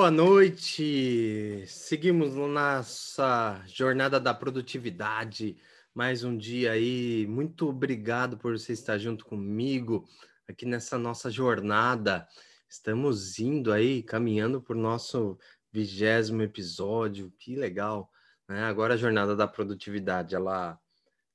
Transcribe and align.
Boa 0.00 0.12
noite! 0.12 1.64
Seguimos 1.66 2.36
nossa 2.36 3.60
jornada 3.66 4.20
da 4.20 4.32
produtividade. 4.32 5.56
Mais 5.92 6.22
um 6.22 6.38
dia 6.38 6.70
aí. 6.70 7.26
Muito 7.26 7.68
obrigado 7.68 8.38
por 8.38 8.56
você 8.56 8.72
estar 8.72 8.96
junto 8.96 9.24
comigo 9.24 10.08
aqui 10.46 10.64
nessa 10.64 10.96
nossa 10.96 11.32
jornada. 11.32 12.28
Estamos 12.68 13.40
indo 13.40 13.72
aí, 13.72 14.00
caminhando 14.04 14.62
para 14.62 14.76
o 14.76 14.80
nosso 14.80 15.36
vigésimo 15.72 16.42
episódio. 16.42 17.32
Que 17.36 17.56
legal! 17.56 18.08
Né? 18.48 18.62
Agora 18.62 18.94
a 18.94 18.96
jornada 18.96 19.34
da 19.34 19.48
produtividade, 19.48 20.32
ela 20.32 20.78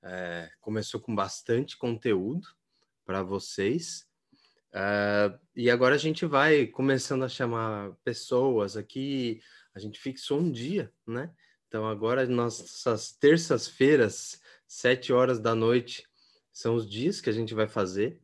é, 0.02 0.50
começou 0.62 1.02
com 1.02 1.14
bastante 1.14 1.78
conteúdo 1.78 2.48
para 3.06 3.24
vocês. 3.24 4.08
Uh, 4.74 5.38
e 5.56 5.70
agora 5.70 5.96
a 5.96 6.00
gente 6.00 6.26
vai 6.26 6.66
começando 6.66 7.24
a 7.24 7.30
chamar 7.30 7.92
pessoas 8.04 8.76
aqui. 8.76 9.40
A 9.76 9.80
gente 9.80 10.00
fixou 10.00 10.40
um 10.40 10.52
dia, 10.52 10.92
né? 11.06 11.32
Então 11.68 11.88
agora 11.88 12.26
nossas 12.26 13.12
terças-feiras, 13.12 14.42
sete 14.68 15.14
horas 15.14 15.40
da 15.40 15.54
noite, 15.54 16.08
são 16.52 16.76
os 16.76 16.90
dias 16.90 17.22
que 17.22 17.30
a 17.30 17.34
gente 17.34 17.54
vai 17.54 17.68
fazer. 17.68 18.20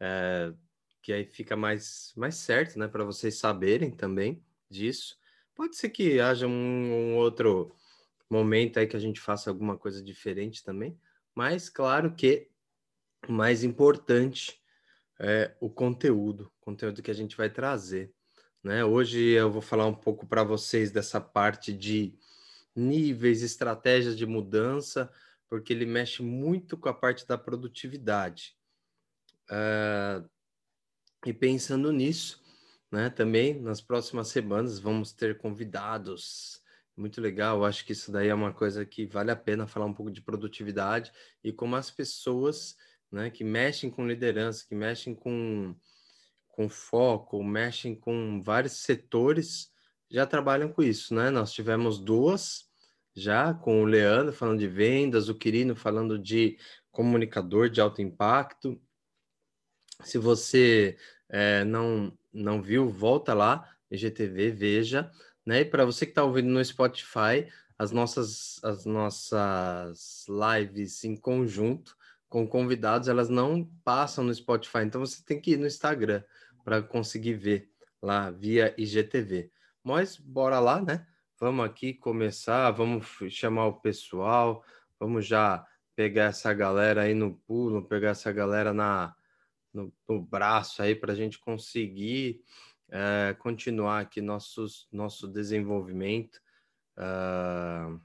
Uh, 0.00 0.56
que 1.00 1.12
aí 1.12 1.24
fica 1.24 1.56
mais, 1.56 2.12
mais 2.16 2.36
certo, 2.36 2.78
né? 2.78 2.86
Para 2.88 3.04
vocês 3.04 3.36
saberem 3.36 3.90
também 3.90 4.42
disso. 4.70 5.18
Pode 5.54 5.76
ser 5.76 5.90
que 5.90 6.20
haja 6.20 6.46
um, 6.46 6.50
um 6.50 7.16
outro 7.16 7.74
momento 8.30 8.78
aí 8.78 8.86
que 8.86 8.96
a 8.96 9.00
gente 9.00 9.20
faça 9.20 9.50
alguma 9.50 9.76
coisa 9.76 10.02
diferente 10.02 10.64
também, 10.64 10.98
mas 11.34 11.68
claro 11.68 12.14
que 12.14 12.48
o 13.28 13.32
mais 13.32 13.62
importante 13.62 14.61
é 15.22 15.54
o 15.60 15.70
conteúdo, 15.70 16.52
conteúdo 16.60 17.00
que 17.00 17.10
a 17.10 17.14
gente 17.14 17.36
vai 17.36 17.48
trazer. 17.48 18.12
Né? 18.62 18.84
Hoje 18.84 19.20
eu 19.20 19.50
vou 19.50 19.62
falar 19.62 19.86
um 19.86 19.94
pouco 19.94 20.26
para 20.26 20.42
vocês 20.42 20.90
dessa 20.90 21.20
parte 21.20 21.72
de 21.72 22.18
níveis, 22.74 23.40
estratégias 23.42 24.16
de 24.16 24.26
mudança, 24.26 25.10
porque 25.48 25.72
ele 25.72 25.86
mexe 25.86 26.22
muito 26.22 26.76
com 26.76 26.88
a 26.88 26.94
parte 26.94 27.26
da 27.26 27.38
produtividade. 27.38 28.56
Uh, 29.48 30.28
e 31.24 31.32
pensando 31.32 31.92
nisso, 31.92 32.42
né, 32.90 33.08
também 33.08 33.60
nas 33.60 33.80
próximas 33.80 34.28
semanas 34.28 34.80
vamos 34.80 35.12
ter 35.12 35.38
convidados. 35.38 36.60
Muito 36.96 37.20
legal, 37.20 37.64
acho 37.64 37.84
que 37.84 37.92
isso 37.92 38.10
daí 38.10 38.28
é 38.28 38.34
uma 38.34 38.52
coisa 38.52 38.84
que 38.84 39.06
vale 39.06 39.30
a 39.30 39.36
pena 39.36 39.68
falar 39.68 39.86
um 39.86 39.94
pouco 39.94 40.10
de 40.10 40.20
produtividade 40.20 41.12
e 41.44 41.52
como 41.52 41.76
as 41.76 41.90
pessoas 41.90 42.76
né, 43.12 43.28
que 43.28 43.44
mexem 43.44 43.90
com 43.90 44.06
liderança, 44.06 44.66
que 44.66 44.74
mexem 44.74 45.14
com, 45.14 45.76
com 46.48 46.68
foco, 46.68 47.44
mexem 47.44 47.94
com 47.94 48.40
vários 48.42 48.72
setores, 48.78 49.70
já 50.10 50.26
trabalham 50.26 50.72
com 50.72 50.82
isso, 50.82 51.14
né? 51.14 51.30
Nós 51.30 51.52
tivemos 51.52 51.98
duas 51.98 52.70
já 53.14 53.52
com 53.52 53.82
o 53.82 53.84
Leandro 53.84 54.32
falando 54.32 54.58
de 54.58 54.68
vendas, 54.68 55.28
o 55.28 55.34
Quirino 55.34 55.76
falando 55.76 56.18
de 56.18 56.58
comunicador 56.90 57.68
de 57.68 57.80
alto 57.80 58.00
impacto. 58.00 58.80
Se 60.02 60.18
você 60.18 60.96
é, 61.28 61.64
não, 61.64 62.16
não 62.32 62.62
viu, 62.62 62.88
volta 62.88 63.34
lá, 63.34 63.70
IGTV, 63.90 64.50
veja. 64.50 65.10
Né? 65.44 65.60
E 65.60 65.64
para 65.64 65.84
você 65.84 66.06
que 66.06 66.12
está 66.12 66.24
ouvindo 66.24 66.48
no 66.48 66.64
Spotify, 66.64 67.46
as 67.78 67.90
nossas, 67.90 68.62
as 68.62 68.84
nossas 68.84 70.26
lives 70.28 71.04
em 71.04 71.16
conjunto 71.16 71.96
com 72.32 72.48
convidados, 72.48 73.08
elas 73.08 73.28
não 73.28 73.62
passam 73.84 74.24
no 74.24 74.34
Spotify, 74.34 74.78
então 74.78 75.04
você 75.04 75.22
tem 75.22 75.38
que 75.38 75.50
ir 75.50 75.58
no 75.58 75.66
Instagram 75.66 76.22
para 76.64 76.80
conseguir 76.80 77.34
ver 77.34 77.70
lá 78.00 78.30
via 78.30 78.74
IGTV. 78.78 79.52
Mas 79.84 80.16
bora 80.16 80.58
lá, 80.58 80.80
né? 80.80 81.06
Vamos 81.38 81.62
aqui 81.66 81.92
começar, 81.92 82.70
vamos 82.70 83.06
chamar 83.28 83.66
o 83.66 83.80
pessoal, 83.80 84.64
vamos 84.98 85.26
já 85.26 85.62
pegar 85.94 86.30
essa 86.30 86.54
galera 86.54 87.02
aí 87.02 87.12
no 87.12 87.34
pulo, 87.34 87.86
pegar 87.86 88.10
essa 88.10 88.32
galera 88.32 88.72
na, 88.72 89.14
no, 89.70 89.92
no 90.08 90.22
braço 90.22 90.82
aí 90.82 90.94
para 90.94 91.12
a 91.12 91.16
gente 91.16 91.38
conseguir 91.38 92.40
é, 92.88 93.36
continuar 93.40 94.00
aqui 94.00 94.22
nossos, 94.22 94.88
nosso 94.90 95.28
desenvolvimento. 95.28 96.40
Uh, 96.96 98.00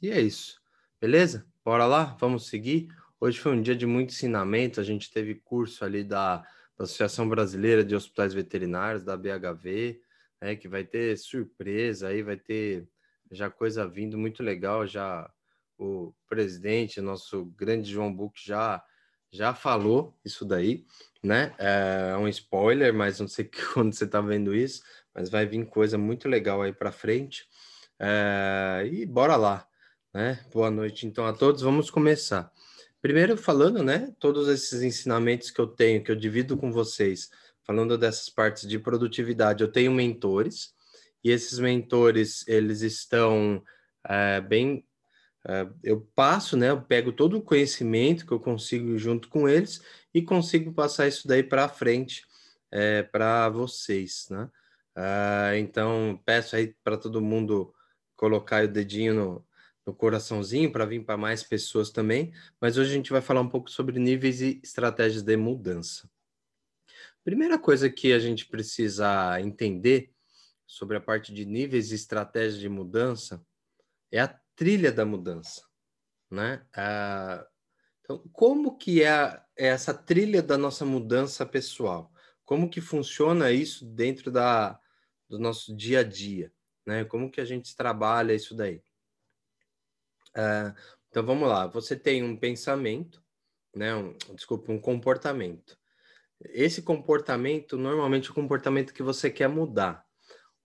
e 0.00 0.08
é 0.08 0.20
isso, 0.20 0.62
beleza? 1.00 1.44
Bora 1.64 1.84
lá, 1.84 2.16
vamos 2.20 2.46
seguir. 2.46 2.88
Hoje 3.24 3.38
foi 3.38 3.52
um 3.52 3.62
dia 3.62 3.76
de 3.76 3.86
muito 3.86 4.10
ensinamento. 4.10 4.80
A 4.80 4.82
gente 4.82 5.08
teve 5.08 5.36
curso 5.36 5.84
ali 5.84 6.02
da, 6.02 6.38
da 6.76 6.82
Associação 6.82 7.28
Brasileira 7.28 7.84
de 7.84 7.94
Hospitais 7.94 8.34
Veterinários, 8.34 9.04
da 9.04 9.16
BHV, 9.16 10.00
né, 10.40 10.56
que 10.56 10.66
vai 10.66 10.82
ter 10.82 11.16
surpresa 11.16 12.08
aí, 12.08 12.20
vai 12.20 12.36
ter 12.36 12.84
já 13.30 13.48
coisa 13.48 13.86
vindo 13.86 14.18
muito 14.18 14.42
legal. 14.42 14.88
Já 14.88 15.30
o 15.78 16.12
presidente, 16.28 17.00
nosso 17.00 17.44
grande 17.56 17.92
João 17.92 18.12
Buc, 18.12 18.36
já, 18.44 18.82
já 19.30 19.54
falou 19.54 20.18
isso 20.24 20.44
daí, 20.44 20.84
né? 21.22 21.54
É 21.58 22.16
um 22.16 22.26
spoiler, 22.26 22.92
mas 22.92 23.20
não 23.20 23.28
sei 23.28 23.48
quando 23.72 23.94
você 23.94 24.02
está 24.02 24.20
vendo 24.20 24.52
isso, 24.52 24.82
mas 25.14 25.30
vai 25.30 25.46
vir 25.46 25.64
coisa 25.66 25.96
muito 25.96 26.28
legal 26.28 26.60
aí 26.60 26.72
para 26.72 26.90
frente. 26.90 27.46
É, 28.00 28.82
e 28.90 29.06
bora 29.06 29.36
lá, 29.36 29.64
né? 30.12 30.44
Boa 30.52 30.72
noite 30.72 31.06
então 31.06 31.24
a 31.24 31.32
todos. 31.32 31.62
Vamos 31.62 31.88
começar. 31.88 32.52
Primeiro, 33.02 33.36
falando, 33.36 33.82
né, 33.82 34.14
todos 34.20 34.48
esses 34.48 34.80
ensinamentos 34.80 35.50
que 35.50 35.60
eu 35.60 35.66
tenho, 35.66 36.04
que 36.04 36.12
eu 36.12 36.14
divido 36.14 36.56
com 36.56 36.70
vocês, 36.70 37.28
falando 37.64 37.98
dessas 37.98 38.28
partes 38.28 38.66
de 38.66 38.78
produtividade, 38.78 39.64
eu 39.64 39.70
tenho 39.70 39.90
mentores, 39.90 40.72
e 41.24 41.30
esses 41.30 41.58
mentores, 41.58 42.46
eles 42.46 42.80
estão 42.80 43.60
é, 44.08 44.40
bem. 44.40 44.86
É, 45.44 45.68
eu 45.82 46.08
passo, 46.14 46.56
né, 46.56 46.70
eu 46.70 46.80
pego 46.80 47.12
todo 47.12 47.38
o 47.38 47.42
conhecimento 47.42 48.24
que 48.24 48.32
eu 48.32 48.38
consigo 48.38 48.96
junto 48.96 49.28
com 49.28 49.48
eles 49.48 49.82
e 50.14 50.22
consigo 50.22 50.72
passar 50.72 51.08
isso 51.08 51.26
daí 51.26 51.42
para 51.42 51.68
frente 51.68 52.24
é, 52.70 53.02
para 53.02 53.48
vocês, 53.48 54.28
né? 54.30 54.48
Ah, 54.94 55.56
então, 55.56 56.20
peço 56.24 56.54
aí 56.54 56.74
para 56.84 56.96
todo 56.96 57.20
mundo 57.20 57.74
colocar 58.14 58.64
o 58.64 58.68
dedinho 58.68 59.14
no, 59.14 59.46
no 59.86 59.94
coraçãozinho 59.94 60.70
para 60.70 60.84
vir 60.84 61.04
para 61.04 61.16
mais 61.16 61.42
pessoas 61.42 61.90
também, 61.90 62.32
mas 62.60 62.76
hoje 62.76 62.90
a 62.90 62.94
gente 62.94 63.10
vai 63.10 63.20
falar 63.20 63.40
um 63.40 63.48
pouco 63.48 63.70
sobre 63.70 63.98
níveis 63.98 64.40
e 64.40 64.60
estratégias 64.62 65.22
de 65.22 65.36
mudança. 65.36 66.08
Primeira 67.24 67.58
coisa 67.58 67.90
que 67.90 68.12
a 68.12 68.18
gente 68.18 68.46
precisa 68.46 69.40
entender 69.40 70.12
sobre 70.66 70.96
a 70.96 71.00
parte 71.00 71.32
de 71.32 71.44
níveis 71.44 71.92
e 71.92 71.94
estratégias 71.94 72.58
de 72.58 72.68
mudança 72.68 73.44
é 74.10 74.20
a 74.20 74.28
trilha 74.56 74.92
da 74.92 75.04
mudança, 75.04 75.62
né? 76.30 76.64
Então, 78.00 78.18
como 78.32 78.76
que 78.76 79.02
é, 79.02 79.40
é 79.56 79.68
essa 79.68 79.94
trilha 79.94 80.42
da 80.42 80.58
nossa 80.58 80.84
mudança 80.84 81.46
pessoal? 81.46 82.12
Como 82.44 82.68
que 82.68 82.80
funciona 82.80 83.52
isso 83.52 83.86
dentro 83.86 84.30
da, 84.30 84.78
do 85.28 85.38
nosso 85.38 85.74
dia 85.76 86.00
a 86.00 86.02
dia, 86.02 86.52
né? 86.84 87.04
Como 87.04 87.30
que 87.30 87.40
a 87.40 87.44
gente 87.44 87.76
trabalha 87.76 88.34
isso 88.34 88.54
daí? 88.54 88.82
Uh, 90.36 90.74
então 91.08 91.24
vamos 91.24 91.48
lá, 91.48 91.66
você 91.66 91.94
tem 91.94 92.22
um 92.22 92.36
pensamento, 92.36 93.22
né? 93.74 93.94
Um, 93.94 94.16
desculpa, 94.34 94.72
um 94.72 94.78
comportamento. 94.78 95.78
Esse 96.40 96.82
comportamento 96.82 97.76
normalmente 97.76 98.28
é 98.28 98.30
o 98.32 98.34
comportamento 98.34 98.92
que 98.92 99.02
você 99.02 99.30
quer 99.30 99.48
mudar, 99.48 100.04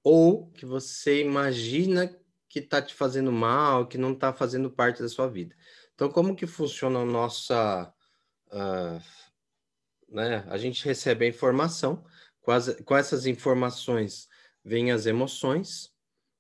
ou 0.04 0.50
que 0.52 0.66
você 0.66 1.22
imagina 1.22 2.08
que 2.50 2.60
está 2.60 2.82
te 2.82 2.94
fazendo 2.94 3.32
mal, 3.32 3.88
que 3.88 3.98
não 3.98 4.14
está 4.14 4.34
fazendo 4.34 4.72
parte 4.72 5.02
da 5.02 5.10
sua 5.10 5.28
vida. 5.28 5.56
Então, 5.94 6.10
como 6.10 6.36
que 6.36 6.48
funciona 6.48 7.00
a 7.00 7.06
nossa. 7.06 7.94
Uh, 8.48 9.02
né? 10.10 10.46
A 10.48 10.58
gente 10.58 10.86
recebe 10.86 11.26
a 11.26 11.30
informação, 11.30 12.06
com, 12.42 12.52
as, 12.52 12.74
com 12.82 12.96
essas 12.96 13.26
informações 13.26 14.30
vêm 14.64 14.92
as 14.92 15.06
emoções, 15.06 15.92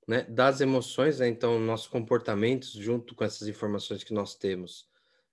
né, 0.07 0.23
das 0.23 0.61
emoções, 0.61 1.19
né, 1.19 1.27
então 1.27 1.59
nossos 1.59 1.87
comportamentos 1.87 2.71
junto 2.71 3.13
com 3.13 3.23
essas 3.23 3.47
informações 3.47 4.03
que 4.03 4.13
nós 4.13 4.35
temos, 4.35 4.87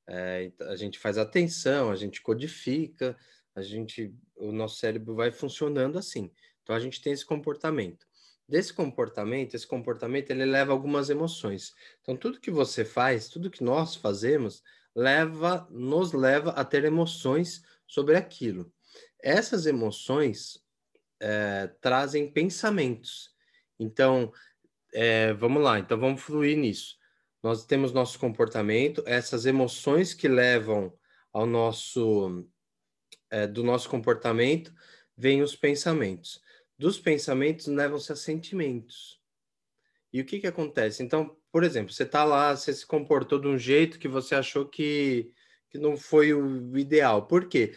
é, 0.06 0.50
a 0.62 0.76
gente 0.76 0.98
faz 0.98 1.16
atenção, 1.16 1.90
a 1.90 1.96
gente 1.96 2.20
codifica, 2.20 3.16
a 3.54 3.62
gente, 3.62 4.14
o 4.36 4.52
nosso 4.52 4.76
cérebro 4.76 5.14
vai 5.14 5.30
funcionando 5.30 5.98
assim. 5.98 6.30
Então 6.62 6.74
a 6.74 6.80
gente 6.80 7.00
tem 7.00 7.12
esse 7.12 7.24
comportamento. 7.24 8.06
Desse 8.46 8.74
comportamento, 8.74 9.54
esse 9.54 9.66
comportamento 9.66 10.30
ele 10.30 10.44
leva 10.44 10.72
algumas 10.72 11.08
emoções. 11.08 11.72
Então 12.02 12.16
tudo 12.16 12.40
que 12.40 12.50
você 12.50 12.84
faz, 12.84 13.28
tudo 13.28 13.50
que 13.50 13.64
nós 13.64 13.94
fazemos, 13.94 14.62
leva, 14.94 15.66
nos 15.70 16.12
leva 16.12 16.50
a 16.50 16.64
ter 16.64 16.84
emoções 16.84 17.62
sobre 17.86 18.16
aquilo. 18.16 18.70
Essas 19.22 19.66
emoções 19.66 20.62
é, 21.20 21.68
trazem 21.80 22.30
pensamentos. 22.30 23.34
Então, 23.78 24.32
é, 24.94 25.32
vamos 25.34 25.62
lá, 25.62 25.78
então 25.78 25.98
vamos 25.98 26.22
fluir 26.22 26.56
nisso. 26.56 26.96
Nós 27.42 27.66
temos 27.66 27.92
nosso 27.92 28.18
comportamento, 28.18 29.02
essas 29.04 29.44
emoções 29.44 30.14
que 30.14 30.28
levam 30.28 30.96
ao 31.32 31.44
nosso 31.44 32.46
é, 33.30 33.46
do 33.46 33.64
nosso 33.64 33.88
comportamento, 33.90 34.72
vêm 35.16 35.42
os 35.42 35.56
pensamentos. 35.56 36.40
dos 36.78 36.98
pensamentos 36.98 37.66
levam-se 37.66 38.12
a 38.12 38.16
sentimentos. 38.16 39.20
E 40.12 40.20
o 40.20 40.24
que 40.24 40.40
que 40.40 40.46
acontece? 40.46 41.02
Então, 41.02 41.36
por 41.50 41.64
exemplo, 41.64 41.92
você 41.92 42.02
está 42.04 42.24
lá, 42.24 42.54
você 42.54 42.72
se 42.72 42.86
comportou 42.86 43.40
de 43.40 43.48
um 43.48 43.58
jeito 43.58 43.98
que 43.98 44.08
você 44.08 44.34
achou 44.34 44.66
que, 44.66 45.32
que 45.70 45.78
não 45.78 45.96
foi 45.96 46.32
o 46.34 46.76
ideal. 46.76 47.26
Por 47.26 47.48
quê? 47.48 47.74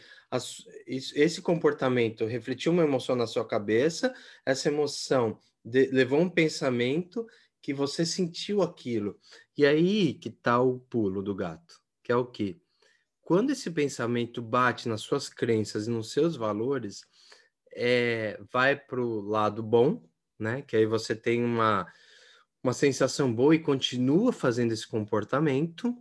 Esse 0.88 1.42
comportamento 1.42 2.26
refletiu 2.26 2.72
uma 2.72 2.84
emoção 2.84 3.16
na 3.16 3.28
sua 3.28 3.48
cabeça, 3.48 4.14
essa 4.46 4.68
emoção 4.68 5.40
de, 5.68 5.88
levou 5.88 6.20
um 6.20 6.30
pensamento 6.30 7.26
que 7.62 7.74
você 7.74 8.06
sentiu 8.06 8.62
aquilo. 8.62 9.20
E 9.58 9.66
aí 9.66 10.14
que 10.14 10.30
está 10.30 10.60
o 10.60 10.80
pulo 10.80 11.22
do 11.22 11.36
gato, 11.36 11.82
que 12.04 12.12
é 12.12 12.16
o 12.16 12.26
quê? 12.26 12.60
Quando 13.22 13.52
esse 13.52 13.70
pensamento 13.72 14.42
bate 14.42 14.88
nas 14.88 15.02
suas 15.02 15.28
crenças 15.28 15.88
e 15.88 15.90
nos 15.90 16.12
seus 16.12 16.36
valores, 16.36 17.02
é, 17.74 18.40
vai 18.52 18.76
para 18.76 19.02
o 19.02 19.22
lado 19.22 19.62
bom, 19.62 20.02
né? 20.40 20.62
Que 20.62 20.78
aí 20.78 20.86
você 20.86 21.16
tem 21.16 21.44
uma 21.44 21.86
uma 22.64 22.74
sensação 22.74 23.34
boa 23.34 23.56
e 23.56 23.60
continua 23.60 24.34
fazendo 24.34 24.74
esse 24.74 24.86
comportamento, 24.86 25.96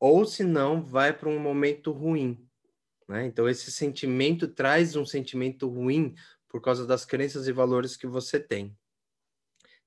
ou 0.00 0.24
se 0.24 0.42
não, 0.42 0.84
vai 0.84 1.12
para 1.16 1.28
um 1.28 1.38
momento 1.38 1.92
ruim. 1.92 2.44
Né? 3.08 3.26
Então, 3.26 3.48
esse 3.48 3.70
sentimento 3.70 4.48
traz 4.48 4.96
um 4.96 5.06
sentimento 5.06 5.68
ruim 5.68 6.14
por 6.56 6.62
causa 6.62 6.86
das 6.86 7.04
crenças 7.04 7.46
e 7.46 7.52
valores 7.52 7.98
que 7.98 8.06
você 8.06 8.40
tem. 8.40 8.74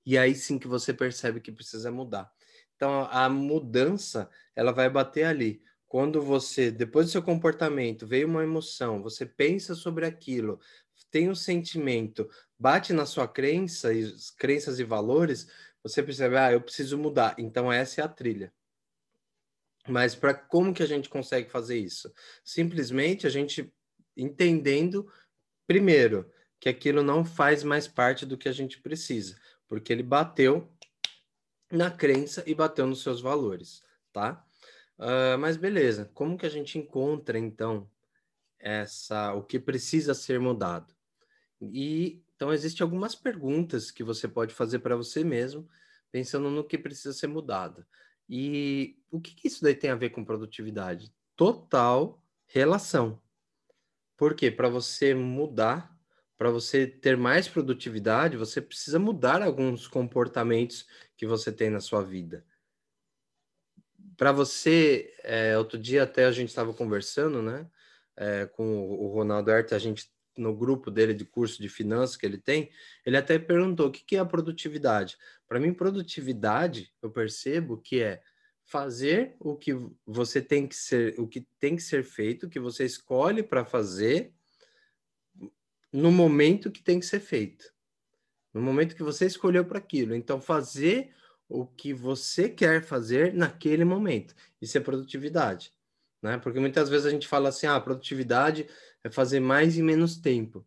E 0.06 0.19
aí 0.19 0.36
sim 0.36 0.60
que 0.60 0.68
você 0.68 0.94
percebe 0.94 1.42
que 1.42 1.51
precisa 1.51 1.92
mudar. 1.92 2.31
Então, 2.75 3.07
a 3.10 3.27
mudança, 3.27 4.30
ela 4.56 4.71
vai 4.71 4.88
bater 4.88 5.24
ali. 5.24 5.63
Quando 5.88 6.21
você, 6.21 6.69
depois 6.69 7.07
do 7.07 7.12
seu 7.12 7.24
comportamento, 7.24 8.06
veio 8.06 8.27
uma 8.27 8.44
emoção, 8.44 9.01
você 9.01 9.25
pensa 9.25 9.74
sobre 9.74 10.06
aquilo, 10.06 10.60
tem 11.10 11.27
um 11.27 11.33
sentimento, 11.33 12.30
bate 12.56 12.94
na 12.94 13.07
sua 13.07 13.27
crença, 13.27 13.92
e 13.92 14.13
crenças 14.38 14.80
e 14.80 14.83
valores, 14.83 15.48
você 15.81 16.04
percebe, 16.04 16.38
ah, 16.38 16.51
eu 16.51 16.62
preciso 16.62 17.00
mudar. 17.00 17.33
Então 17.39 17.74
essa 17.74 18.00
é 18.00 18.04
a 18.04 18.07
trilha. 18.07 18.54
Mas 19.88 20.13
para 20.13 20.36
como 20.36 20.71
que 20.71 20.83
a 20.83 20.88
gente 20.88 21.10
consegue 21.10 21.50
fazer 21.50 21.80
isso? 21.80 22.13
Simplesmente 22.44 23.25
a 23.25 23.30
gente 23.31 23.74
entendendo 24.16 25.12
primeiro 25.66 26.31
que 26.59 26.69
aquilo 26.69 27.01
não 27.01 27.23
faz 27.23 27.63
mais 27.63 27.88
parte 27.88 28.25
do 28.25 28.38
que 28.38 28.50
a 28.50 28.51
gente 28.51 28.81
precisa, 28.81 29.39
porque 29.67 29.94
ele 29.94 30.03
bateu 30.03 30.71
na 31.71 31.89
crença 31.91 32.44
e 32.45 32.53
bateu 32.53 32.85
nos 32.85 33.01
seus 33.01 33.21
valores, 33.21 33.83
tá? 34.11 34.45
Uh, 34.97 35.38
mas 35.39 35.56
beleza, 35.56 36.09
como 36.13 36.38
que 36.38 36.45
a 36.45 36.50
gente 36.50 36.77
encontra 36.77 37.38
então 37.38 37.89
essa 38.59 39.33
o 39.33 39.44
que 39.44 39.59
precisa 39.59 40.13
ser 40.13 40.39
mudado? 40.39 40.94
E 41.61 42.21
então, 42.39 42.53
existem 42.53 42.85
algumas 42.85 43.15
perguntas 43.15 43.91
que 43.91 44.01
você 44.01 44.25
pode 44.25 44.53
fazer 44.53 44.79
para 44.79 44.95
você 44.95 45.25
mesmo, 45.25 45.67
pensando 46.09 46.50
no 46.50 46.63
que 46.63 46.77
precisa 46.77 47.11
ser 47.11 47.27
mudado. 47.27 47.85
E 48.29 48.97
o 49.11 49.19
que, 49.19 49.35
que 49.35 49.50
isso 49.50 49.61
daí 49.61 49.75
tem 49.75 49.89
a 49.89 49.95
ver 49.95 50.11
com 50.11 50.23
produtividade? 50.23 51.13
Total 51.35 52.17
relação. 52.47 53.21
Por 54.15 54.35
quê? 54.35 54.50
Para 54.50 54.69
você 54.69 55.13
mudar, 55.13 55.94
para 56.39 56.50
você 56.50 56.88
ter 56.88 57.18
mais 57.18 57.50
produtividade, 57.50 58.38
você 58.38 58.62
precisa 58.62 58.97
mudar 58.97 59.41
alguns 59.41 59.89
comportamentos 59.89 60.88
que 61.18 61.27
você 61.27 61.51
tem 61.51 61.69
na 61.69 61.81
sua 61.81 62.01
vida. 62.01 62.45
Para 64.15 64.31
você, 64.31 65.13
é, 65.21 65.57
outro 65.57 65.77
dia 65.77 66.03
até 66.03 66.24
a 66.24 66.31
gente 66.31 66.47
estava 66.47 66.74
conversando, 66.74 67.41
né, 67.41 67.69
é, 68.15 68.45
com 68.45 68.89
o 68.89 69.07
Ronaldo 69.07 69.51
Herta, 69.51 69.75
a 69.75 69.80
gente 69.80 70.09
no 70.38 70.56
grupo 70.56 70.89
dele 70.89 71.13
de 71.13 71.25
curso 71.25 71.62
de 71.62 71.68
finanças 71.68 72.15
que 72.15 72.25
ele 72.25 72.38
tem, 72.38 72.71
ele 73.06 73.18
até 73.18 73.38
perguntou 73.38 73.88
o 73.88 73.92
que, 73.92 74.06
que 74.06 74.15
é 74.15 74.19
a 74.19 74.25
produtividade. 74.25 75.18
Para 75.45 75.59
mim, 75.59 75.74
produtividade, 75.74 76.94
eu 77.01 77.12
percebo 77.12 77.81
que 77.81 78.01
é 78.01 78.21
fazer 78.63 79.35
o 79.42 79.57
que 79.57 79.74
você 80.06 80.42
tem 80.42 80.65
que 80.65 80.75
ser, 80.75 81.19
o 81.19 81.27
que 81.27 81.45
tem 81.59 81.75
que 81.75 81.83
ser 81.83 82.01
feito, 82.06 82.47
que 82.47 82.62
você 82.62 82.85
escolhe 82.85 83.44
para 83.44 83.65
fazer 83.65 84.33
no 85.91 86.12
momento 86.12 86.71
que 86.71 86.81
tem 86.81 87.00
que 87.00 87.06
ser 87.06 87.19
feito. 87.19 87.71
No 88.53 88.62
momento 88.62 88.95
que 88.95 89.03
você 89.03 89.25
escolheu 89.25 89.65
para 89.65 89.77
aquilo. 89.77 90.15
Então, 90.15 90.41
fazer 90.41 91.12
o 91.47 91.65
que 91.65 91.94
você 91.94 92.47
quer 92.47 92.83
fazer 92.83 93.33
naquele 93.33 93.83
momento. 93.83 94.36
Isso 94.62 94.77
é 94.77 94.81
produtividade. 94.81 95.74
Né? 96.21 96.38
Porque 96.38 96.59
muitas 96.59 96.89
vezes 96.89 97.07
a 97.07 97.09
gente 97.09 97.27
fala 97.27 97.50
assim, 97.50 97.68
ah, 97.68 97.80
produtividade 97.80 98.68
é 99.03 99.09
fazer 99.09 99.39
mais 99.39 99.77
em 99.77 99.83
menos 99.83 100.18
tempo. 100.18 100.65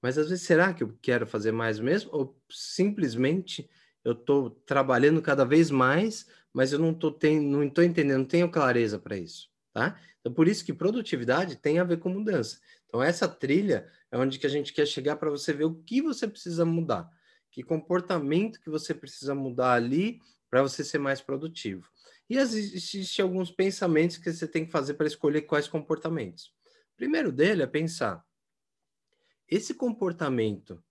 Mas 0.00 0.16
às 0.16 0.28
vezes, 0.28 0.44
será 0.44 0.72
que 0.72 0.82
eu 0.82 0.96
quero 1.02 1.26
fazer 1.26 1.52
mais 1.52 1.78
mesmo? 1.78 2.10
Ou 2.12 2.40
simplesmente 2.48 3.68
eu 4.04 4.12
estou 4.12 4.50
trabalhando 4.50 5.20
cada 5.20 5.44
vez 5.44 5.70
mais, 5.70 6.26
mas 6.52 6.72
eu 6.72 6.78
não 6.78 6.92
estou 6.92 7.16
não 7.42 7.62
entendendo, 7.62 8.18
não 8.18 8.24
tenho 8.24 8.50
clareza 8.50 8.98
para 8.98 9.16
isso, 9.16 9.50
tá? 9.72 10.00
Então, 10.20 10.32
por 10.32 10.48
isso 10.48 10.64
que 10.64 10.72
produtividade 10.72 11.56
tem 11.56 11.78
a 11.78 11.84
ver 11.84 11.98
com 11.98 12.08
mudança. 12.08 12.60
Então, 12.90 13.02
essa 13.02 13.26
trilha 13.26 13.90
é 14.12 14.18
onde 14.18 14.38
que 14.38 14.46
a 14.46 14.50
gente 14.50 14.74
quer 14.74 14.84
chegar 14.84 15.16
para 15.16 15.30
você 15.30 15.54
ver 15.54 15.64
o 15.64 15.76
que 15.76 16.02
você 16.02 16.28
precisa 16.28 16.66
mudar, 16.66 17.08
que 17.50 17.62
comportamento 17.62 18.60
que 18.60 18.68
você 18.68 18.92
precisa 18.92 19.34
mudar 19.34 19.72
ali 19.72 20.20
para 20.50 20.60
você 20.60 20.84
ser 20.84 20.98
mais 20.98 21.22
produtivo. 21.22 21.88
E 22.28 22.36
existem 22.36 23.22
alguns 23.22 23.50
pensamentos 23.50 24.18
que 24.18 24.30
você 24.30 24.46
tem 24.46 24.66
que 24.66 24.70
fazer 24.70 24.94
para 24.94 25.06
escolher 25.06 25.42
quais 25.42 25.66
comportamentos 25.66 26.52
primeiro 27.00 27.32
dele 27.32 27.62
é 27.62 27.66
pensar: 27.66 28.22
esse 29.48 29.72
comportamento 29.72 30.84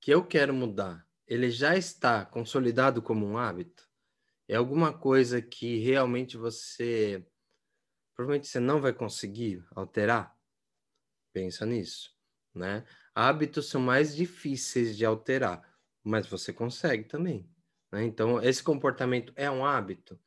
que 0.00 0.12
eu 0.12 0.24
quero 0.24 0.54
mudar, 0.54 1.04
ele 1.26 1.50
já 1.50 1.76
está 1.76 2.24
consolidado 2.24 3.02
como 3.02 3.26
um 3.26 3.36
hábito? 3.36 3.88
É 4.46 4.54
alguma 4.54 4.96
coisa 4.96 5.42
que 5.42 5.78
realmente 5.80 6.36
você 6.36 7.26
provavelmente 8.14 8.46
você 8.46 8.60
não 8.60 8.80
vai 8.80 8.92
conseguir 8.92 9.66
alterar? 9.74 10.37
Pensa 11.38 11.64
nisso, 11.64 12.10
né? 12.52 12.84
Hábitos 13.14 13.68
são 13.68 13.80
mais 13.80 14.16
difíceis 14.16 14.96
de 14.96 15.04
alterar, 15.04 15.62
mas 16.02 16.26
você 16.26 16.52
consegue 16.52 17.04
também. 17.04 17.48
Né? 17.92 18.02
Então, 18.02 18.42
esse 18.42 18.60
comportamento 18.60 19.32
é 19.36 19.48
um 19.48 19.64
hábito? 19.64 20.18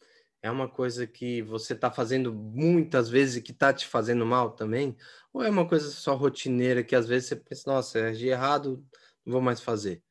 é 0.41 0.49
uma 0.49 0.69
coisa 0.69 1.05
que 1.05 1.41
você 1.43 1.73
está 1.73 1.91
fazendo 1.91 2.33
muitas 2.33 3.09
vezes 3.09 3.35
e 3.35 3.41
que 3.41 3.51
está 3.51 3.73
te 3.73 3.85
fazendo 3.85 4.25
mal 4.25 4.51
também? 4.51 4.97
Ou 5.33 5.43
é 5.43 5.49
uma 5.49 5.67
coisa 5.67 5.91
só 5.91 6.15
rotineira 6.15 6.81
que 6.81 6.95
às 6.95 7.07
vezes 7.07 7.29
você 7.29 7.35
pensa, 7.35 7.63
nossa, 7.71 7.99
eu 7.99 8.05
agi 8.05 8.27
errado, 8.29 8.83
não 9.25 9.33
vou 9.33 9.41
mais 9.41 9.61
fazer? 9.61 10.01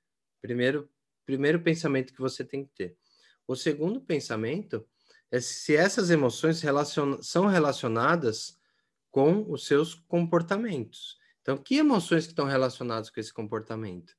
Primeiro, 0.40 0.88
primeiro 1.26 1.60
pensamento 1.62 2.12
que 2.12 2.20
você 2.20 2.44
tem 2.44 2.64
que 2.64 2.70
ter. 2.74 2.96
O 3.48 3.56
segundo 3.56 4.02
pensamento 4.02 4.86
é 5.32 5.40
se 5.40 5.74
essas 5.74 6.10
emoções 6.10 6.60
relacion... 6.60 7.20
são 7.22 7.46
relacionadas 7.46 8.59
com 9.10 9.50
os 9.50 9.66
seus 9.66 9.94
comportamentos. 9.94 11.18
Então, 11.42 11.56
que 11.56 11.76
emoções 11.76 12.24
que 12.24 12.32
estão 12.32 12.46
relacionadas 12.46 13.10
com 13.10 13.18
esse 13.18 13.32
comportamento? 13.32 14.14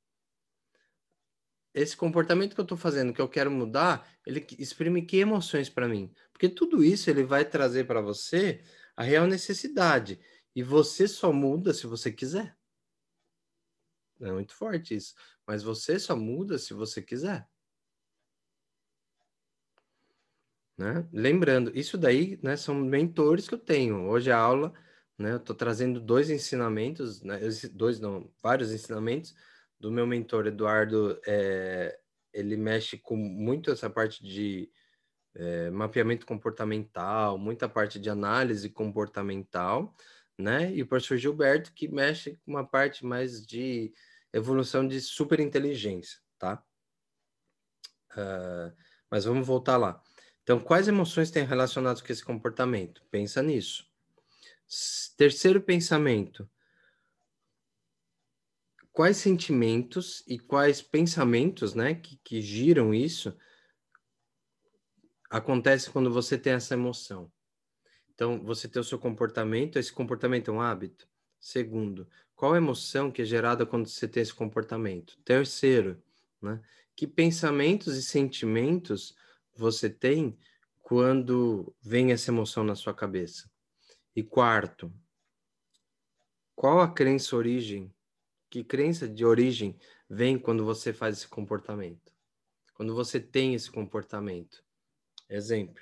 esse 1.74 1.96
comportamento 1.96 2.54
que 2.54 2.60
eu 2.60 2.64
estou 2.64 2.78
fazendo, 2.78 3.14
que 3.14 3.22
eu 3.22 3.30
quero 3.30 3.50
mudar, 3.50 4.08
ele 4.26 4.46
exprime 4.60 5.06
que 5.06 5.18
emoções 5.18 5.70
para 5.70 5.88
mim? 5.88 6.14
Porque 6.32 6.50
tudo 6.50 6.84
isso 6.84 7.10
ele 7.10 7.24
vai 7.24 7.46
trazer 7.46 7.86
para 7.86 8.02
você 8.02 8.62
a 8.96 9.04
real 9.04 9.26
necessidade. 9.26 10.20
E 10.54 10.62
você 10.62 11.08
só 11.08 11.32
muda 11.32 11.74
se 11.74 11.88
você 11.88 12.12
quiser. 12.12 12.58
É 14.20 14.32
muito 14.32 14.54
forte 14.54 14.96
isso. 14.96 15.16
Mas 15.48 15.64
você 15.64 15.98
só 15.98 16.16
muda 16.16 16.58
se 16.58 16.74
você 16.74 17.02
quiser. 17.02 17.48
Né? 20.82 21.08
Lembrando, 21.14 21.72
isso 21.78 21.96
daí 21.96 22.40
né, 22.42 22.58
são 22.58 22.74
mentores 22.74 23.48
que 23.48 23.54
eu 23.54 23.60
tenho. 23.60 24.08
Hoje 24.10 24.32
a 24.32 24.38
aula, 24.40 24.74
né, 25.16 25.34
eu 25.34 25.38
estou 25.38 25.56
trazendo 25.56 26.00
dois 26.00 26.32
ensinamentos, 26.32 27.22
né, 27.22 27.40
dois 27.72 28.00
não, 28.00 28.28
vários 28.42 28.72
ensinamentos 28.72 29.36
do 29.80 29.92
meu 29.92 30.08
mentor 30.08 30.48
Eduardo, 30.48 31.22
é, 31.28 32.00
ele 32.34 32.58
mexe 32.58 32.98
com 32.98 33.16
muito 33.16 33.70
essa 33.70 33.92
parte 33.92 34.24
de 34.24 34.72
é, 35.36 35.70
mapeamento 35.70 36.26
comportamental, 36.26 37.38
muita 37.38 37.70
parte 37.70 38.00
de 38.00 38.10
análise 38.10 38.68
comportamental, 38.68 39.96
né? 40.36 40.74
E 40.74 40.82
o 40.82 40.88
professor 40.88 41.18
Gilberto, 41.18 41.72
que 41.74 41.88
mexe 41.88 42.40
com 42.44 42.52
uma 42.52 42.66
parte 42.66 43.06
mais 43.06 43.46
de 43.46 43.94
evolução 44.34 44.88
de 44.88 45.00
superinteligência, 45.00 46.20
tá? 46.40 46.64
Uh, 48.14 48.74
mas 49.10 49.26
vamos 49.26 49.46
voltar 49.46 49.78
lá. 49.78 50.02
Então, 50.44 50.60
quais 50.60 50.88
emoções 50.88 51.32
têm 51.32 51.46
relacionadas 51.46 52.02
com 52.02 52.12
esse 52.12 52.24
comportamento? 52.24 53.04
Pensa 53.12 53.42
nisso. 53.42 53.86
Terceiro 55.18 55.62
pensamento 55.62 56.50
quais 58.92 59.18
sentimentos 59.18 60.24
e 60.28 60.38
quais 60.38 60.82
pensamentos, 60.82 61.74
né, 61.74 61.96
que, 61.96 62.18
que 62.18 62.42
giram 62.42 62.94
isso, 62.94 63.36
acontece 65.30 65.90
quando 65.90 66.12
você 66.12 66.38
tem 66.38 66.54
essa 66.54 66.74
emoção. 66.74 67.32
Então, 68.14 68.44
você 68.44 68.68
tem 68.68 68.82
o 68.82 68.86
seu 68.86 69.00
comportamento, 69.00 69.80
esse 69.80 69.92
comportamento 69.92 70.52
é 70.52 70.54
um 70.54 70.62
hábito. 70.62 71.08
Segundo, 71.40 72.08
qual 72.36 72.54
a 72.54 72.58
emoção 72.58 73.10
que 73.10 73.22
é 73.22 73.26
gerada 73.26 73.66
quando 73.66 73.88
você 73.88 74.08
tem 74.08 74.22
esse 74.22 74.34
comportamento? 74.34 75.18
Terceiro, 75.24 76.02
né? 76.42 76.62
Que 76.96 77.08
pensamentos 77.08 77.96
e 77.96 78.04
sentimentos 78.04 79.16
você 79.56 79.90
tem 79.90 80.38
quando 80.82 81.76
vem 81.82 82.12
essa 82.12 82.32
emoção 82.32 82.64
na 82.64 82.76
sua 82.76 82.94
cabeça? 82.94 83.50
E 84.16 84.24
quarto, 84.24 84.94
qual 86.56 86.80
a 86.80 86.92
crença 86.92 87.36
origem? 87.36 87.94
Que 88.50 88.64
crença 88.64 89.08
de 89.08 89.26
origem 89.26 89.80
vem 90.10 90.38
quando 90.38 90.66
você 90.66 90.92
faz 90.92 91.18
esse 91.18 91.28
comportamento? 91.28 92.12
Quando 92.74 92.94
você 92.94 93.20
tem 93.20 93.54
esse 93.56 93.72
comportamento? 93.72 94.64
Exemplo, 95.30 95.82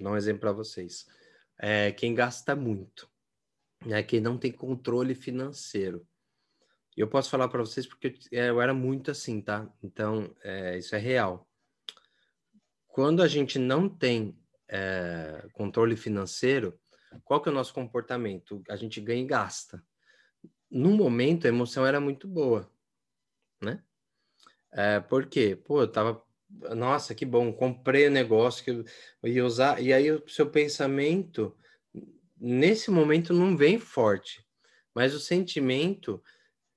dar 0.00 0.10
um 0.10 0.16
exemplo 0.16 0.40
para 0.40 0.52
vocês. 0.52 1.06
É, 1.58 1.92
quem 1.92 2.14
gasta 2.14 2.56
muito, 2.56 3.08
é 3.86 4.02
quem 4.02 4.20
não 4.20 4.36
tem 4.36 4.50
controle 4.50 5.14
financeiro. 5.14 6.06
E 6.96 7.00
eu 7.00 7.08
posso 7.08 7.30
falar 7.30 7.48
para 7.48 7.60
vocês 7.60 7.86
porque 7.86 8.18
eu, 8.30 8.40
é, 8.40 8.50
eu, 8.50 8.60
era 8.60 8.74
muito 8.74 9.10
assim, 9.10 9.40
tá? 9.40 9.72
Então, 9.82 10.34
é, 10.42 10.78
isso 10.78 10.94
é 10.94 10.98
real. 10.98 11.48
Quando 12.94 13.24
a 13.24 13.26
gente 13.26 13.58
não 13.58 13.88
tem 13.88 14.38
é, 14.68 15.48
controle 15.52 15.96
financeiro, 15.96 16.78
qual 17.24 17.42
que 17.42 17.48
é 17.48 17.52
o 17.52 17.54
nosso 17.54 17.74
comportamento? 17.74 18.62
A 18.68 18.76
gente 18.76 19.00
ganha 19.00 19.20
e 19.20 19.26
gasta. 19.26 19.84
No 20.70 20.92
momento, 20.92 21.44
a 21.44 21.48
emoção 21.48 21.84
era 21.84 21.98
muito 21.98 22.28
boa, 22.28 22.70
né? 23.60 23.82
É, 24.70 25.00
por 25.00 25.26
quê? 25.26 25.56
Pô, 25.56 25.80
eu 25.80 25.90
tava 25.90 26.22
nossa, 26.48 27.16
que 27.16 27.26
bom, 27.26 27.52
comprei 27.52 28.06
o 28.06 28.12
negócio 28.12 28.62
que 28.62 28.70
eu 28.70 29.28
ia 29.28 29.44
usar. 29.44 29.82
E 29.82 29.92
aí 29.92 30.12
o 30.12 30.28
seu 30.28 30.48
pensamento, 30.48 31.52
nesse 32.40 32.92
momento, 32.92 33.34
não 33.34 33.56
vem 33.56 33.76
forte, 33.76 34.46
mas 34.94 35.12
o 35.14 35.18
sentimento 35.18 36.22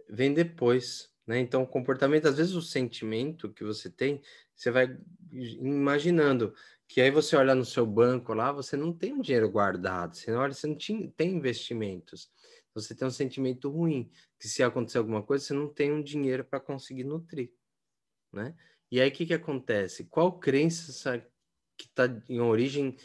vem 0.10 0.34
depois, 0.34 1.12
né? 1.28 1.38
Então, 1.38 1.62
o 1.62 1.68
comportamento, 1.68 2.28
às 2.28 2.38
vezes 2.38 2.56
o 2.56 2.62
sentimento 2.64 3.54
que 3.54 3.64
você 3.64 3.88
tem, 3.88 4.20
você 4.58 4.72
vai 4.72 4.98
imaginando 5.32 6.54
que 6.88 7.00
aí 7.02 7.12
você 7.12 7.36
olha 7.36 7.54
no 7.54 7.66
seu 7.66 7.86
banco 7.86 8.34
lá, 8.34 8.52
você 8.52 8.76
não 8.76 8.92
tem 8.92 9.14
um 9.14 9.22
dinheiro 9.22 9.50
guardado, 9.50 10.16
você 10.16 10.32
olha, 10.32 10.54
você 10.54 10.68
não 10.68 10.76
tinha, 10.76 11.12
tem 11.16 11.36
investimentos. 11.36 12.32
Você 12.74 12.94
tem 12.94 13.08
um 13.08 13.12
sentimento 13.12 13.70
ruim, 13.70 14.10
que 14.40 14.48
se 14.48 14.62
acontecer 14.62 15.00
alguma 15.00 15.24
coisa, 15.24 15.44
você 15.44 15.54
não 15.54 15.68
tem 15.68 15.92
um 15.92 16.02
dinheiro 16.02 16.46
para 16.46 16.60
conseguir 16.60 17.04
nutrir, 17.04 17.52
né? 18.32 18.56
E 18.92 19.02
aí 19.02 19.10
o 19.10 19.12
que, 19.12 19.26
que 19.26 19.34
acontece? 19.34 20.06
Qual 20.06 20.40
crença 20.40 21.20
que 21.76 21.86
está 21.88 22.06
em 22.30 22.40
origem 22.40 22.96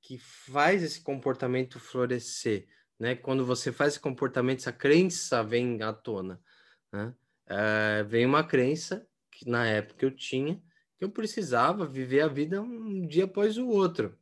que 0.00 0.18
faz 0.18 0.82
esse 0.82 1.00
comportamento 1.00 1.78
florescer? 1.78 2.66
Né? 2.98 3.14
Quando 3.14 3.46
você 3.46 3.70
faz 3.70 3.92
esse 3.92 4.00
comportamento, 4.00 4.60
essa 4.60 4.72
crença 4.72 5.44
vem 5.44 5.80
à 5.82 5.92
tona. 5.92 6.40
Né? 6.92 7.14
É, 7.46 8.02
vem 8.02 8.26
uma 8.26 8.42
crença 8.42 9.06
que 9.30 9.48
na 9.48 9.64
época 9.66 10.04
eu 10.04 10.10
tinha, 10.10 10.60
que 10.98 11.04
eu 11.04 11.10
precisava 11.10 11.86
viver 11.86 12.20
a 12.22 12.28
vida 12.28 12.60
um 12.60 13.06
dia 13.06 13.24
após 13.24 13.56
o 13.56 13.68
outro. 13.68 14.18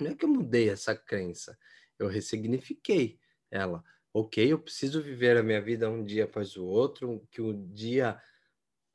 Não 0.00 0.10
é 0.10 0.14
que 0.14 0.24
eu 0.24 0.28
mudei 0.28 0.68
essa 0.68 0.94
crença, 0.94 1.56
eu 1.98 2.08
ressignifiquei 2.08 3.18
ela. 3.50 3.82
Ok, 4.12 4.52
eu 4.52 4.58
preciso 4.58 5.00
viver 5.00 5.36
a 5.36 5.42
minha 5.42 5.60
vida 5.60 5.88
um 5.88 6.04
dia 6.04 6.24
após 6.24 6.56
o 6.56 6.64
outro, 6.64 7.26
que 7.30 7.40
o 7.40 7.52
dia 7.52 8.20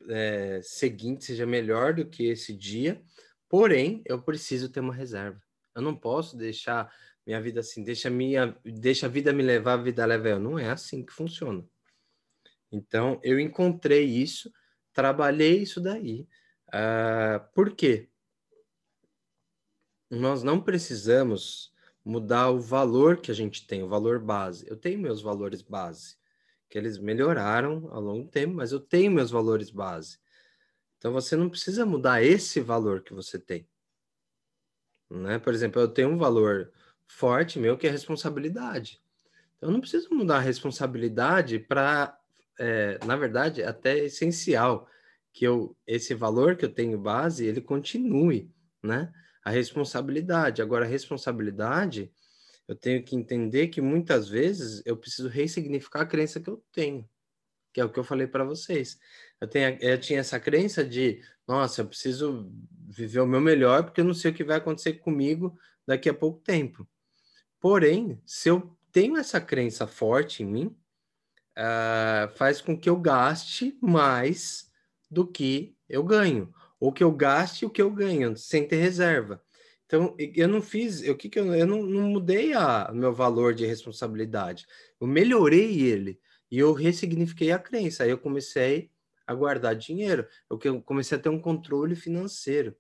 é, 0.10 0.60
seguinte 0.64 1.26
seja 1.26 1.46
melhor 1.46 1.94
do 1.94 2.06
que 2.06 2.26
esse 2.26 2.54
dia, 2.54 3.02
porém, 3.48 4.02
eu 4.06 4.22
preciso 4.22 4.70
ter 4.70 4.80
uma 4.80 4.94
reserva. 4.94 5.42
Eu 5.76 5.82
não 5.82 5.96
posso 5.96 6.36
deixar 6.36 6.94
minha 7.26 7.42
vida 7.42 7.60
assim, 7.60 7.84
deixa, 7.84 8.10
minha, 8.10 8.58
deixa 8.66 9.06
a 9.06 9.10
vida 9.10 9.32
me 9.32 9.44
levar, 9.44 9.74
a 9.74 9.84
vida 9.84 10.06
leva 10.06 10.30
eu. 10.30 10.40
Não 10.40 10.58
é 10.58 10.70
assim 10.70 11.06
que 11.06 11.14
funciona. 11.14 11.64
Então, 12.72 13.20
eu 13.24 13.40
encontrei 13.40 14.06
isso, 14.06 14.52
trabalhei 14.94 15.62
isso 15.62 15.80
daí. 15.80 16.28
Uh, 16.74 17.40
por 17.54 17.76
quê? 17.76 18.10
Nós 20.10 20.44
não 20.44 20.60
precisamos 20.62 21.72
mudar 22.04 22.50
o 22.50 22.60
valor 22.60 23.18
que 23.18 23.32
a 23.32 23.34
gente 23.34 23.66
tem, 23.68 23.84
o 23.84 23.88
valor 23.88 24.20
base. 24.20 24.66
Eu 24.68 24.76
tenho 24.76 25.00
meus 25.00 25.22
valores 25.22 25.62
base 25.62 26.16
que 26.70 26.78
eles 26.78 26.98
melhoraram 26.98 27.90
ao 27.92 28.02
longo 28.02 28.24
do 28.24 28.30
tempo, 28.30 28.54
mas 28.54 28.72
eu 28.72 28.80
tenho 28.80 29.12
meus 29.12 29.30
valores 29.30 29.70
base. 29.70 30.18
Então 30.98 31.12
você 31.12 31.36
não 31.36 31.50
precisa 31.50 31.86
mudar 31.86 32.24
esse 32.24 32.62
valor 32.62 33.02
que 33.02 33.14
você 33.14 33.38
tem. 33.38 33.68
Né? 35.10 35.38
Por 35.38 35.54
exemplo, 35.54 35.82
eu 35.82 35.88
tenho 35.90 36.10
um 36.10 36.18
valor 36.18 36.72
forte 37.06 37.60
meu 37.60 37.78
que 37.78 37.88
é 37.88 37.92
responsabilidade. 37.92 39.02
Então 39.58 39.70
eu 39.70 39.74
não 39.74 39.82
preciso 39.82 40.14
mudar 40.14 40.38
a 40.38 40.42
responsabilidade 40.42 41.60
para, 41.60 42.18
é, 42.58 42.98
na 43.06 43.18
verdade, 43.18 43.62
até 43.64 43.98
essencial 43.98 44.88
que 45.34 45.46
eu 45.46 45.76
esse 45.88 46.14
valor 46.14 46.56
que 46.56 46.66
eu 46.66 46.74
tenho 46.74 46.98
base 46.98 47.46
ele 47.46 47.62
continue, 47.62 48.52
né? 48.84 49.12
A 49.44 49.50
responsabilidade. 49.50 50.62
Agora 50.62 50.86
a 50.86 50.88
responsabilidade 50.88 52.12
eu 52.68 52.76
tenho 52.76 53.04
que 53.04 53.16
entender 53.16 53.68
que 53.68 53.82
muitas 53.82 54.30
vezes 54.30 54.82
eu 54.86 54.96
preciso 54.96 55.28
ressignificar 55.28 56.02
a 56.02 56.06
crença 56.06 56.40
que 56.40 56.50
eu 56.50 56.64
tenho, 56.72 57.08
que 57.74 57.82
é 57.82 57.84
o 57.86 57.92
que 57.92 58.00
eu 58.00 58.04
falei 58.04 58.28
para 58.28 58.46
vocês. 58.46 58.98
Eu, 59.42 59.48
tenho, 59.48 59.78
eu 59.82 60.00
tinha 60.00 60.20
essa 60.22 60.40
crença 60.40 60.84
de, 60.84 61.22
nossa, 61.46 61.82
eu 61.82 61.88
preciso 61.88 62.50
viver 62.88 63.20
o 63.20 63.28
meu 63.28 63.42
melhor 63.42 63.84
porque 63.84 64.00
eu 64.00 64.06
não 64.06 64.14
sei 64.14 64.32
o 64.32 64.34
que 64.34 64.44
vai 64.44 64.58
acontecer 64.58 64.94
comigo 64.94 65.58
daqui 65.86 66.08
a 66.08 66.14
pouco 66.14 66.40
tempo. 66.40 66.88
Porém, 67.60 68.22
se 68.26 68.48
eu 68.48 68.78
tenho 68.92 69.18
essa 69.18 69.42
crença 69.42 69.86
forte 69.86 70.42
em 70.42 70.46
mim, 70.46 70.78
uh, 71.58 72.32
faz 72.36 72.62
com 72.62 72.78
que 72.78 72.90
eu 72.90 72.98
gaste 72.98 73.78
mais 73.82 74.71
do 75.12 75.28
que 75.28 75.76
eu 75.90 76.04
ganho, 76.04 76.54
ou 76.80 76.92
que 76.92 77.04
eu 77.04 77.12
gaste 77.12 77.66
o 77.66 77.70
que 77.70 77.82
eu 77.82 77.92
ganho, 77.92 78.36
sem 78.38 78.66
ter 78.66 78.78
reserva. 78.78 79.44
Então, 79.86 80.16
eu 80.18 80.48
não 80.48 80.62
fiz, 80.62 81.04
eu, 81.04 81.18
que 81.18 81.28
que 81.28 81.38
eu, 81.38 81.54
eu 81.54 81.68
não, 81.68 81.84
não 81.84 82.08
mudei 82.08 82.54
a 82.54 82.90
meu 82.94 83.14
valor 83.14 83.54
de 83.54 83.66
responsabilidade. 83.66 84.66
Eu 85.02 85.06
melhorei 85.06 85.82
ele 85.82 86.18
e 86.50 86.58
eu 86.58 86.72
ressignifiquei 86.72 87.52
a 87.52 87.60
crença. 87.60 88.04
Aí 88.04 88.10
eu 88.10 88.18
comecei 88.18 88.90
a 89.28 89.36
guardar 89.36 89.76
dinheiro. 89.76 90.26
Eu 90.50 90.82
comecei 90.82 91.18
a 91.18 91.22
ter 91.22 91.28
um 91.28 91.40
controle 91.40 91.94
financeiro. 91.94 92.74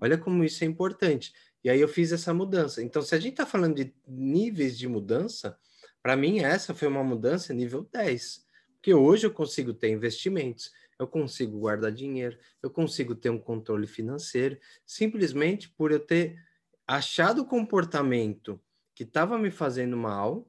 Olha 0.00 0.18
como 0.18 0.42
isso 0.42 0.64
é 0.64 0.66
importante. 0.66 1.32
E 1.62 1.70
aí 1.70 1.80
eu 1.80 1.88
fiz 1.88 2.10
essa 2.10 2.34
mudança. 2.34 2.82
Então, 2.82 3.00
se 3.00 3.14
a 3.14 3.18
gente 3.18 3.34
está 3.34 3.46
falando 3.46 3.76
de 3.76 3.94
níveis 4.06 4.76
de 4.76 4.88
mudança, 4.88 5.56
para 6.02 6.16
mim 6.16 6.40
essa 6.40 6.74
foi 6.74 6.88
uma 6.88 7.04
mudança 7.04 7.54
nível 7.54 7.88
10. 7.92 8.44
Porque 8.74 8.92
hoje 8.92 9.26
eu 9.26 9.32
consigo 9.32 9.72
ter 9.72 9.90
investimentos, 9.90 10.70
eu 10.98 11.06
consigo 11.06 11.58
guardar 11.58 11.92
dinheiro, 11.92 12.38
eu 12.62 12.70
consigo 12.70 13.14
ter 13.14 13.30
um 13.30 13.38
controle 13.38 13.86
financeiro, 13.86 14.58
simplesmente 14.84 15.68
por 15.68 15.92
eu 15.92 16.00
ter 16.00 16.38
achado 16.86 17.42
o 17.42 17.46
comportamento 17.46 18.60
que 18.94 19.02
estava 19.02 19.38
me 19.38 19.50
fazendo 19.50 19.96
mal, 19.96 20.48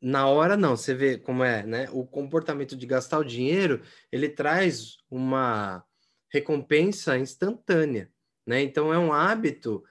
na 0.00 0.28
hora 0.28 0.56
não, 0.56 0.76
você 0.76 0.94
vê 0.94 1.18
como 1.18 1.42
é, 1.42 1.66
né? 1.66 1.88
O 1.90 2.06
comportamento 2.06 2.76
de 2.76 2.86
gastar 2.86 3.18
o 3.18 3.24
dinheiro, 3.24 3.82
ele 4.12 4.28
traz 4.28 4.98
uma 5.10 5.84
recompensa 6.30 7.18
instantânea, 7.18 8.10
né? 8.46 8.62
Então 8.62 8.92
é 8.92 8.98
um 8.98 9.12
hábito 9.12 9.82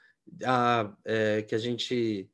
a, 0.45 0.95
é, 1.03 1.41
que 1.41 1.53
a 1.53 1.57
gente 1.57 2.29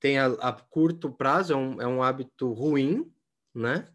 tem 0.00 0.18
a, 0.18 0.26
a 0.26 0.52
curto 0.52 1.10
prazo, 1.10 1.52
é 1.52 1.56
um, 1.56 1.82
é 1.82 1.86
um, 1.86 2.02
hábito 2.02 2.52
ruim, 2.52 3.10
né? 3.54 3.86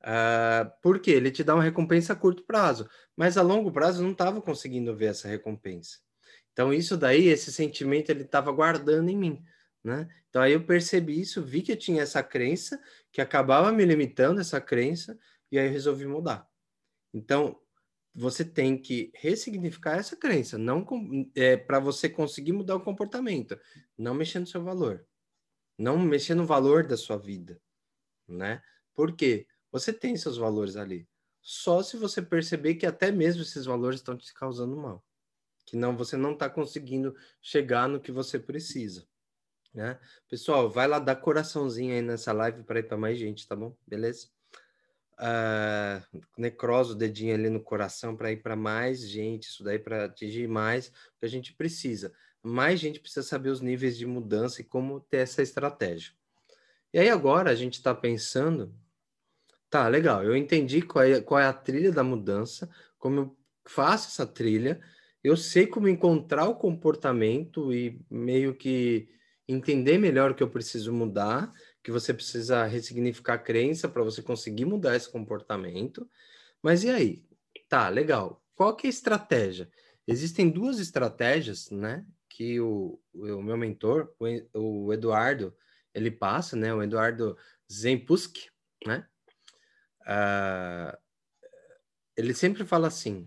Uh, 0.00 0.70
porque 0.80 1.10
ele 1.10 1.30
te 1.30 1.42
dá 1.42 1.54
uma 1.54 1.62
recompensa 1.62 2.12
a 2.12 2.16
curto 2.16 2.44
prazo, 2.44 2.88
mas 3.16 3.36
a 3.36 3.42
longo 3.42 3.72
prazo 3.72 4.02
não 4.02 4.12
estava 4.12 4.40
conseguindo 4.40 4.94
ver 4.94 5.06
essa 5.06 5.26
recompensa. 5.28 5.98
Então, 6.52 6.72
isso 6.72 6.96
daí, 6.96 7.28
esse 7.28 7.52
sentimento, 7.52 8.10
ele 8.10 8.22
estava 8.22 8.50
guardando 8.52 9.08
em 9.08 9.16
mim, 9.16 9.44
né? 9.82 10.08
Então, 10.28 10.42
aí 10.42 10.52
eu 10.52 10.64
percebi 10.64 11.20
isso, 11.20 11.42
vi 11.42 11.62
que 11.62 11.72
eu 11.72 11.76
tinha 11.76 12.02
essa 12.02 12.22
crença, 12.22 12.80
que 13.12 13.20
acabava 13.20 13.72
me 13.72 13.84
limitando 13.84 14.40
essa 14.40 14.60
crença, 14.60 15.18
e 15.50 15.58
aí 15.58 15.66
eu 15.66 15.72
resolvi 15.72 16.06
mudar. 16.06 16.46
Então, 17.12 17.58
você 18.14 18.44
tem 18.44 18.76
que 18.76 19.12
ressignificar 19.14 19.96
essa 19.96 20.16
crença, 20.16 20.58
não 20.58 20.84
é, 21.34 21.56
para 21.56 21.78
você 21.78 22.08
conseguir 22.08 22.52
mudar 22.52 22.74
o 22.76 22.80
comportamento, 22.80 23.58
não 23.96 24.14
mexer 24.14 24.40
no 24.40 24.46
seu 24.46 24.62
valor, 24.62 25.06
não 25.78 25.96
mexer 25.98 26.34
no 26.34 26.44
valor 26.44 26.86
da 26.86 26.96
sua 26.96 27.16
vida, 27.16 27.60
né? 28.26 28.60
Por 28.94 29.14
quê? 29.14 29.46
Você 29.70 29.92
tem 29.92 30.16
seus 30.16 30.36
valores 30.36 30.76
ali. 30.76 31.06
Só 31.40 31.82
se 31.82 31.96
você 31.96 32.20
perceber 32.20 32.74
que 32.74 32.86
até 32.86 33.10
mesmo 33.10 33.42
esses 33.42 33.64
valores 33.64 34.00
estão 34.00 34.16
te 34.16 34.32
causando 34.34 34.76
mal 34.76 35.04
que 35.68 35.76
não 35.76 35.94
você 35.94 36.16
não 36.16 36.32
está 36.32 36.48
conseguindo 36.48 37.14
chegar 37.42 37.88
no 37.88 38.00
que 38.00 38.10
você 38.10 38.38
precisa. 38.38 39.06
Né? 39.74 39.98
Pessoal, 40.26 40.70
vai 40.70 40.88
lá 40.88 40.98
dar 40.98 41.16
coraçãozinho 41.16 41.94
aí 41.94 42.00
nessa 42.00 42.32
live 42.32 42.62
para 42.62 42.78
ir 42.78 42.84
para 42.84 42.96
mais 42.96 43.18
gente, 43.18 43.46
tá 43.46 43.54
bom? 43.54 43.76
Beleza? 43.86 44.28
Uh, 45.20 46.20
necrosa 46.38 46.92
o 46.92 46.96
dedinho 46.96 47.34
ali 47.34 47.50
no 47.50 47.60
coração 47.60 48.16
para 48.16 48.32
ir 48.32 48.38
para 48.38 48.56
mais 48.56 49.06
gente, 49.06 49.48
isso 49.48 49.62
daí 49.62 49.78
para 49.78 50.06
atingir 50.06 50.48
mais, 50.48 50.90
que 51.18 51.26
a 51.26 51.28
gente 51.28 51.52
precisa. 51.52 52.14
Mais 52.42 52.80
gente 52.80 52.98
precisa 52.98 53.22
saber 53.22 53.50
os 53.50 53.60
níveis 53.60 53.98
de 53.98 54.06
mudança 54.06 54.62
e 54.62 54.64
como 54.64 55.00
ter 55.00 55.18
essa 55.18 55.42
estratégia. 55.42 56.12
E 56.94 56.98
aí 56.98 57.10
agora 57.10 57.50
a 57.50 57.54
gente 57.54 57.74
está 57.74 57.94
pensando, 57.94 58.74
tá, 59.70 59.88
legal, 59.88 60.24
eu 60.24 60.36
entendi 60.36 60.82
qual 60.82 61.04
é, 61.04 61.20
qual 61.20 61.40
é 61.40 61.46
a 61.46 61.52
trilha 61.52 61.92
da 61.92 62.02
mudança, 62.02 62.68
como 62.98 63.20
eu 63.20 63.38
faço 63.66 64.08
essa 64.08 64.26
trilha, 64.26 64.80
eu 65.22 65.36
sei 65.36 65.66
como 65.66 65.88
encontrar 65.88 66.46
o 66.48 66.54
comportamento 66.54 67.72
e 67.72 68.00
meio 68.10 68.54
que 68.54 69.08
entender 69.46 69.98
melhor 69.98 70.30
o 70.30 70.34
que 70.34 70.42
eu 70.42 70.50
preciso 70.50 70.92
mudar, 70.92 71.52
que 71.82 71.90
você 71.90 72.12
precisa 72.12 72.64
ressignificar 72.64 73.34
a 73.34 73.38
crença 73.38 73.88
para 73.88 74.02
você 74.02 74.22
conseguir 74.22 74.66
mudar 74.66 74.94
esse 74.94 75.10
comportamento. 75.10 76.08
Mas 76.62 76.84
e 76.84 76.90
aí? 76.90 77.24
Tá, 77.68 77.88
legal. 77.88 78.42
Qual 78.54 78.76
que 78.76 78.86
é 78.86 78.88
a 78.88 78.90
estratégia? 78.90 79.70
Existem 80.06 80.50
duas 80.50 80.80
estratégias, 80.80 81.70
né, 81.70 82.04
que 82.28 82.60
o, 82.60 83.00
o 83.12 83.42
meu 83.42 83.56
mentor, 83.56 84.14
o, 84.18 84.86
o 84.86 84.92
Eduardo, 84.92 85.54
ele 85.94 86.10
passa, 86.10 86.56
né, 86.56 86.72
o 86.72 86.82
Eduardo 86.82 87.36
Zempusk, 87.70 88.36
né, 88.86 89.06
uh, 90.08 90.96
ele 92.16 92.34
sempre 92.34 92.64
fala 92.64 92.88
assim, 92.88 93.26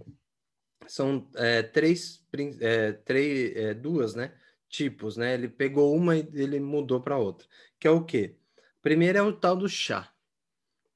são 0.87 1.29
é, 1.35 1.61
três, 1.63 2.25
é, 2.59 2.91
três 2.91 3.55
é, 3.55 3.73
duas, 3.73 4.15
né, 4.15 4.37
tipos, 4.67 5.15
né, 5.15 5.33
ele 5.33 5.47
pegou 5.47 5.95
uma 5.95 6.17
e 6.17 6.27
ele 6.33 6.59
mudou 6.59 7.01
para 7.01 7.17
outra, 7.17 7.47
que 7.79 7.87
é 7.87 7.91
o 7.91 8.03
quê? 8.03 8.37
Primeiro 8.81 9.17
é 9.17 9.21
o 9.21 9.31
tal 9.31 9.55
do 9.55 9.69
chá, 9.69 10.11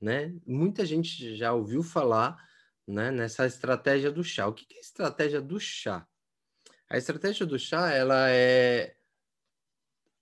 né, 0.01 0.35
muita 0.45 0.85
gente 0.85 1.35
já 1.35 1.53
ouviu 1.53 1.83
falar 1.83 2.43
né, 2.87 3.11
nessa 3.11 3.45
estratégia 3.45 4.11
do 4.11 4.23
chá. 4.23 4.47
O 4.47 4.53
que 4.53 4.65
é 4.73 4.77
a 4.77 4.81
estratégia 4.81 5.41
do 5.41 5.59
chá? 5.59 6.07
A 6.89 6.97
estratégia 6.97 7.45
do 7.45 7.57
chá, 7.57 7.91
ela 7.91 8.29
é 8.29 8.95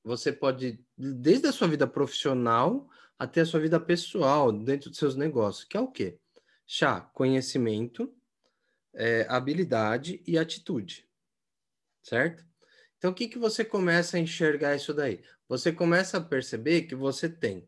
você 0.03 0.33
pode 0.33 0.83
desde 0.97 1.47
a 1.47 1.51
sua 1.51 1.67
vida 1.67 1.87
profissional 1.87 2.89
até 3.17 3.41
a 3.41 3.45
sua 3.45 3.59
vida 3.59 3.79
pessoal, 3.79 4.51
dentro 4.51 4.89
dos 4.89 4.99
seus 4.99 5.15
negócios, 5.15 5.63
que 5.63 5.77
é 5.77 5.79
o 5.79 5.87
quê? 5.87 6.19
Chá, 6.65 7.01
conhecimento, 7.01 8.13
é, 8.93 9.25
habilidade 9.29 10.21
e 10.25 10.37
atitude, 10.37 11.07
certo? 12.01 12.45
Então, 12.97 13.11
o 13.11 13.13
que, 13.13 13.27
que 13.27 13.37
você 13.37 13.65
começa 13.65 14.15
a 14.15 14.19
enxergar 14.19 14.75
isso 14.75 14.93
daí? 14.93 15.21
Você 15.49 15.73
começa 15.73 16.17
a 16.17 16.21
perceber 16.21 16.83
que 16.83 16.95
você 16.95 17.27
tem. 17.27 17.67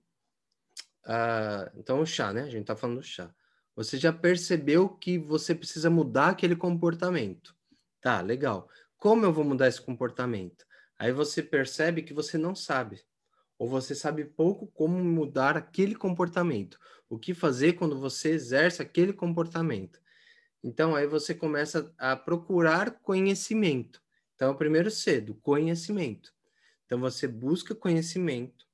Uh, 1.06 1.70
então, 1.76 2.00
o 2.00 2.06
chá, 2.06 2.32
né? 2.32 2.44
A 2.44 2.50
gente 2.50 2.62
está 2.62 2.76
falando 2.76 3.00
do 3.00 3.04
chá. 3.04 3.34
Você 3.76 3.98
já 3.98 4.14
percebeu 4.14 4.88
que 4.88 5.18
você 5.20 5.54
precisa 5.54 5.90
mudar 5.90 6.30
aquele 6.30 6.56
comportamento. 6.56 7.54
Tá, 8.00 8.22
legal. 8.22 8.70
Como 8.96 9.26
eu 9.26 9.34
vou 9.34 9.44
mudar 9.44 9.68
esse 9.68 9.82
comportamento? 9.82 10.66
Aí 10.98 11.12
você 11.12 11.44
percebe 11.44 12.02
que 12.02 12.14
você 12.14 12.38
não 12.38 12.56
sabe. 12.56 13.04
Ou 13.58 13.68
você 13.68 13.96
sabe 13.96 14.26
pouco 14.26 14.68
como 14.68 15.04
mudar 15.04 15.56
aquele 15.56 15.96
comportamento. 15.96 16.80
O 17.10 17.18
que 17.18 17.34
fazer 17.34 17.74
quando 17.74 18.00
você 18.00 18.30
exerce 18.30 18.82
aquele 18.82 19.14
comportamento. 19.14 20.00
Então, 20.64 20.96
aí 20.96 21.06
você 21.06 21.34
começa 21.34 21.94
a 21.98 22.16
procurar 22.16 23.00
conhecimento. 23.00 24.02
Então, 24.34 24.52
o 24.52 24.58
primeiro 24.58 24.90
C, 24.90 25.22
do 25.22 25.36
conhecimento. 25.36 26.34
Então, 26.86 27.00
você 27.00 27.28
busca 27.28 27.76
conhecimento 27.76 28.66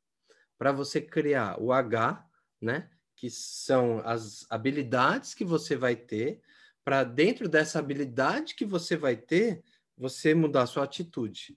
para 0.58 0.72
você 0.72 1.02
criar 1.02 1.62
o 1.62 1.72
H, 1.72 2.26
né? 2.62 2.90
que 3.22 3.30
são 3.30 4.02
as 4.04 4.48
habilidades 4.50 5.36
que 5.36 5.46
você 5.46 5.76
vai 5.76 5.96
ter, 5.96 6.42
para 6.84 7.04
dentro 7.04 7.48
dessa 7.48 7.78
habilidade 7.78 8.56
que 8.56 8.66
você 8.66 8.98
vai 8.98 9.16
ter, 9.16 9.64
você 9.96 10.34
mudar 10.34 10.66
sua 10.66 10.86
atitude. 10.86 11.56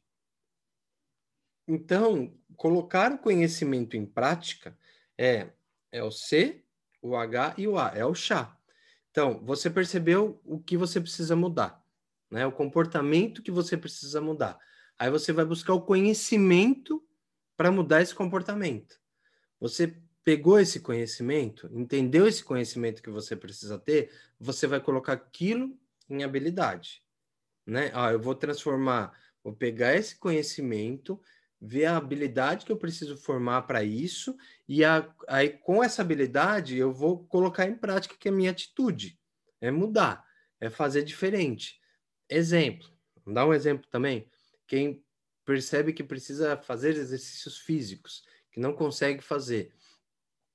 Então, 1.66 2.37
colocar 2.56 3.12
o 3.12 3.18
conhecimento 3.18 3.97
em 3.97 4.04
prática 4.04 4.76
é, 5.16 5.49
é 5.90 6.02
o 6.02 6.11
C, 6.11 6.62
o 7.00 7.16
H 7.16 7.54
e 7.59 7.66
o 7.66 7.78
A, 7.78 7.92
é 7.94 8.04
o 8.04 8.14
chá. 8.14 8.56
Então, 9.11 9.40
você 9.44 9.70
percebeu 9.70 10.40
o 10.44 10.59
que 10.59 10.77
você 10.77 11.00
precisa 11.00 11.37
mudar, 11.37 11.83
né? 12.31 12.46
O 12.46 12.53
comportamento 12.53 13.42
que 13.42 13.50
você 13.50 13.77
precisa 13.77 14.20
mudar. 14.20 14.59
Aí 14.98 15.11
você 15.11 15.33
vai 15.33 15.44
buscar 15.44 15.74
o 15.74 15.83
conhecimento 15.83 17.05
para 17.57 17.70
mudar 17.70 18.03
esse 18.03 18.14
comportamento. 18.14 19.00
Você 19.61 19.96
pegou 20.24 20.59
esse 20.59 20.81
conhecimento, 20.81 21.68
entendeu 21.72 22.27
esse 22.27 22.42
conhecimento 22.42 23.03
que 23.03 23.11
você 23.11 23.37
precisa 23.37 23.79
ter, 23.79 24.11
você 24.40 24.66
vai 24.66 24.81
colocar 24.81 25.12
aquilo 25.12 25.79
em 26.09 26.24
habilidade, 26.24 27.03
né? 27.66 27.90
Ah, 27.94 28.11
eu 28.11 28.18
vou 28.18 28.35
transformar, 28.35 29.12
vou 29.42 29.55
pegar 29.55 29.94
esse 29.94 30.16
conhecimento, 30.16 31.20
ver 31.61 31.87
a 31.87 31.97
habilidade 31.97 32.64
que 32.67 32.73
eu 32.73 32.77
preciso 32.77 33.17
formar 33.17 33.62
para 33.62 33.83
isso 33.83 34.37
e 34.69 34.85
a, 34.85 35.09
aí 35.27 35.51
com 35.51 35.83
essa 35.83 36.03
habilidade 36.03 36.77
eu 36.77 36.93
vou 36.93 37.25
colocar 37.27 37.67
em 37.67 37.77
prática 37.77 38.17
que 38.19 38.29
a 38.29 38.33
minha 38.33 38.51
atitude, 38.51 39.19
é 39.61 39.71
mudar, 39.71 40.25
é 40.61 40.69
fazer 40.69 41.03
diferente. 41.03 41.81
Exemplo, 42.29 42.87
vou 43.25 43.35
dar 43.35 43.47
um 43.47 43.55
exemplo 43.55 43.88
também. 43.90 44.29
Quem 44.67 45.03
percebe 45.45 45.93
que 45.93 46.03
precisa 46.03 46.57
fazer 46.57 46.97
exercícios 46.97 47.59
físicos, 47.59 48.25
que 48.51 48.61
não 48.61 48.73
consegue 48.73 49.23
fazer, 49.23 49.73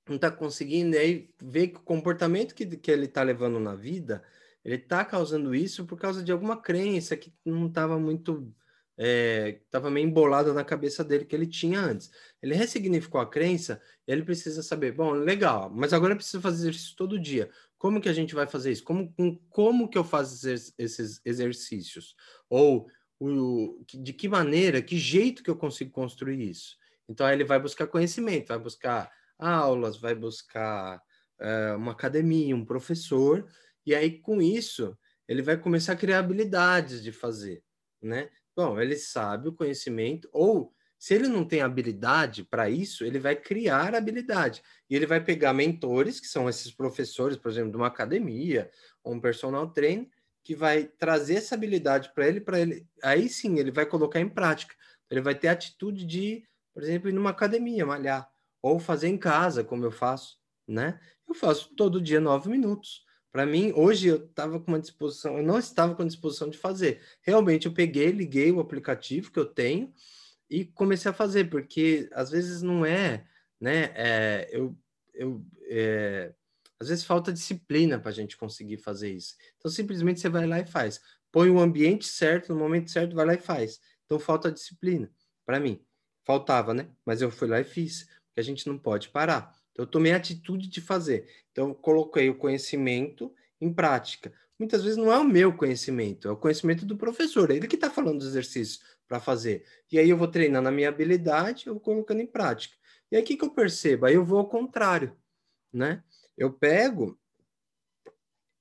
não 0.08 0.16
está 0.16 0.32
conseguindo, 0.32 0.98
aí 0.98 1.30
ver 1.42 1.70
que 1.70 1.78
o 1.78 1.84
comportamento 1.84 2.56
que, 2.56 2.66
que 2.66 2.92
ele 2.92 3.06
está 3.06 3.22
levando 3.22 3.60
na 3.60 3.76
vida, 3.76 4.24
ele 4.64 4.76
está 4.76 5.06
causando 5.06 5.54
isso 5.54 5.86
por 5.86 5.98
causa 6.00 6.24
de 6.24 6.32
alguma 6.32 6.60
crença 6.62 7.16
que 7.16 7.34
não 7.46 7.68
estava 7.68 8.00
muito. 8.00 8.54
Estava 9.02 9.88
é, 9.88 9.92
meio 9.92 10.06
embolada 10.08 10.54
na 10.54 10.64
cabeça 10.64 11.06
dele 11.06 11.24
que 11.24 11.34
ele 11.34 11.48
tinha 11.48 11.80
antes. 11.80 12.12
Ele 12.42 12.54
ressignificou 12.54 13.22
a 13.22 13.30
crença, 13.30 13.82
ele 14.06 14.24
precisa 14.24 14.62
saber, 14.62 14.92
bom, 14.92 15.12
legal, 15.12 15.70
mas 15.74 15.94
agora 15.94 16.12
eu 16.12 16.18
preciso 16.18 16.42
fazer 16.42 16.72
isso 16.72 16.96
todo 16.98 17.18
dia. 17.18 17.50
Como 17.78 18.02
que 18.02 18.10
a 18.10 18.14
gente 18.14 18.36
vai 18.36 18.46
fazer 18.46 18.72
isso? 18.72 18.84
Como, 18.84 19.14
como 19.50 19.88
que 19.88 19.98
eu 19.98 20.04
faço 20.04 20.50
esses 20.78 21.22
exercícios? 21.24 22.14
Ou 22.50 22.88
o, 23.18 23.82
de 23.86 24.12
que 24.12 24.28
maneira, 24.28 24.82
que 24.82 24.98
jeito 24.98 25.44
que 25.44 25.50
eu 25.50 25.56
consigo 25.56 25.92
construir 25.92 26.42
isso? 26.42 26.76
Então 27.08 27.26
aí 27.26 27.36
ele 27.36 27.46
vai 27.46 27.60
buscar 27.60 27.88
conhecimento, 27.88 28.50
vai 28.50 28.60
buscar 28.60 29.10
aulas, 29.38 29.98
vai 29.98 30.14
buscar 30.14 31.02
uh, 31.40 31.78
uma 31.78 31.94
academia, 31.94 32.54
um 32.54 32.66
professor, 32.66 33.48
e 33.86 33.96
aí 33.96 34.20
com 34.20 34.42
isso 34.42 34.98
ele 35.26 35.42
vai 35.42 35.58
começar 35.58 35.94
a 35.94 35.96
criar 35.96 36.20
habilidades 36.20 37.02
de 37.02 37.14
fazer, 37.14 37.64
né? 38.02 38.30
Bom, 38.60 38.78
ele 38.78 38.98
sabe 38.98 39.48
o 39.48 39.54
conhecimento, 39.54 40.28
ou 40.34 40.74
se 40.98 41.14
ele 41.14 41.30
não 41.30 41.46
tem 41.46 41.62
habilidade 41.62 42.44
para 42.44 42.70
isso, 42.70 43.06
ele 43.06 43.18
vai 43.18 43.34
criar 43.34 43.96
habilidade. 43.96 44.62
E 44.90 44.98
ele 44.98 45.06
vai 45.06 45.24
pegar 45.24 45.54
mentores, 45.54 46.20
que 46.20 46.28
são 46.28 46.50
esses 46.50 46.70
professores, 46.70 47.38
por 47.38 47.50
exemplo, 47.50 47.72
de 47.72 47.78
uma 47.78 47.88
academia, 47.88 48.70
ou 49.02 49.14
um 49.14 49.22
personal 49.22 49.70
trainer, 49.70 50.10
que 50.44 50.54
vai 50.54 50.84
trazer 50.84 51.36
essa 51.36 51.56
habilidade 51.56 52.12
para 52.14 52.28
ele, 52.28 52.42
para 52.42 52.60
ele. 52.60 52.86
Aí 53.02 53.30
sim, 53.30 53.58
ele 53.60 53.72
vai 53.72 53.86
colocar 53.86 54.20
em 54.20 54.28
prática. 54.28 54.76
Ele 55.10 55.22
vai 55.22 55.36
ter 55.36 55.48
a 55.48 55.54
atitude 55.54 56.06
de, 56.06 56.44
por 56.74 56.84
exemplo, 56.84 57.08
ir 57.08 57.14
numa 57.14 57.30
academia, 57.30 57.86
malhar 57.86 58.30
ou 58.62 58.78
fazer 58.78 59.08
em 59.08 59.18
casa, 59.18 59.64
como 59.64 59.86
eu 59.86 59.92
faço, 59.92 60.38
né? 60.68 61.00
Eu 61.26 61.34
faço 61.34 61.74
todo 61.78 62.02
dia 62.02 62.20
nove 62.20 62.50
minutos. 62.50 63.06
Para 63.32 63.46
mim, 63.46 63.72
hoje 63.76 64.08
eu 64.08 64.26
estava 64.26 64.60
com 64.60 64.72
uma 64.72 64.80
disposição, 64.80 65.38
eu 65.38 65.44
não 65.44 65.60
estava 65.60 65.96
com 65.96 66.06
disposição 66.06 66.50
de 66.50 66.58
fazer. 66.58 67.02
Realmente 67.22 67.68
eu 67.68 67.74
peguei, 67.74 68.12
liguei 68.12 68.52
o 68.52 68.60
aplicativo 68.60 69.32
que 69.32 69.40
eu 69.40 69.46
tenho 69.46 69.94
e 70.50 70.66
comecei 70.66 71.12
a 71.12 71.14
fazer, 71.14 71.50
porque 71.50 72.10
às 72.12 72.32
vezes 72.32 72.62
não 72.64 72.84
é, 72.84 73.28
né? 73.62 73.92
É, 73.96 74.50
eu, 74.52 74.76
eu, 75.14 75.46
é, 75.68 76.34
às 76.80 76.88
vezes 76.90 77.04
falta 77.04 77.32
disciplina 77.32 78.00
para 78.00 78.10
a 78.10 78.14
gente 78.14 78.36
conseguir 78.36 78.78
fazer 78.78 79.12
isso. 79.12 79.36
Então 79.58 79.70
simplesmente 79.70 80.20
você 80.20 80.30
vai 80.30 80.48
lá 80.48 80.60
e 80.60 80.66
faz. 80.66 81.00
Põe 81.32 81.52
o 81.52 81.60
ambiente 81.60 82.08
certo, 82.08 82.54
no 82.54 82.60
momento 82.60 82.90
certo, 82.90 83.16
vai 83.16 83.26
lá 83.26 83.34
e 83.36 83.40
faz. 83.40 83.80
Então 84.06 84.18
falta 84.18 84.52
disciplina 84.52 85.12
para 85.46 85.60
mim. 85.60 85.80
Faltava, 86.26 86.74
né? 86.74 86.90
Mas 87.06 87.22
eu 87.22 87.30
fui 87.30 87.48
lá 87.48 87.60
e 87.60 87.64
fiz 87.64 88.04
que 88.34 88.40
a 88.40 88.44
gente 88.44 88.66
não 88.68 88.78
pode 88.78 89.10
parar. 89.10 89.54
Eu 89.82 89.88
tomei 89.88 90.12
a 90.12 90.18
atitude 90.18 90.68
de 90.68 90.82
fazer. 90.82 91.28
Então, 91.52 91.70
eu 91.70 91.76
coloquei 91.76 92.30
o 92.30 92.38
conhecimento 92.38 93.34
em 93.62 93.74
prática. 93.74 94.34
Muitas 94.60 94.84
vezes 94.84 94.98
não 94.98 95.12
é 95.12 95.18
o 95.18 95.24
meu 95.24 95.56
conhecimento, 95.56 96.28
é 96.28 96.32
o 96.32 96.38
conhecimento 96.38 96.86
do 96.86 96.98
professor, 96.98 97.50
é 97.50 97.56
ele 97.56 97.68
que 97.68 97.76
está 97.76 97.90
falando 97.90 98.18
dos 98.18 98.28
exercícios 98.28 98.84
para 99.08 99.20
fazer. 99.20 99.66
E 99.90 99.98
aí 99.98 100.10
eu 100.10 100.18
vou 100.18 100.28
treinando 100.28 100.68
a 100.68 100.72
minha 100.72 100.90
habilidade, 100.90 101.66
eu 101.66 101.76
vou 101.76 101.82
colocando 101.82 102.22
em 102.22 102.28
prática. 102.28 102.76
E 103.10 103.16
aí 103.16 103.24
o 103.24 103.26
que, 103.26 103.38
que 103.38 103.46
eu 103.46 103.52
percebo? 103.52 104.06
Aí 104.06 104.16
eu 104.16 104.26
vou 104.26 104.40
ao 104.40 104.50
contrário, 104.50 105.16
né? 105.72 106.04
Eu 106.38 106.52
pego 106.52 107.18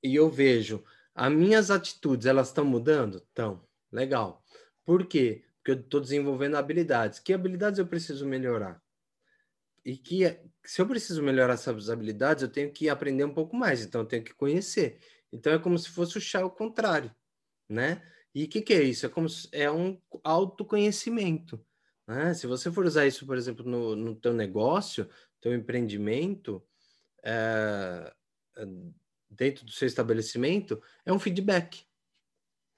e 0.03 0.15
eu 0.15 0.31
vejo 0.31 0.85
as 1.15 1.33
minhas 1.33 1.69
atitudes, 1.69 2.27
elas 2.27 2.47
estão 2.47 2.65
mudando? 2.65 3.19
Estão. 3.19 3.61
Legal. 3.91 4.45
Por 4.85 5.05
quê? 5.05 5.45
Porque 5.57 5.73
eu 5.73 5.81
estou 5.81 6.01
desenvolvendo 6.01 6.57
habilidades. 6.57 7.19
Que 7.19 7.33
habilidades 7.33 7.81
eu 7.81 7.87
preciso 7.89 8.25
melhorar? 8.25 8.81
E 9.89 9.97
que 9.97 10.39
se 10.67 10.83
eu 10.83 10.87
preciso 10.87 11.23
melhorar 11.23 11.55
essas 11.55 11.89
habilidades, 11.89 12.43
eu 12.43 12.51
tenho 12.51 12.71
que 12.71 12.91
aprender 12.91 13.25
um 13.25 13.33
pouco 13.33 13.57
mais, 13.57 13.83
então 13.83 14.03
eu 14.03 14.07
tenho 14.07 14.23
que 14.23 14.35
conhecer. 14.35 15.01
Então 15.33 15.51
é 15.51 15.59
como 15.59 15.79
se 15.79 15.89
fosse 15.89 16.19
o 16.19 16.21
chá 16.21 16.43
ao 16.43 16.51
contrário, 16.51 17.11
né? 17.67 18.03
E 18.35 18.45
o 18.45 18.49
que, 18.49 18.61
que 18.61 18.75
é 18.75 18.83
isso? 18.83 19.07
É 19.07 19.09
como 19.09 19.31
se, 19.31 19.49
é 19.51 19.71
um 19.71 19.99
autoconhecimento, 20.23 21.65
Né? 22.07 22.35
Se 22.35 22.47
você 22.47 22.71
for 22.71 22.85
usar 22.85 23.07
isso, 23.07 23.25
por 23.25 23.39
exemplo, 23.39 23.65
no, 23.65 23.97
no 23.97 24.15
teu 24.15 24.35
negócio, 24.35 25.09
teu 25.41 25.55
empreendimento, 25.55 26.63
é, 27.25 28.13
dentro 29.31 29.65
do 29.65 29.73
seu 29.73 29.89
estabelecimento, 29.89 30.83
é 31.07 31.13
um 31.15 31.19
feedback. 31.19 31.87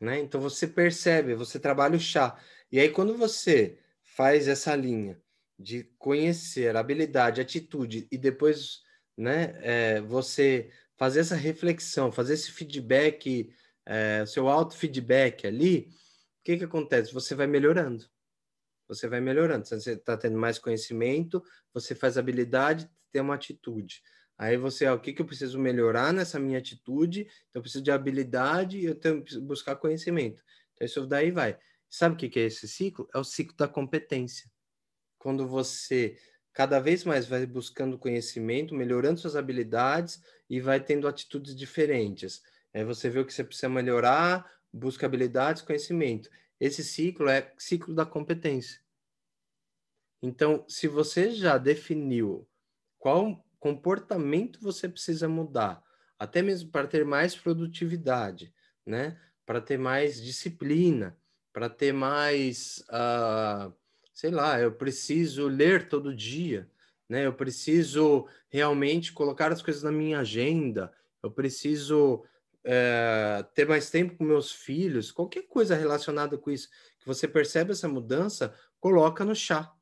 Né? 0.01 0.21
Então 0.21 0.41
você 0.41 0.69
percebe, 0.69 1.35
você 1.35 1.59
trabalha 1.59 1.97
o 1.97 2.01
chá. 2.01 2.41
E 2.71 2.79
aí, 2.79 2.89
quando 2.89 3.17
você 3.17 3.81
faz 4.01 4.47
essa 4.47 4.77
linha 4.77 5.21
de 5.61 5.85
conhecer 5.99 6.75
habilidade, 6.75 7.41
atitude 7.41 8.09
e 8.11 8.17
depois 8.17 8.81
né, 9.17 9.55
é, 9.61 10.01
você 10.01 10.71
fazer 10.97 11.21
essa 11.21 11.37
reflexão, 11.37 12.11
fazer 12.11 12.35
esse 12.35 12.51
feedback, 12.51 13.53
é, 13.85 14.25
seu 14.27 14.49
auto-feedback 14.49 15.47
ali, 15.47 15.89
o 16.41 16.43
que, 16.43 16.57
que 16.57 16.65
acontece? 16.65 17.13
Você 17.13 17.35
vai 17.35 17.47
melhorando. 17.47 18.07
Você 18.89 19.07
vai 19.07 19.21
melhorando. 19.21 19.67
Você 19.67 19.93
está 19.93 20.17
tendo 20.17 20.39
mais 20.39 20.59
conhecimento, 20.59 21.43
você 21.73 21.95
faz 21.95 22.17
habilidade, 22.17 22.91
tem 23.13 23.21
uma 23.21 23.35
atitude. 23.35 24.03
Aí 24.39 24.57
você, 24.57 24.87
ó, 24.87 24.95
o 24.95 25.01
que, 25.01 25.13
que 25.13 25.21
eu 25.21 25.27
preciso 25.27 25.59
melhorar 25.59 26.15
nessa 26.15 26.39
minha 26.39 26.59
atitude? 26.59 27.21
Então, 27.21 27.61
eu 27.61 27.63
preciso 27.63 27.85
de 27.85 27.91
habilidade 27.91 28.79
e 28.79 28.87
eu 28.87 28.95
tenho 28.95 29.23
que 29.23 29.39
buscar 29.39 29.77
conhecimento. 29.77 30.43
Então, 30.73 30.87
isso 30.87 31.07
daí 31.07 31.31
vai. 31.31 31.59
Sabe 31.91 32.15
o 32.15 32.19
que, 32.19 32.29
que 32.31 32.41
é 32.41 32.45
esse 32.45 32.67
ciclo? 32.67 33.07
É 33.15 33.19
o 33.19 33.25
ciclo 33.25 33.55
da 33.55 33.69
competência. 33.69 34.51
Quando 35.21 35.47
você 35.47 36.17
cada 36.53 36.81
vez 36.81 37.05
mais 37.05 37.27
vai 37.27 37.45
buscando 37.45 37.99
conhecimento, 37.99 38.75
melhorando 38.75 39.21
suas 39.21 39.37
habilidades 39.37 40.21
e 40.49 40.61
vai 40.61 40.81
tendo 40.81 41.07
atitudes 41.07 41.55
diferentes. 41.55 42.43
Aí 42.73 42.85
você 42.85 43.11
vê 43.11 43.21
o 43.21 43.27
que 43.27 43.33
você 43.33 43.45
precisa 43.45 43.69
melhorar, 43.69 44.51
busca 44.73 45.05
habilidades, 45.05 45.63
conhecimento. 45.63 46.31
Esse 46.59 46.83
ciclo 46.83 47.29
é 47.29 47.53
ciclo 47.59 47.95
da 47.95 48.07
competência. 48.07 48.81
Então, 50.23 50.65
se 50.67 50.89
você 50.89 51.31
já 51.31 51.59
definiu 51.59 52.49
qual 52.99 53.45
comportamento 53.59 54.59
você 54.61 54.89
precisa 54.89 55.29
mudar, 55.29 55.83
até 56.19 56.41
mesmo 56.41 56.71
para 56.71 56.89
ter 56.89 57.05
mais 57.05 57.37
produtividade, 57.37 58.55
né? 58.87 59.21
Para 59.45 59.61
ter 59.61 59.79
mais 59.79 60.23
disciplina, 60.23 61.15
para 61.53 61.69
ter 61.69 61.93
mais, 61.93 62.83
uh, 62.89 63.75
sei 64.21 64.31
lá, 64.31 64.61
eu 64.61 64.71
preciso 64.71 65.49
ler 65.49 65.89
todo 65.89 66.15
dia, 66.15 66.71
né? 67.09 67.25
Eu 67.25 67.33
preciso 67.33 68.29
realmente 68.51 69.15
colocar 69.15 69.51
as 69.51 69.63
coisas 69.63 69.83
na 69.83 69.91
minha 69.91 70.21
agenda, 70.21 70.93
eu 71.23 71.31
preciso 71.31 72.23
é, 72.63 73.43
ter 73.55 73.67
mais 73.67 73.89
tempo 73.89 74.19
com 74.19 74.25
meus 74.25 74.53
filhos, 74.53 75.11
qualquer 75.11 75.45
coisa 75.45 75.75
relacionada 75.75 76.37
com 76.37 76.51
isso, 76.51 76.69
que 76.99 77.07
você 77.07 77.27
percebe 77.27 77.73
essa 77.73 77.89
mudança, 77.89 78.55
coloca 78.79 79.25
no 79.25 79.35
chá, 79.35 79.73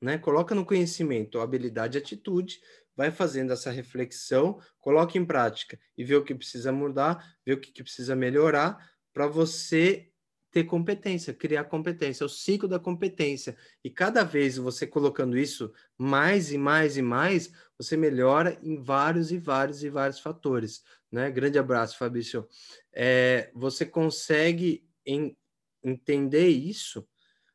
né? 0.00 0.18
Coloca 0.18 0.56
no 0.56 0.66
conhecimento, 0.66 1.38
habilidade 1.38 1.96
e 1.96 2.00
atitude, 2.00 2.60
vai 2.96 3.12
fazendo 3.12 3.52
essa 3.52 3.70
reflexão, 3.70 4.60
coloca 4.80 5.16
em 5.16 5.24
prática 5.24 5.78
e 5.96 6.02
vê 6.02 6.16
o 6.16 6.24
que 6.24 6.34
precisa 6.34 6.72
mudar, 6.72 7.36
vê 7.46 7.52
o 7.52 7.60
que, 7.60 7.70
que 7.70 7.84
precisa 7.84 8.16
melhorar 8.16 8.92
para 9.12 9.28
você 9.28 10.11
ter 10.52 10.64
competência, 10.64 11.32
criar 11.32 11.64
competência, 11.64 12.22
é 12.22 12.26
o 12.26 12.28
ciclo 12.28 12.68
da 12.68 12.78
competência. 12.78 13.56
E 13.82 13.88
cada 13.88 14.22
vez 14.22 14.58
você 14.58 14.86
colocando 14.86 15.36
isso 15.38 15.72
mais 15.96 16.52
e 16.52 16.58
mais 16.58 16.98
e 16.98 17.02
mais, 17.02 17.50
você 17.78 17.96
melhora 17.96 18.58
em 18.62 18.76
vários 18.76 19.32
e 19.32 19.38
vários 19.38 19.82
e 19.82 19.88
vários 19.88 20.20
fatores. 20.20 20.84
Né? 21.10 21.30
Grande 21.30 21.58
abraço, 21.58 21.96
Fabrício. 21.96 22.46
É, 22.92 23.50
você 23.54 23.86
consegue 23.86 24.86
em, 25.06 25.34
entender 25.82 26.48
isso, 26.48 27.08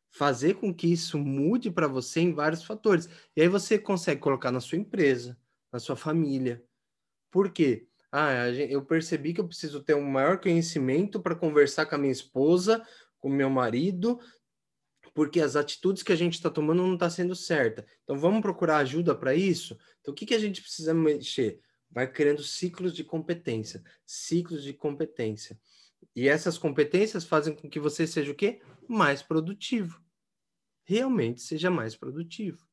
fazer 0.09 0.55
com 0.55 0.73
que 0.73 0.91
isso 0.91 1.19
mude 1.19 1.69
para 1.69 1.87
você 1.87 2.19
em 2.21 2.33
vários 2.33 2.63
fatores. 2.63 3.07
E 3.35 3.41
aí 3.43 3.47
você 3.47 3.77
consegue 3.77 4.19
colocar 4.19 4.51
na 4.51 4.59
sua 4.59 4.79
empresa, 4.79 5.37
na 5.71 5.77
sua 5.77 5.95
família. 5.95 6.63
Por 7.29 7.51
quê? 7.51 7.85
Ah, 8.19 8.49
eu 8.49 8.83
percebi 8.83 9.31
que 9.31 9.39
eu 9.39 9.47
preciso 9.47 9.79
ter 9.79 9.93
um 9.93 10.01
maior 10.01 10.41
conhecimento 10.41 11.21
para 11.21 11.35
conversar 11.35 11.85
com 11.85 11.93
a 11.93 11.97
minha 11.99 12.11
esposa, 12.11 12.83
com 13.19 13.29
meu 13.29 13.47
marido, 13.47 14.19
porque 15.13 15.39
as 15.39 15.55
atitudes 15.55 16.01
que 16.01 16.11
a 16.11 16.15
gente 16.15 16.33
está 16.33 16.49
tomando 16.49 16.81
não 16.81 16.95
está 16.95 17.11
sendo 17.11 17.35
certa. 17.35 17.85
Então 18.03 18.17
vamos 18.17 18.41
procurar 18.41 18.77
ajuda 18.77 19.13
para 19.13 19.35
isso. 19.35 19.77
Então 20.01 20.11
o 20.11 20.15
que, 20.15 20.25
que 20.25 20.33
a 20.33 20.39
gente 20.39 20.63
precisa 20.63 20.95
mexer? 20.95 21.61
Vai 21.91 22.11
criando 22.11 22.41
ciclos 22.41 22.95
de 22.95 23.03
competência, 23.03 23.83
ciclos 24.03 24.63
de 24.63 24.73
competência. 24.73 25.55
E 26.15 26.27
essas 26.27 26.57
competências 26.57 27.23
fazem 27.23 27.53
com 27.55 27.69
que 27.69 27.79
você 27.79 28.07
seja 28.07 28.31
o 28.31 28.35
quê? 28.35 28.59
Mais 28.87 29.21
produtivo. 29.21 30.01
Realmente 30.85 31.39
seja 31.39 31.69
mais 31.69 31.95
produtivo, 31.95 32.65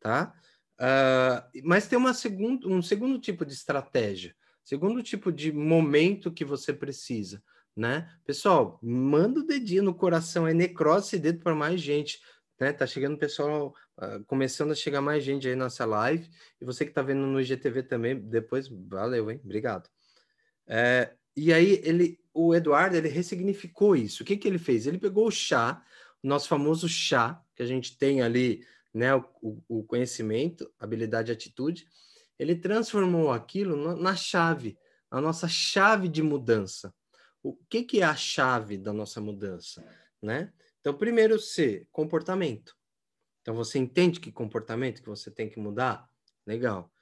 tá? 0.00 0.34
Uh, 0.80 1.60
mas 1.62 1.86
tem 1.86 1.98
uma 1.98 2.14
segundo, 2.14 2.72
um 2.72 2.80
segundo 2.80 3.18
tipo 3.18 3.44
de 3.44 3.52
estratégia. 3.52 4.34
Segundo 4.64 5.02
tipo 5.02 5.32
de 5.32 5.52
momento 5.52 6.32
que 6.32 6.44
você 6.44 6.72
precisa, 6.72 7.42
né? 7.76 8.08
Pessoal, 8.24 8.78
manda 8.82 9.40
o 9.40 9.46
dedinho 9.46 9.82
no 9.82 9.94
coração, 9.94 10.46
é 10.46 10.54
necrose 10.54 11.18
dedo 11.18 11.40
para 11.40 11.54
mais 11.54 11.80
gente, 11.80 12.20
né? 12.60 12.72
Tá 12.72 12.86
chegando 12.86 13.18
pessoal, 13.18 13.74
uh, 13.98 14.24
começando 14.26 14.70
a 14.70 14.76
chegar 14.76 15.00
mais 15.00 15.24
gente 15.24 15.48
aí 15.48 15.56
nessa 15.56 15.84
live, 15.84 16.30
e 16.60 16.64
você 16.64 16.86
que 16.86 16.92
tá 16.92 17.02
vendo 17.02 17.26
no 17.26 17.40
IGTV 17.40 17.82
também, 17.82 18.18
depois, 18.18 18.68
valeu, 18.68 19.30
hein? 19.30 19.40
Obrigado. 19.42 19.88
É, 20.66 21.12
e 21.36 21.52
aí, 21.52 21.80
ele, 21.82 22.20
o 22.32 22.54
Eduardo, 22.54 22.96
ele 22.96 23.08
ressignificou 23.08 23.96
isso. 23.96 24.22
O 24.22 24.26
que 24.26 24.36
que 24.36 24.46
ele 24.46 24.58
fez? 24.58 24.86
Ele 24.86 24.98
pegou 24.98 25.26
o 25.26 25.30
chá, 25.30 25.82
o 26.22 26.28
nosso 26.28 26.48
famoso 26.48 26.88
chá, 26.88 27.42
que 27.56 27.62
a 27.62 27.66
gente 27.66 27.98
tem 27.98 28.22
ali, 28.22 28.64
né, 28.94 29.14
o, 29.16 29.62
o 29.68 29.82
conhecimento, 29.84 30.70
habilidade 30.78 31.32
e 31.32 31.34
atitude, 31.34 31.86
ele 32.38 32.56
transformou 32.56 33.30
aquilo 33.30 33.96
na 33.96 34.16
chave, 34.16 34.78
a 35.10 35.20
nossa 35.20 35.48
chave 35.48 36.08
de 36.08 36.22
mudança. 36.22 36.94
O 37.42 37.54
que, 37.68 37.82
que 37.82 38.00
é 38.00 38.04
a 38.04 38.16
chave 38.16 38.78
da 38.78 38.92
nossa 38.92 39.20
mudança, 39.20 39.84
né? 40.20 40.52
Então, 40.80 40.94
primeiro 40.94 41.38
C, 41.38 41.86
comportamento. 41.92 42.76
Então, 43.40 43.54
você 43.54 43.78
entende 43.78 44.20
que 44.20 44.32
comportamento 44.32 45.02
que 45.02 45.08
você 45.08 45.30
tem 45.30 45.48
que 45.48 45.58
mudar? 45.58 46.08
Legal. 46.46 46.92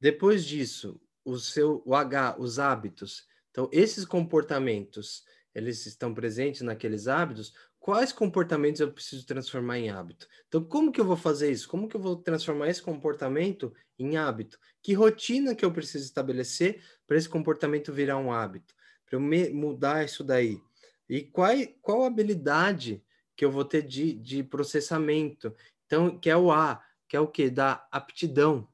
Depois 0.00 0.44
disso, 0.44 1.00
o 1.24 1.38
seu 1.38 1.82
o 1.84 1.94
H, 1.94 2.36
os 2.38 2.58
hábitos. 2.58 3.26
Então, 3.50 3.68
esses 3.72 4.04
comportamentos, 4.04 5.24
eles 5.54 5.84
estão 5.86 6.14
presentes 6.14 6.60
naqueles 6.60 7.08
hábitos 7.08 7.52
quais 7.86 8.12
comportamentos 8.12 8.80
eu 8.80 8.90
preciso 8.90 9.24
transformar 9.24 9.78
em 9.78 9.90
hábito. 9.90 10.26
Então, 10.48 10.64
como 10.64 10.90
que 10.90 11.00
eu 11.00 11.04
vou 11.04 11.16
fazer 11.16 11.52
isso? 11.52 11.68
Como 11.68 11.86
que 11.86 11.94
eu 11.94 12.00
vou 12.00 12.16
transformar 12.16 12.68
esse 12.68 12.82
comportamento 12.82 13.72
em 13.96 14.16
hábito? 14.16 14.58
Que 14.82 14.92
rotina 14.92 15.54
que 15.54 15.64
eu 15.64 15.70
preciso 15.70 16.04
estabelecer 16.04 16.82
para 17.06 17.16
esse 17.16 17.28
comportamento 17.28 17.92
virar 17.92 18.18
um 18.18 18.32
hábito? 18.32 18.74
Para 19.08 19.16
eu 19.16 19.54
mudar 19.54 20.04
isso 20.04 20.24
daí? 20.24 20.60
E 21.08 21.22
qual, 21.22 21.52
qual 21.80 22.02
habilidade 22.02 23.04
que 23.36 23.44
eu 23.44 23.52
vou 23.52 23.64
ter 23.64 23.82
de, 23.82 24.14
de 24.14 24.42
processamento? 24.42 25.54
Então, 25.86 26.18
que 26.18 26.28
é 26.28 26.36
o 26.36 26.50
A, 26.50 26.82
que 27.06 27.16
é 27.16 27.20
o 27.20 27.28
que? 27.28 27.48
Da 27.48 27.86
aptidão. 27.92 28.68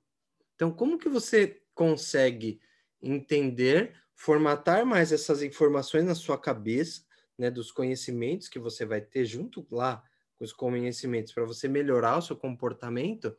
Então, 0.55 0.71
como 0.71 0.97
que 0.97 1.11
você 1.11 1.61
consegue 1.75 2.63
entender, 3.03 3.95
formatar 4.15 4.87
mais 4.87 5.13
essas 5.13 5.43
informações 5.43 6.07
na 6.07 6.15
sua 6.15 6.39
cabeça, 6.39 7.03
né, 7.43 7.51
dos 7.51 7.73
conhecimentos 7.73 8.49
que 8.49 8.61
você 8.61 8.87
vai 8.87 9.01
ter 9.01 9.25
junto 9.25 9.67
lá 9.69 10.01
com 10.37 10.45
os 10.45 10.53
conhecimentos 10.53 11.33
para 11.33 11.45
você 11.45 11.67
melhorar 11.67 12.17
o 12.17 12.23
seu 12.23 12.37
comportamento, 12.37 13.37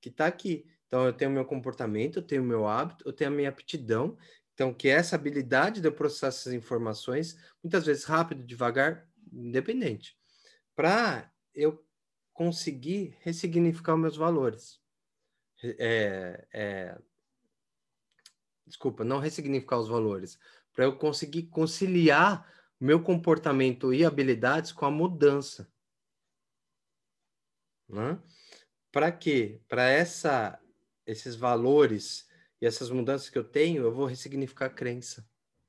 que 0.00 0.08
está 0.08 0.26
aqui. 0.26 0.68
Então, 0.88 1.06
eu 1.06 1.12
tenho 1.12 1.30
meu 1.30 1.44
comportamento, 1.44 2.16
eu 2.18 2.22
tenho 2.22 2.42
meu 2.42 2.66
hábito, 2.66 3.06
eu 3.06 3.12
tenho 3.12 3.30
a 3.30 3.32
minha 3.32 3.48
aptidão. 3.48 4.18
Então, 4.52 4.74
que 4.74 4.88
é 4.88 4.92
essa 4.92 5.14
habilidade 5.14 5.80
de 5.80 5.86
eu 5.86 5.92
processar 5.92 6.26
essas 6.26 6.52
informações, 6.52 7.38
muitas 7.62 7.86
vezes 7.86 8.02
rápido, 8.02 8.42
devagar, 8.42 9.08
independente, 9.32 10.18
para 10.74 11.30
eu 11.54 11.86
conseguir 12.32 13.16
ressignificar 13.20 13.94
os 13.94 14.00
meus 14.00 14.16
valores. 14.16 14.80
É, 15.62 16.44
é, 16.52 16.98
desculpa, 18.66 19.04
não 19.04 19.20
ressignificar 19.20 19.78
os 19.78 19.88
valores, 19.88 20.36
para 20.72 20.84
eu 20.84 20.96
conseguir 20.96 21.44
conciliar 21.44 22.55
meu 22.80 23.02
comportamento 23.02 23.92
e 23.92 24.04
habilidades 24.04 24.72
com 24.72 24.84
a 24.84 24.90
mudança. 24.90 25.70
Né? 27.88 28.20
Para 28.92 29.12
quê? 29.12 29.60
Para 29.68 29.88
essa 29.88 30.60
esses 31.06 31.36
valores 31.36 32.26
e 32.60 32.66
essas 32.66 32.90
mudanças 32.90 33.30
que 33.30 33.38
eu 33.38 33.44
tenho, 33.44 33.84
eu 33.84 33.92
vou 33.92 34.06
ressignificar 34.06 34.66
a 34.66 34.70
crença. 34.70 35.28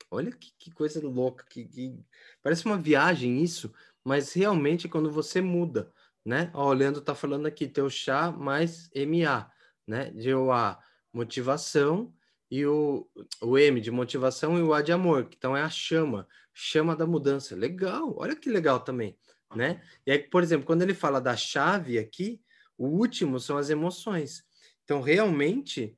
Olha 0.10 0.32
que, 0.32 0.52
que 0.58 0.72
coisa 0.72 1.06
louca, 1.06 1.46
que, 1.50 1.66
que, 1.66 2.04
parece 2.42 2.66
uma 2.66 2.78
viagem 2.78 3.44
isso, 3.44 3.74
mas 4.04 4.34
realmente 4.34 4.88
quando 4.88 5.12
você 5.12 5.42
muda, 5.42 5.94
né? 6.26 6.50
Ó, 6.54 6.70
o 6.70 6.74
Leandro 6.74 7.02
tá 7.02 7.14
falando 7.14 7.46
aqui, 7.46 7.68
teu 7.68 7.90
chá 7.90 8.32
mais 8.32 8.90
MA, 8.96 9.52
né? 9.86 10.10
De 10.12 10.32
A, 10.32 10.80
motivação, 11.14 12.14
e 12.50 12.66
o, 12.66 13.08
o 13.42 13.58
M 13.58 13.82
de 13.82 13.92
motivação 13.92 14.58
e 14.58 14.62
o 14.62 14.74
A 14.74 14.82
de 14.82 14.92
amor, 14.92 15.30
então 15.36 15.56
é 15.56 15.62
a 15.62 15.70
chama 15.70 16.28
chama 16.60 16.96
da 16.96 17.06
mudança. 17.06 17.56
Legal, 17.56 18.16
olha 18.18 18.36
que 18.36 18.50
legal 18.50 18.80
também. 18.80 19.16
né? 19.56 19.82
E 20.06 20.12
aí, 20.12 20.20
por 20.20 20.42
exemplo, 20.42 20.66
quando 20.66 20.82
ele 20.82 20.94
fala 20.94 21.22
da 21.22 21.38
chave 21.38 22.00
aqui, 22.00 22.42
o 22.78 22.88
último 22.88 23.40
são 23.40 23.58
as 23.58 23.70
emoções. 23.70 24.44
Então, 24.84 25.00
realmente, 25.02 25.96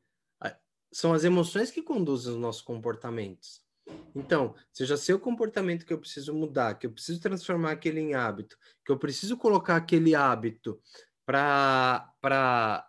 são 0.91 1.13
as 1.13 1.23
emoções 1.23 1.71
que 1.71 1.81
conduzem 1.81 2.33
os 2.33 2.39
nossos 2.39 2.61
comportamentos. 2.61 3.61
Então, 4.13 4.53
se 4.71 4.83
eu 4.83 4.87
já 4.87 4.97
sei 4.97 5.15
o 5.15 5.19
comportamento 5.19 5.85
que 5.85 5.93
eu 5.93 5.99
preciso 5.99 6.33
mudar, 6.33 6.77
que 6.77 6.85
eu 6.85 6.91
preciso 6.91 7.19
transformar 7.21 7.71
aquele 7.71 7.99
em 7.99 8.13
hábito, 8.13 8.57
que 8.85 8.91
eu 8.91 8.97
preciso 8.97 9.37
colocar 9.37 9.75
aquele 9.77 10.13
hábito 10.13 10.81
para 11.25 12.11
para 12.21 12.87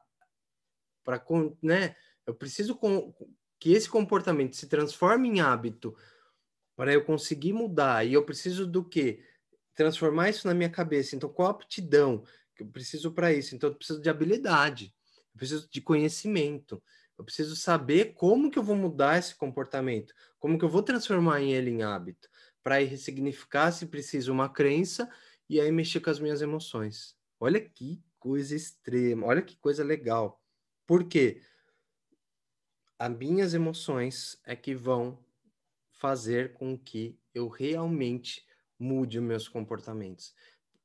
para 1.05 1.25
né, 1.63 1.95
eu 2.27 2.35
preciso 2.35 2.79
que 3.61 3.73
esse 3.73 3.89
comportamento 3.89 4.57
se 4.57 4.67
transforme 4.67 5.29
em 5.29 5.41
hábito 5.41 5.95
para 6.75 6.95
eu 6.95 7.05
conseguir 7.05 7.53
mudar. 7.53 8.07
E 8.07 8.15
eu 8.15 8.25
preciso 8.25 8.67
do 8.67 8.83
quê? 8.83 9.23
Transformar 9.75 10.31
isso 10.31 10.49
na 10.49 10.55
minha 10.55 10.71
cabeça. 10.71 11.15
Então, 11.15 11.29
qual 11.29 11.49
a 11.49 11.51
aptidão 11.51 12.25
que 12.57 12.63
eu 12.63 12.67
preciso 12.67 13.13
para 13.13 13.33
isso? 13.33 13.55
Então, 13.55 13.69
eu 13.69 13.75
preciso 13.77 14.01
de 14.01 14.09
habilidade, 14.09 14.95
eu 15.17 15.39
preciso 15.39 15.69
de 15.71 15.81
conhecimento. 15.81 16.83
Eu 17.19 17.25
preciso 17.25 17.55
saber 17.55 18.15
como 18.15 18.51
que 18.51 18.59
eu 18.59 18.63
vou 18.63 18.75
mudar 18.75 19.19
esse 19.19 19.35
comportamento, 19.35 20.15
como 20.39 20.59
que 20.59 20.65
eu 20.65 20.71
vou 20.71 20.83
transformar 20.83 21.43
ele 21.43 21.69
em 21.69 21.83
hábito, 21.83 22.31
para 22.63 22.79
ressignificar, 22.79 23.71
se 23.73 23.85
preciso, 23.85 24.33
uma 24.33 24.49
crença 24.49 25.07
e 25.47 25.61
aí 25.61 25.71
mexer 25.71 26.01
com 26.01 26.09
as 26.09 26.19
minhas 26.19 26.41
emoções. 26.41 27.15
Olha 27.39 27.61
que 27.61 28.03
coisa 28.19 28.57
extrema, 28.57 29.27
olha 29.27 29.43
que 29.43 29.55
coisa 29.59 29.85
legal. 29.85 30.43
Por 30.87 31.05
quê? 31.05 31.43
As 33.01 33.11
minhas 33.17 33.55
emoções 33.55 34.39
é 34.45 34.55
que 34.55 34.75
vão 34.75 35.19
fazer 35.91 36.53
com 36.53 36.77
que 36.77 37.19
eu 37.35 37.49
realmente 37.49 38.47
mude 38.79 39.19
os 39.19 39.25
meus 39.25 39.49
comportamentos. 39.49 40.35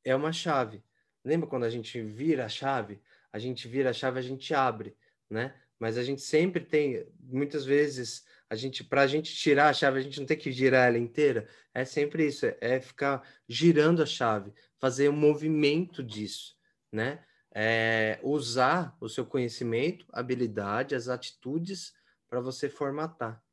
É 0.01 0.15
uma 0.15 0.31
chave. 0.31 0.81
Lembra 1.25 1.49
quando 1.49 1.65
a 1.65 1.69
gente 1.69 2.01
vira 2.01 2.45
a 2.45 2.47
chave? 2.47 3.01
A 3.33 3.37
gente 3.37 3.67
vira 3.67 3.89
a 3.89 3.93
chave, 3.93 4.17
a 4.17 4.21
gente 4.21 4.53
abre, 4.53 4.95
né? 5.29 5.53
mas 5.77 5.97
a 5.97 6.03
gente 6.03 6.21
sempre 6.21 6.63
tem, 6.63 7.05
muitas 7.19 7.65
vezes, 7.65 8.25
a 8.49 8.55
gente 8.55 8.81
para 8.81 9.01
a 9.01 9.07
gente 9.07 9.35
tirar 9.35 9.67
a 9.67 9.73
chave, 9.73 9.99
a 9.99 10.01
gente 10.01 10.17
não 10.17 10.25
tem 10.25 10.37
que 10.37 10.53
girar 10.53 10.87
ela 10.87 10.97
inteira. 10.97 11.49
É 11.73 11.83
sempre 11.83 12.27
isso, 12.27 12.45
é, 12.45 12.57
é 12.61 12.79
ficar 12.79 13.27
girando 13.45 14.01
a 14.01 14.05
chave, 14.05 14.53
fazer 14.77 15.09
um 15.09 15.17
movimento 15.17 16.01
disso, 16.01 16.55
né? 16.89 17.25
É, 17.53 18.21
usar 18.23 18.95
o 19.01 19.09
seu 19.09 19.25
conhecimento, 19.25 20.05
habilidade, 20.13 20.95
as 20.95 21.09
atitudes 21.09 21.93
para 22.29 22.39
você 22.39 22.69
formatar. 22.69 23.43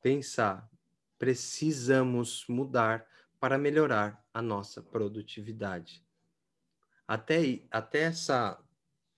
Pensar, 0.00 0.70
precisamos 1.18 2.44
mudar 2.48 3.06
para 3.40 3.58
melhorar 3.58 4.24
a 4.32 4.40
nossa 4.42 4.82
produtividade. 4.82 6.04
Até, 7.06 7.62
até 7.70 8.02
essa 8.02 8.62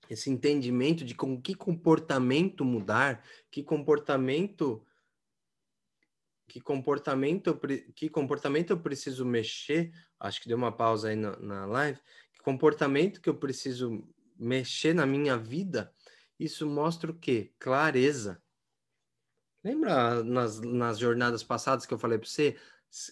esse 0.09 0.29
entendimento 0.29 1.05
de 1.05 1.15
com 1.15 1.41
que 1.41 1.55
comportamento 1.55 2.65
mudar, 2.65 3.25
que 3.49 3.63
comportamento 3.63 4.85
que 6.49 6.61
comportamento 6.61 7.57
que 7.95 8.09
comportamento 8.09 8.71
eu 8.71 8.81
preciso 8.81 9.25
mexer, 9.25 9.93
acho 10.19 10.41
que 10.41 10.49
deu 10.49 10.57
uma 10.57 10.73
pausa 10.73 11.11
aí 11.11 11.17
na, 11.17 11.39
na 11.39 11.65
live, 11.65 12.01
que 12.33 12.41
comportamento 12.43 13.21
que 13.21 13.29
eu 13.29 13.37
preciso 13.37 14.05
mexer 14.37 14.93
na 14.95 15.07
minha 15.07 15.37
vida, 15.37 15.95
isso 16.45 16.67
mostra 16.67 17.11
o 17.11 17.15
quê? 17.15 17.53
Clareza. 17.59 18.43
Lembra 19.63 20.25
nas, 20.25 20.61
nas 20.61 20.99
jornadas 20.99 21.45
passadas 21.45 21.87
que 21.87 21.93
eu 21.93 21.99
falei 21.99 22.19
para 22.19 22.29
você? 22.29 22.57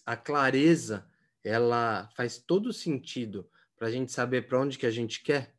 A 0.04 0.16
clareza, 0.16 1.06
ela 1.44 2.08
faz 2.16 2.38
todo 2.38 2.72
sentido 2.72 3.48
para 3.76 3.88
a 3.88 3.90
gente 3.90 4.10
saber 4.10 4.48
para 4.48 4.58
onde 4.58 4.78
que 4.78 4.86
a 4.86 4.90
gente 4.90 5.22
quer 5.22 5.54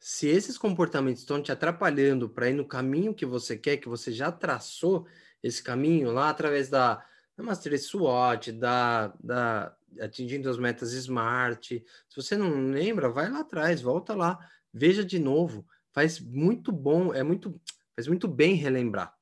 se 0.00 0.28
esses 0.28 0.56
comportamentos 0.56 1.20
estão 1.20 1.42
te 1.42 1.52
atrapalhando 1.52 2.26
para 2.26 2.48
ir 2.48 2.54
no 2.54 2.64
caminho 2.64 3.14
que 3.14 3.26
você 3.26 3.56
quer, 3.56 3.76
que 3.76 3.88
você 3.88 4.10
já 4.10 4.32
traçou 4.32 5.06
esse 5.42 5.62
caminho 5.62 6.10
lá 6.10 6.30
através 6.30 6.70
da, 6.70 7.04
da 7.36 7.44
Mastery 7.44 7.78
SWOT, 7.78 8.52
da, 8.52 9.08
da 9.22 9.76
atingindo 10.00 10.48
as 10.48 10.56
metas 10.56 10.92
SMART. 10.92 11.84
Se 12.08 12.16
você 12.16 12.34
não 12.34 12.70
lembra, 12.70 13.10
vai 13.10 13.30
lá 13.30 13.40
atrás, 13.40 13.82
volta 13.82 14.14
lá, 14.14 14.38
veja 14.72 15.04
de 15.04 15.18
novo. 15.18 15.66
Faz 15.92 16.20
muito 16.20 16.70
bom, 16.70 17.12
é 17.12 17.22
muito, 17.22 17.60
faz 17.94 18.06
muito 18.06 18.28
bem 18.28 18.54
relembrar 18.54 19.16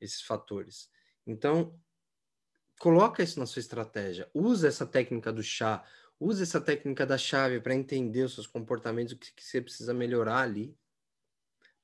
esses 0.00 0.22
fatores. 0.22 0.90
Então, 1.26 1.78
coloca 2.78 3.22
isso 3.22 3.38
na 3.38 3.46
sua 3.46 3.60
estratégia, 3.60 4.30
usa 4.34 4.68
essa 4.68 4.86
técnica 4.86 5.32
do 5.32 5.42
chá, 5.42 5.84
Use 6.20 6.42
essa 6.42 6.60
técnica 6.60 7.06
da 7.06 7.16
chave 7.16 7.60
para 7.60 7.74
entender 7.74 8.24
os 8.24 8.34
seus 8.34 8.46
comportamentos, 8.46 9.14
o 9.14 9.16
que, 9.16 9.32
que 9.32 9.42
você 9.42 9.58
precisa 9.58 9.94
melhorar 9.94 10.42
ali, 10.42 10.76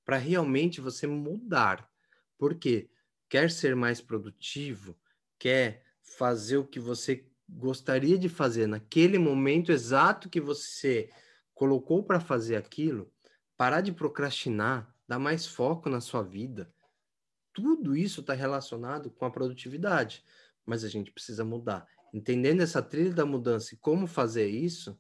para 0.05 0.18
realmente 0.18 0.79
você 0.79 1.07
mudar. 1.07 1.90
Porque 2.37 2.90
quer 3.31 3.51
ser 3.51 3.75
mais 3.75 4.03
produtivo, 4.03 4.94
quer 5.38 5.83
fazer 6.03 6.59
o 6.59 6.66
que 6.66 6.79
você 6.79 7.27
gostaria 7.49 8.18
de 8.18 8.29
fazer 8.29 8.66
naquele 8.66 9.18
momento 9.18 9.72
exato 9.72 10.29
que 10.29 10.40
você 10.40 11.09
colocou 11.55 12.05
para 12.05 12.20
fazer 12.20 12.57
aquilo, 12.57 13.11
parar 13.57 13.81
de 13.81 13.92
procrastinar, 13.92 14.95
dar 15.09 15.19
mais 15.19 15.47
foco 15.47 15.88
na 15.88 16.01
sua 16.01 16.23
vida. 16.23 16.73
Tudo 17.53 17.97
isso 17.97 18.21
está 18.21 18.35
relacionado 18.35 19.11
com 19.11 19.25
a 19.25 19.31
produtividade, 19.31 20.25
mas 20.64 20.85
a 20.85 20.88
gente 20.88 21.11
precisa 21.11 21.45
mudar 21.45 21.88
entendendo 22.16 22.62
essa 22.62 22.83
trilha 22.83 23.12
da 23.12 23.27
mudança 23.27 23.75
e 23.75 23.79
como 23.79 24.07
fazer 24.07 24.49
isso, 24.49 24.99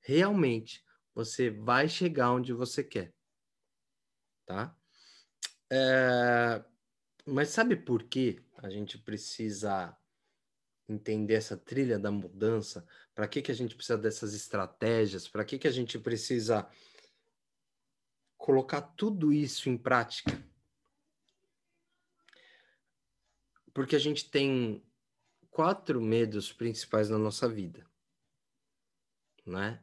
realmente 0.00 0.82
você 1.14 1.50
vai 1.50 1.88
chegar 1.88 2.32
onde 2.32 2.54
você 2.54 2.82
quer, 2.82 3.12
tá? 4.46 4.74
É... 5.70 6.64
Mas 7.26 7.50
sabe 7.50 7.76
por 7.76 8.04
que 8.04 8.42
a 8.56 8.70
gente 8.70 8.96
precisa 8.96 9.94
entender 10.88 11.34
essa 11.34 11.54
trilha 11.54 11.98
da 11.98 12.10
mudança? 12.10 12.86
Para 13.14 13.28
que, 13.28 13.42
que 13.42 13.52
a 13.52 13.54
gente 13.54 13.74
precisa 13.74 13.98
dessas 13.98 14.32
estratégias? 14.32 15.28
Para 15.28 15.44
que, 15.44 15.58
que 15.58 15.68
a 15.68 15.72
gente 15.72 15.98
precisa 15.98 16.66
colocar 18.38 18.80
tudo 18.80 19.32
isso 19.32 19.68
em 19.68 19.76
prática? 19.76 20.42
Porque 23.74 23.96
a 23.96 23.98
gente 23.98 24.30
tem 24.30 24.82
quatro 25.50 26.00
medos 26.00 26.52
principais 26.52 27.10
na 27.10 27.18
nossa 27.18 27.48
vida, 27.48 27.84
né? 29.44 29.82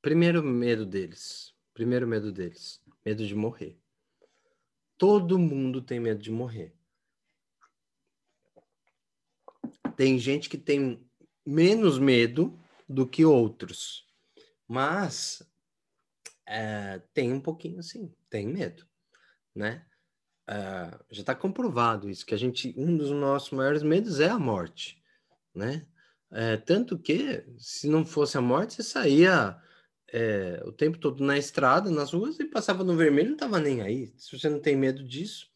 Primeiro 0.00 0.42
medo 0.42 0.86
deles, 0.86 1.54
primeiro 1.74 2.06
medo 2.06 2.32
deles, 2.32 2.80
medo 3.04 3.26
de 3.26 3.34
morrer. 3.34 3.78
Todo 4.96 5.38
mundo 5.38 5.82
tem 5.82 6.00
medo 6.00 6.22
de 6.22 6.30
morrer. 6.30 6.74
Tem 9.96 10.18
gente 10.18 10.48
que 10.48 10.58
tem 10.58 11.04
menos 11.44 11.98
medo 11.98 12.58
do 12.88 13.06
que 13.06 13.24
outros, 13.24 14.08
mas 14.66 15.42
é, 16.52 17.02
tem 17.14 17.32
um 17.32 17.40
pouquinho 17.40 17.82
sim, 17.82 18.12
tem 18.28 18.46
medo, 18.46 18.86
né? 19.54 19.84
uh, 20.48 21.04
já 21.10 21.20
está 21.20 21.34
comprovado 21.34 22.08
isso, 22.08 22.26
que 22.26 22.34
a 22.34 22.38
gente, 22.38 22.74
um 22.76 22.96
dos 22.96 23.10
nossos 23.10 23.50
maiores 23.50 23.82
medos 23.82 24.20
é 24.20 24.28
a 24.28 24.38
morte, 24.38 25.02
né? 25.54 25.86
É, 26.34 26.56
tanto 26.56 26.98
que, 26.98 27.44
se 27.58 27.86
não 27.88 28.06
fosse 28.06 28.38
a 28.38 28.40
morte, 28.40 28.72
você 28.72 28.82
saía 28.82 29.54
é, 30.10 30.62
o 30.64 30.72
tempo 30.72 30.96
todo 30.96 31.22
na 31.22 31.36
estrada, 31.36 31.90
nas 31.90 32.12
ruas, 32.14 32.40
e 32.40 32.46
passava 32.46 32.82
no 32.82 32.96
vermelho, 32.96 33.28
não 33.28 33.34
estava 33.34 33.60
nem 33.60 33.82
aí. 33.82 34.14
Se 34.16 34.38
você 34.38 34.48
não 34.48 34.58
tem 34.58 34.74
medo 34.74 35.04
disso, 35.06 35.50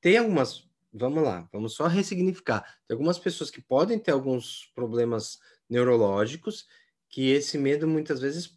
tem 0.00 0.16
algumas. 0.16 0.70
Vamos 0.92 1.24
lá, 1.24 1.48
vamos 1.52 1.74
só 1.74 1.88
ressignificar. 1.88 2.62
Tem 2.86 2.94
algumas 2.94 3.18
pessoas 3.18 3.50
que 3.50 3.60
podem 3.60 3.98
ter 3.98 4.12
alguns 4.12 4.70
problemas 4.76 5.40
neurológicos, 5.68 6.68
que 7.08 7.30
esse 7.30 7.58
medo 7.58 7.88
muitas 7.88 8.20
vezes 8.20 8.56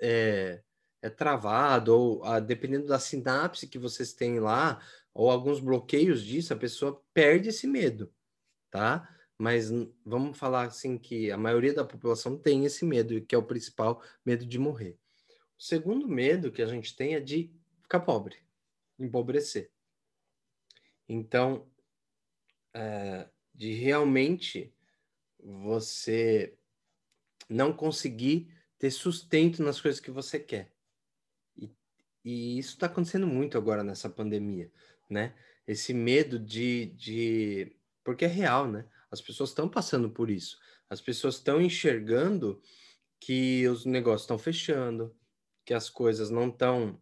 é, 0.00 0.62
é 1.00 1.08
travado, 1.08 1.94
ou 1.94 2.24
a, 2.24 2.40
dependendo 2.40 2.86
da 2.86 2.98
sinapse 2.98 3.66
que 3.66 3.78
vocês 3.78 4.12
têm 4.12 4.40
lá, 4.40 4.80
ou 5.14 5.30
alguns 5.30 5.60
bloqueios 5.60 6.22
disso, 6.22 6.52
a 6.52 6.56
pessoa 6.56 7.02
perde 7.12 7.48
esse 7.48 7.66
medo, 7.66 8.12
tá? 8.70 9.08
Mas 9.36 9.70
vamos 10.04 10.36
falar 10.36 10.66
assim 10.66 10.98
que 10.98 11.30
a 11.30 11.36
maioria 11.36 11.72
da 11.72 11.84
população 11.84 12.36
tem 12.36 12.64
esse 12.64 12.84
medo, 12.84 13.20
que 13.24 13.34
é 13.34 13.38
o 13.38 13.46
principal 13.46 14.02
medo 14.24 14.44
de 14.44 14.58
morrer. 14.58 14.98
O 15.56 15.62
segundo 15.62 16.08
medo 16.08 16.52
que 16.52 16.62
a 16.62 16.66
gente 16.66 16.94
tem 16.94 17.14
é 17.14 17.20
de 17.20 17.52
ficar 17.82 18.00
pobre, 18.00 18.36
empobrecer. 18.98 19.70
Então, 21.08 21.66
é, 22.74 23.28
de 23.54 23.72
realmente 23.72 24.72
você 25.38 26.56
não 27.48 27.72
conseguir 27.72 28.52
ter 28.78 28.90
sustento 28.90 29.62
nas 29.62 29.80
coisas 29.80 30.00
que 30.00 30.10
você 30.10 30.38
quer. 30.38 30.72
E 32.24 32.58
isso 32.58 32.74
está 32.74 32.86
acontecendo 32.86 33.26
muito 33.26 33.56
agora 33.56 33.82
nessa 33.82 34.08
pandemia, 34.08 34.70
né? 35.08 35.34
Esse 35.66 35.92
medo 35.94 36.38
de, 36.38 36.86
de. 36.96 37.76
Porque 38.04 38.24
é 38.24 38.28
real, 38.28 38.66
né? 38.66 38.86
As 39.10 39.20
pessoas 39.20 39.50
estão 39.50 39.68
passando 39.68 40.10
por 40.10 40.30
isso. 40.30 40.58
As 40.88 41.00
pessoas 41.00 41.36
estão 41.36 41.60
enxergando 41.60 42.60
que 43.20 43.66
os 43.68 43.84
negócios 43.84 44.22
estão 44.22 44.38
fechando, 44.38 45.14
que 45.64 45.74
as 45.74 45.90
coisas 45.90 46.30
não 46.30 46.48
estão 46.48 47.00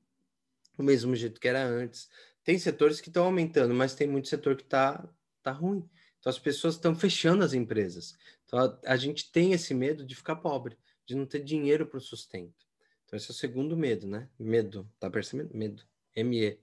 do 0.77 0.83
mesmo 0.83 1.15
jeito 1.15 1.41
que 1.41 1.49
era 1.49 1.65
antes. 1.65 2.09
Tem 2.45 2.59
setores 2.59 3.01
que 3.01 3.09
estão 3.09 3.25
aumentando, 3.25 3.75
mas 3.75 3.95
tem 3.95 4.07
muito 4.07 4.29
setor 4.29 4.57
que 4.57 4.63
está 4.63 5.09
tá 5.43 5.53
ruim. 5.53 5.89
Então 6.19 6.31
as 6.31 6.39
pessoas 6.39 6.75
estão 6.75 6.95
fechando 6.95 7.45
as 7.45 7.55
empresas. 7.55 8.17
Então 8.45 8.59
a, 8.59 8.93
a, 8.93 8.97
gente 8.97 9.31
tem 9.31 9.53
esse 9.53 9.73
medo 9.73 10.05
de 10.05 10.15
ficar 10.15 10.37
pobre, 10.37 10.77
de 11.07 11.15
não 11.15 11.27
ter 11.27 11.43
dinheiro 11.43 11.87
para 11.87 11.99
o 11.99 12.01
sustento. 12.01 12.66
Então 13.07 13.17
esse 13.17 13.31
é 13.31 13.33
o 13.33 13.35
segundo 13.35 13.77
medo, 13.77 14.07
né? 14.07 14.29
Medo, 14.39 14.91
tá 14.99 15.09
percebendo? 15.09 15.57
Medo. 15.57 15.83
ME. 16.17 16.59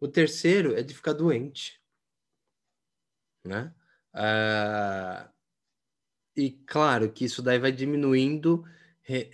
O 0.00 0.08
terceiro 0.08 0.74
é 0.74 0.82
de 0.82 0.94
ficar 0.94 1.12
doente, 1.12 1.80
né? 3.44 3.74
Ah, 4.14 5.30
e 6.36 6.50
claro 6.50 7.12
que 7.12 7.24
isso 7.24 7.42
daí 7.42 7.58
vai 7.58 7.72
diminuindo 7.72 8.64
re, 9.02 9.30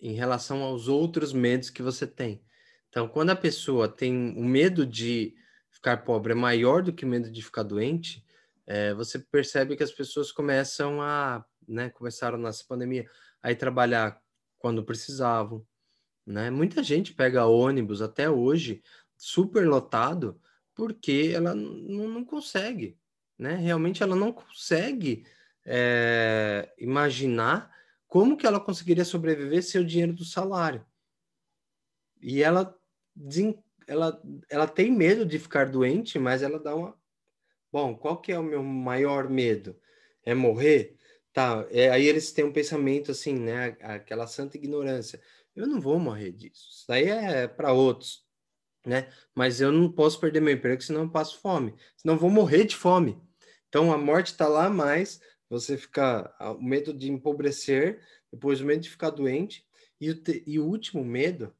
em 0.00 0.12
relação 0.12 0.62
aos 0.62 0.88
outros 0.88 1.32
medos 1.32 1.70
que 1.70 1.82
você 1.82 2.06
tem. 2.06 2.44
Então, 2.88 3.08
quando 3.08 3.30
a 3.30 3.36
pessoa 3.36 3.88
tem 3.88 4.34
o 4.36 4.44
medo 4.44 4.86
de 4.86 5.34
ficar 5.70 6.04
pobre 6.04 6.32
é 6.32 6.36
maior 6.36 6.82
do 6.82 6.92
que 6.92 7.04
o 7.04 7.08
medo 7.08 7.30
de 7.30 7.42
ficar 7.42 7.62
doente, 7.62 8.24
é, 8.66 8.92
você 8.94 9.18
percebe 9.18 9.76
que 9.76 9.82
as 9.82 9.90
pessoas 9.90 10.30
começam 10.30 11.00
a, 11.00 11.44
né, 11.66 11.90
começaram 11.90 12.38
nessa 12.38 12.64
pandemia 12.68 13.08
a 13.42 13.54
trabalhar 13.54 14.20
quando 14.62 14.84
precisavam, 14.84 15.66
né? 16.24 16.48
Muita 16.48 16.84
gente 16.84 17.12
pega 17.12 17.46
ônibus 17.46 18.00
até 18.00 18.30
hoje 18.30 18.80
super 19.16 19.66
lotado 19.66 20.40
porque 20.72 21.32
ela 21.34 21.52
não 21.52 22.24
consegue, 22.24 22.96
né? 23.36 23.56
Realmente 23.56 24.04
ela 24.04 24.14
não 24.14 24.32
consegue 24.32 25.26
é, 25.66 26.72
imaginar 26.78 27.76
como 28.06 28.36
que 28.36 28.46
ela 28.46 28.60
conseguiria 28.60 29.04
sobreviver 29.04 29.64
sem 29.64 29.80
o 29.80 29.84
dinheiro 29.84 30.12
do 30.12 30.24
salário. 30.24 30.86
E 32.20 32.40
ela, 32.40 32.78
ela, 33.86 34.22
ela 34.48 34.68
tem 34.68 34.92
medo 34.92 35.26
de 35.26 35.40
ficar 35.40 35.68
doente, 35.68 36.20
mas 36.20 36.40
ela 36.40 36.60
dá 36.60 36.74
uma. 36.76 36.96
Bom, 37.72 37.96
qual 37.96 38.20
que 38.20 38.30
é 38.30 38.38
o 38.38 38.44
meu 38.44 38.62
maior 38.62 39.28
medo? 39.28 39.76
É 40.24 40.34
morrer? 40.34 40.96
Tá, 41.32 41.66
é, 41.70 41.88
aí 41.90 42.06
eles 42.06 42.30
têm 42.32 42.44
um 42.44 42.52
pensamento 42.52 43.10
assim, 43.10 43.34
né? 43.34 43.76
Aquela 43.80 44.26
santa 44.26 44.56
ignorância. 44.56 45.20
Eu 45.56 45.66
não 45.66 45.80
vou 45.80 45.98
morrer 45.98 46.32
disso. 46.32 46.68
Isso 46.70 46.84
daí 46.86 47.08
é 47.08 47.48
para 47.48 47.72
outros, 47.72 48.24
né? 48.86 49.10
Mas 49.34 49.60
eu 49.60 49.72
não 49.72 49.90
posso 49.90 50.20
perder 50.20 50.40
meu 50.40 50.54
emprego, 50.54 50.82
senão 50.82 51.02
eu 51.02 51.10
passo 51.10 51.40
fome. 51.40 51.74
Senão 51.96 52.14
eu 52.14 52.20
vou 52.20 52.30
morrer 52.30 52.64
de 52.64 52.76
fome. 52.76 53.18
Então 53.68 53.92
a 53.92 53.98
morte 53.98 54.32
está 54.32 54.46
lá, 54.46 54.68
mas 54.68 55.20
você 55.48 55.76
fica 55.76 56.34
o 56.40 56.62
medo 56.62 56.92
de 56.92 57.10
empobrecer, 57.10 58.00
depois 58.30 58.60
o 58.60 58.64
medo 58.64 58.82
de 58.82 58.90
ficar 58.90 59.10
doente 59.10 59.66
e 60.00 60.10
o, 60.10 60.14
te, 60.14 60.42
e 60.46 60.58
o 60.58 60.64
último 60.64 61.04
medo, 61.04 61.54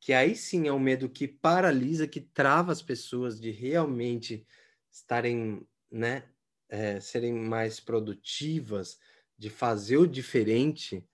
que 0.00 0.12
aí 0.12 0.34
sim 0.34 0.66
é 0.66 0.72
o 0.72 0.80
medo 0.80 1.08
que 1.08 1.28
paralisa, 1.28 2.08
que 2.08 2.20
trava 2.20 2.72
as 2.72 2.82
pessoas 2.82 3.40
de 3.40 3.50
realmente 3.50 4.46
estarem, 4.90 5.66
né, 5.90 6.24
é, 6.72 6.98
serem 7.00 7.34
mais 7.34 7.78
produtivas, 7.78 8.98
de 9.36 9.50
fazer 9.50 9.98
o 9.98 10.06
diferente 10.06 11.06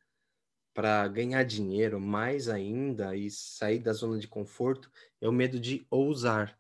para 0.73 1.09
ganhar 1.09 1.43
dinheiro 1.43 2.01
mais 2.01 2.49
ainda 2.49 3.17
e 3.17 3.29
sair 3.29 3.81
da 3.81 3.93
zona 3.93 4.21
de 4.21 4.29
conforto, 4.29 4.89
é 5.21 5.29
o 5.29 5.33
medo 5.33 5.59
de 5.59 5.85
ousar. 5.91 6.57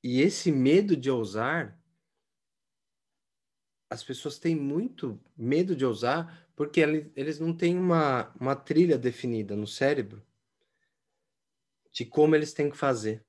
E 0.00 0.20
esse 0.20 0.52
medo 0.52 0.96
de 0.96 1.10
ousar 1.10 1.76
as 3.90 4.04
pessoas 4.04 4.38
têm 4.38 4.54
muito 4.54 5.20
medo 5.36 5.74
de 5.74 5.84
ousar 5.84 6.48
porque 6.54 6.80
eles 7.16 7.40
não 7.40 7.56
têm 7.56 7.76
uma, 7.76 8.32
uma 8.38 8.54
trilha 8.54 8.96
definida 8.96 9.56
no 9.56 9.66
cérebro 9.66 10.24
de 11.90 12.04
como 12.04 12.36
eles 12.36 12.52
têm 12.52 12.70
que 12.70 12.76
fazer 12.76 13.24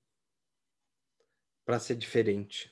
para 1.66 1.80
ser 1.80 1.96
diferente. 1.96 2.72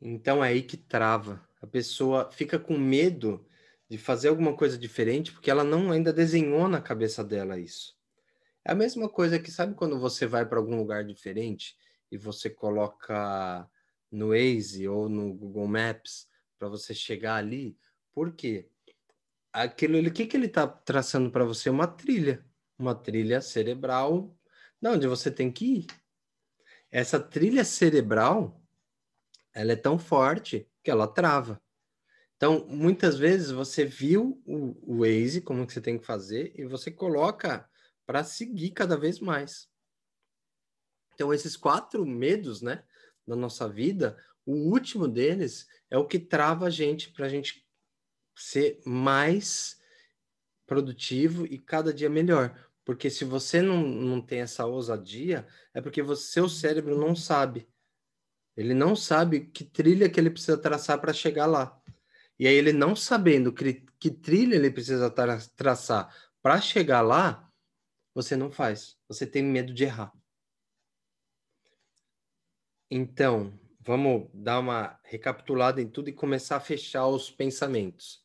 Então 0.00 0.44
é 0.44 0.48
aí 0.48 0.62
que 0.62 0.76
trava. 0.76 1.46
A 1.60 1.66
pessoa 1.66 2.30
fica 2.30 2.58
com 2.58 2.76
medo 2.76 3.46
de 3.88 3.96
fazer 3.96 4.28
alguma 4.28 4.56
coisa 4.56 4.76
diferente 4.76 5.32
porque 5.32 5.50
ela 5.50 5.62
não 5.62 5.92
ainda 5.92 6.12
desenhou 6.12 6.66
na 6.66 6.80
cabeça 6.80 7.22
dela 7.22 7.58
isso. 7.58 7.96
É 8.64 8.72
a 8.72 8.74
mesma 8.74 9.08
coisa 9.08 9.38
que 9.38 9.50
sabe 9.50 9.74
quando 9.74 9.98
você 9.98 10.26
vai 10.26 10.44
para 10.44 10.58
algum 10.58 10.76
lugar 10.76 11.04
diferente 11.04 11.76
e 12.10 12.16
você 12.16 12.50
coloca 12.50 13.68
no 14.10 14.28
Waze 14.28 14.88
ou 14.88 15.08
no 15.08 15.32
Google 15.32 15.68
Maps 15.68 16.28
para 16.58 16.68
você 16.68 16.94
chegar 16.94 17.36
ali. 17.36 17.76
Por 18.12 18.32
quê? 18.34 18.68
Aquilo, 19.52 19.98
o 19.98 20.12
que, 20.12 20.26
que 20.26 20.36
ele 20.36 20.46
está 20.46 20.66
traçando 20.66 21.30
para 21.30 21.44
você? 21.44 21.70
Uma 21.70 21.86
trilha, 21.86 22.44
uma 22.78 22.94
trilha 22.94 23.40
cerebral, 23.40 24.36
não, 24.80 24.94
onde 24.94 25.06
você 25.06 25.30
tem 25.30 25.50
que 25.50 25.64
ir. 25.64 25.86
Essa 26.92 27.18
trilha 27.18 27.64
cerebral, 27.64 28.62
ela 29.54 29.72
é 29.72 29.76
tão 29.76 29.98
forte 29.98 30.70
que 30.84 30.90
ela 30.90 31.08
trava. 31.08 31.60
Então, 32.36 32.66
muitas 32.66 33.18
vezes 33.18 33.50
você 33.50 33.84
viu 33.84 34.42
o, 34.44 34.96
o 34.96 34.98
Waze, 34.98 35.40
como 35.40 35.66
que 35.66 35.72
você 35.72 35.80
tem 35.80 35.98
que 35.98 36.04
fazer, 36.04 36.52
e 36.54 36.66
você 36.66 36.90
coloca 36.90 37.66
para 38.04 38.22
seguir 38.22 38.72
cada 38.72 38.96
vez 38.96 39.20
mais. 39.20 39.70
Então, 41.14 41.32
esses 41.32 41.56
quatro 41.56 42.04
medos, 42.04 42.60
né, 42.60 42.84
da 43.26 43.36
nossa 43.36 43.66
vida, 43.68 44.18
o 44.44 44.52
último 44.52 45.08
deles 45.08 45.66
é 45.88 45.96
o 45.96 46.06
que 46.06 46.18
trava 46.18 46.66
a 46.66 46.70
gente 46.70 47.10
para 47.12 47.26
a 47.26 47.28
gente 47.28 47.66
ser 48.36 48.80
mais 48.84 49.80
produtivo 50.66 51.46
e 51.46 51.58
cada 51.58 51.92
dia 51.92 52.10
melhor. 52.10 52.70
Porque 52.84 53.08
se 53.08 53.24
você 53.24 53.62
não, 53.62 53.82
não 53.82 54.20
tem 54.20 54.40
essa 54.40 54.66
ousadia, 54.66 55.46
é 55.72 55.80
porque 55.80 56.02
você, 56.02 56.32
seu 56.32 56.48
cérebro 56.48 56.98
não 56.98 57.14
sabe. 57.14 57.68
Ele 58.56 58.74
não 58.74 58.94
sabe 58.94 59.46
que 59.46 59.64
trilha 59.64 60.10
que 60.10 60.18
ele 60.18 60.30
precisa 60.30 60.58
traçar 60.58 61.00
para 61.00 61.12
chegar 61.12 61.46
lá. 61.46 61.80
E 62.38 62.46
aí, 62.46 62.54
ele 62.54 62.72
não 62.72 62.96
sabendo 62.96 63.52
que, 63.52 63.84
que 64.00 64.10
trilha 64.10 64.56
ele 64.56 64.70
precisa 64.70 65.10
tra 65.10 65.38
traçar 65.56 66.12
para 66.42 66.60
chegar 66.60 67.00
lá, 67.02 67.48
você 68.14 68.36
não 68.36 68.50
faz. 68.50 68.98
Você 69.08 69.26
tem 69.26 69.42
medo 69.42 69.72
de 69.72 69.84
errar. 69.84 70.12
Então, 72.90 73.58
vamos 73.80 74.28
dar 74.34 74.58
uma 74.58 74.98
recapitulada 75.04 75.80
em 75.80 75.88
tudo 75.88 76.10
e 76.10 76.12
começar 76.12 76.56
a 76.56 76.60
fechar 76.60 77.06
os 77.06 77.30
pensamentos. 77.30 78.21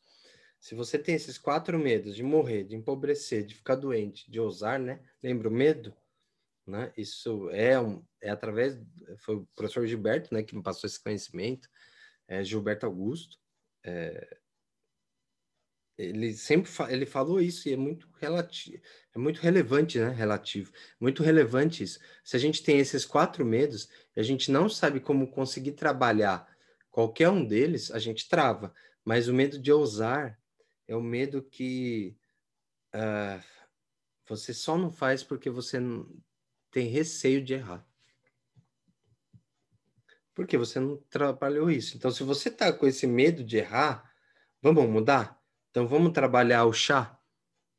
Se 0.60 0.74
você 0.74 0.98
tem 0.98 1.14
esses 1.14 1.38
quatro 1.38 1.78
medos 1.78 2.16
de 2.16 2.22
morrer, 2.22 2.64
de 2.64 2.74
empobrecer, 2.74 3.44
de 3.44 3.54
ficar 3.54 3.76
doente, 3.76 4.30
de 4.30 4.40
ousar, 4.40 4.78
né? 4.78 5.00
Lembra 5.22 5.48
o 5.48 5.52
medo? 5.52 5.94
Né? 6.66 6.92
Isso 6.96 7.48
é, 7.50 7.80
um, 7.80 8.04
é 8.20 8.28
através, 8.28 8.78
foi 9.18 9.36
o 9.36 9.48
professor 9.56 9.86
Gilberto, 9.86 10.34
né, 10.34 10.42
que 10.42 10.54
me 10.54 10.62
passou 10.62 10.86
esse 10.86 11.02
conhecimento, 11.02 11.66
é 12.26 12.44
Gilberto 12.44 12.84
Augusto, 12.84 13.38
é, 13.82 14.38
ele 15.98 16.32
sempre 16.32 16.70
fa 16.70 16.92
ele 16.92 17.04
falou 17.04 17.40
isso 17.40 17.68
e 17.68 17.72
é 17.72 17.76
muito 17.76 18.08
relativo, 18.20 18.80
é 19.14 19.18
muito 19.18 19.40
relevante, 19.40 19.98
né? 19.98 20.10
Relativo, 20.10 20.72
muito 21.00 21.24
relevante 21.24 21.82
isso. 21.82 21.98
Se 22.22 22.36
a 22.36 22.38
gente 22.38 22.62
tem 22.62 22.78
esses 22.78 23.04
quatro 23.04 23.44
medos 23.44 23.88
e 24.14 24.20
a 24.20 24.22
gente 24.22 24.50
não 24.50 24.68
sabe 24.68 25.00
como 25.00 25.28
conseguir 25.28 25.72
trabalhar 25.72 26.46
qualquer 26.88 27.28
um 27.28 27.44
deles, 27.44 27.90
a 27.90 27.98
gente 27.98 28.28
trava. 28.28 28.72
Mas 29.04 29.26
o 29.26 29.34
medo 29.34 29.58
de 29.58 29.72
ousar 29.72 30.38
é 30.88 30.96
o 30.96 31.02
medo 31.02 31.42
que 31.42 32.16
uh, 32.94 33.40
você 34.26 34.54
só 34.54 34.76
não 34.76 34.90
faz 34.90 35.22
porque 35.22 35.50
você 35.50 35.78
tem 36.70 36.88
receio 36.88 37.44
de 37.44 37.54
errar. 37.54 37.86
Porque 40.34 40.56
você 40.56 40.80
não 40.80 40.96
trabalhou 41.10 41.70
isso. 41.70 41.96
Então, 41.96 42.10
se 42.10 42.22
você 42.22 42.48
está 42.48 42.72
com 42.72 42.86
esse 42.86 43.06
medo 43.06 43.44
de 43.44 43.58
errar, 43.58 44.10
vamos 44.62 44.88
mudar? 44.88 45.38
Então 45.70 45.86
vamos 45.86 46.12
trabalhar 46.12 46.64
o 46.64 46.72
chá, 46.72 47.18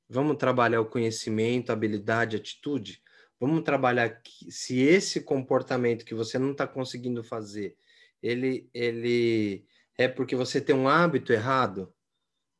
vamos 0.07 0.37
trabalhar 0.37 0.79
o 0.81 0.85
conhecimento, 0.85 1.71
habilidade, 1.71 2.35
atitude. 2.35 3.01
Vamos 3.39 3.63
trabalhar 3.63 4.09
que, 4.21 4.51
se 4.51 4.79
esse 4.79 5.21
comportamento 5.21 6.05
que 6.05 6.13
você 6.13 6.37
não 6.37 6.51
está 6.51 6.67
conseguindo 6.67 7.23
fazer, 7.23 7.77
ele, 8.21 8.69
ele 8.73 9.65
é 9.97 10.07
porque 10.07 10.35
você 10.35 10.59
tem 10.59 10.75
um 10.75 10.89
hábito 10.89 11.31
errado, 11.31 11.93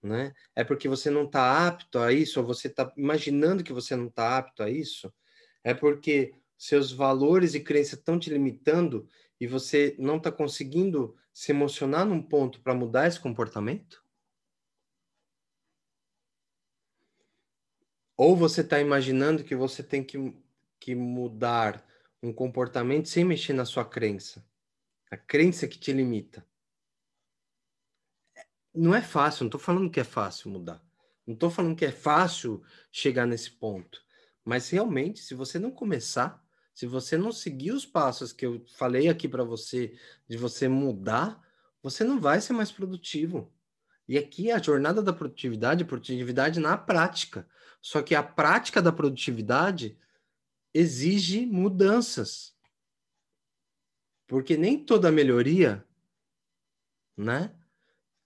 né? 0.01 0.33
É 0.55 0.63
porque 0.63 0.87
você 0.87 1.09
não 1.09 1.23
está 1.23 1.67
apto 1.67 1.99
a 1.99 2.11
isso, 2.13 2.39
ou 2.39 2.45
você 2.45 2.67
está 2.67 2.91
imaginando 2.97 3.63
que 3.63 3.73
você 3.73 3.95
não 3.95 4.07
está 4.07 4.37
apto 4.37 4.63
a 4.63 4.69
isso. 4.69 5.13
É 5.63 5.73
porque 5.73 6.33
seus 6.57 6.91
valores 6.91 7.53
e 7.53 7.59
crenças 7.59 7.99
estão 7.99 8.19
te 8.19 8.29
limitando 8.29 9.07
e 9.39 9.47
você 9.47 9.95
não 9.97 10.17
está 10.17 10.31
conseguindo 10.31 11.15
se 11.33 11.51
emocionar 11.51 12.05
num 12.05 12.21
ponto 12.21 12.61
para 12.61 12.73
mudar 12.73 13.07
esse 13.07 13.19
comportamento? 13.19 14.03
Ou 18.17 18.35
você 18.35 18.61
está 18.61 18.79
imaginando 18.81 19.43
que 19.45 19.55
você 19.55 19.81
tem 19.81 20.03
que, 20.03 20.35
que 20.79 20.93
mudar 20.93 21.85
um 22.21 22.33
comportamento 22.33 23.07
sem 23.07 23.23
mexer 23.23 23.53
na 23.53 23.63
sua 23.63 23.85
crença. 23.85 24.45
A 25.09 25.15
crença 25.15 25.67
que 25.67 25.79
te 25.79 25.93
limita. 25.93 26.45
Não 28.73 28.93
é 28.93 29.01
fácil, 29.01 29.43
não 29.43 29.47
estou 29.47 29.59
falando 29.59 29.89
que 29.89 29.99
é 29.99 30.03
fácil 30.03 30.51
mudar. 30.51 30.83
Não 31.25 31.33
estou 31.33 31.49
falando 31.49 31.75
que 31.75 31.85
é 31.85 31.91
fácil 31.91 32.63
chegar 32.91 33.25
nesse 33.25 33.51
ponto. 33.51 34.03
Mas 34.43 34.69
realmente, 34.69 35.21
se 35.21 35.35
você 35.35 35.59
não 35.59 35.71
começar, 35.71 36.43
se 36.73 36.87
você 36.87 37.17
não 37.17 37.31
seguir 37.31 37.71
os 37.71 37.85
passos 37.85 38.31
que 38.31 38.45
eu 38.45 38.65
falei 38.77 39.09
aqui 39.09 39.27
para 39.27 39.43
você, 39.43 39.97
de 40.27 40.37
você 40.37 40.67
mudar, 40.67 41.39
você 41.83 42.03
não 42.03 42.19
vai 42.19 42.41
ser 42.41 42.53
mais 42.53 42.71
produtivo. 42.71 43.53
E 44.07 44.17
aqui 44.17 44.49
a 44.49 44.59
jornada 44.59 45.03
da 45.03 45.13
produtividade, 45.13 45.85
produtividade 45.85 46.59
na 46.59 46.77
prática. 46.77 47.47
Só 47.81 48.01
que 48.01 48.15
a 48.15 48.23
prática 48.23 48.81
da 48.81 48.91
produtividade 48.91 49.99
exige 50.73 51.45
mudanças. 51.45 52.55
Porque 54.25 54.57
nem 54.57 54.83
toda 54.83 55.11
melhoria, 55.11 55.85
né, 57.17 57.58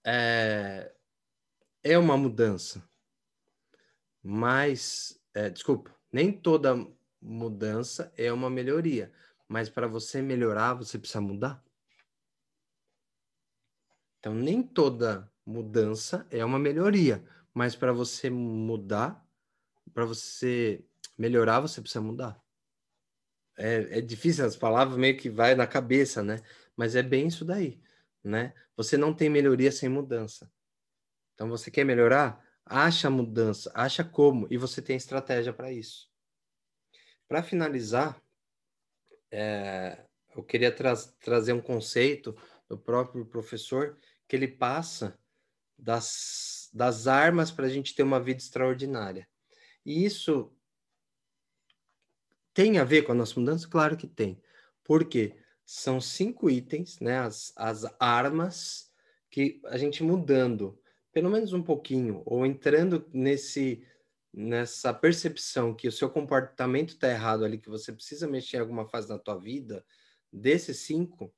é, 0.04 0.92
é 1.82 1.98
uma 1.98 2.16
mudança. 2.16 2.82
Mas, 4.22 5.20
é, 5.34 5.50
desculpa, 5.50 5.94
nem 6.12 6.32
toda 6.32 6.74
mudança 7.20 8.12
é 8.16 8.32
uma 8.32 8.50
melhoria. 8.50 9.12
Mas 9.48 9.68
para 9.68 9.86
você 9.86 10.22
melhorar, 10.22 10.74
você 10.74 10.98
precisa 10.98 11.20
mudar. 11.20 11.62
Então, 14.18 14.34
nem 14.34 14.62
toda 14.62 15.30
mudança 15.44 16.26
é 16.30 16.42
uma 16.42 16.58
melhoria, 16.58 17.22
mas 17.52 17.76
para 17.76 17.92
você 17.92 18.30
mudar, 18.30 19.22
para 19.92 20.06
você 20.06 20.82
melhorar, 21.18 21.60
você 21.60 21.80
precisa 21.82 22.00
mudar. 22.00 22.42
É, 23.56 23.98
é 23.98 24.00
difícil, 24.00 24.44
as 24.46 24.56
palavras 24.56 24.96
meio 24.96 25.16
que 25.16 25.28
vai 25.28 25.54
na 25.54 25.66
cabeça, 25.66 26.22
né? 26.22 26.40
Mas 26.74 26.96
é 26.96 27.02
bem 27.02 27.26
isso 27.26 27.44
daí, 27.44 27.78
né? 28.24 28.54
Você 28.76 28.96
não 28.96 29.14
tem 29.14 29.28
melhoria 29.28 29.70
sem 29.70 29.88
mudança. 29.88 30.50
Então, 31.34 31.48
você 31.48 31.70
quer 31.70 31.84
melhorar? 31.84 32.42
Acha 32.64 33.08
a 33.08 33.10
mudança, 33.10 33.70
acha 33.74 34.02
como, 34.02 34.46
e 34.50 34.56
você 34.56 34.80
tem 34.80 34.96
estratégia 34.96 35.52
para 35.52 35.70
isso. 35.70 36.10
Para 37.28 37.42
finalizar, 37.42 38.20
é, 39.30 40.04
eu 40.34 40.42
queria 40.42 40.72
tra 40.72 40.94
trazer 41.20 41.52
um 41.52 41.60
conceito 41.60 42.34
do 42.68 42.78
próprio 42.78 43.26
professor 43.26 43.98
que 44.26 44.34
ele 44.34 44.48
passa 44.48 45.18
das, 45.78 46.70
das 46.72 47.06
armas 47.06 47.50
para 47.50 47.66
a 47.66 47.68
gente 47.68 47.94
ter 47.94 48.02
uma 48.02 48.20
vida 48.20 48.40
extraordinária. 48.40 49.28
E 49.84 50.04
isso 50.04 50.56
tem 52.54 52.78
a 52.78 52.84
ver 52.84 53.02
com 53.02 53.12
a 53.12 53.14
nossa 53.14 53.38
mudança? 53.38 53.68
Claro 53.68 53.96
que 53.96 54.06
tem. 54.06 54.40
Por 54.82 55.04
quê? 55.04 55.36
São 55.64 56.00
cinco 56.00 56.50
itens, 56.50 57.00
né? 57.00 57.18
As, 57.18 57.52
as 57.56 57.84
armas 57.98 58.92
que 59.30 59.60
a 59.66 59.76
gente 59.76 60.02
mudando, 60.02 60.78
pelo 61.12 61.30
menos 61.30 61.52
um 61.52 61.62
pouquinho, 61.62 62.22
ou 62.24 62.44
entrando 62.44 63.08
nesse 63.12 63.86
nessa 64.36 64.92
percepção 64.92 65.72
que 65.72 65.86
o 65.86 65.92
seu 65.92 66.10
comportamento 66.10 66.88
está 66.90 67.08
errado 67.08 67.44
ali, 67.44 67.56
que 67.56 67.68
você 67.68 67.92
precisa 67.92 68.26
mexer 68.26 68.56
em 68.56 68.60
alguma 68.60 68.84
fase 68.84 69.08
da 69.08 69.16
tua 69.16 69.38
vida, 69.38 69.86
desses 70.32 70.78
cinco, 70.78 71.32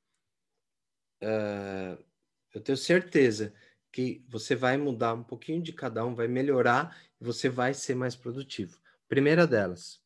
uh, 1.22 2.02
eu 2.54 2.60
tenho 2.62 2.78
certeza 2.78 3.52
que 3.92 4.24
você 4.26 4.54
vai 4.54 4.78
mudar 4.78 5.12
um 5.12 5.22
pouquinho 5.22 5.62
de 5.62 5.74
cada 5.74 6.04
um, 6.06 6.14
vai 6.14 6.26
melhorar 6.26 6.96
você 7.20 7.48
vai 7.48 7.74
ser 7.74 7.94
mais 7.94 8.16
produtivo. 8.16 8.78
Primeira 9.08 9.46
delas, 9.46 10.02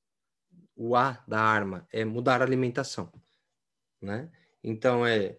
o 0.76 0.96
A 0.96 1.22
da 1.26 1.40
arma 1.40 1.86
é 1.92 2.04
mudar 2.04 2.40
a 2.40 2.44
alimentação, 2.44 3.12
né? 4.00 4.30
Então 4.62 5.06
é 5.06 5.36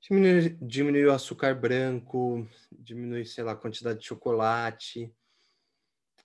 diminuir, 0.00 0.56
diminuir 0.60 1.06
o 1.06 1.12
açúcar 1.12 1.54
branco, 1.54 2.46
diminuir, 2.72 3.24
sei 3.26 3.44
lá, 3.44 3.52
a 3.52 3.56
quantidade 3.56 4.00
de 4.00 4.06
chocolate, 4.06 5.12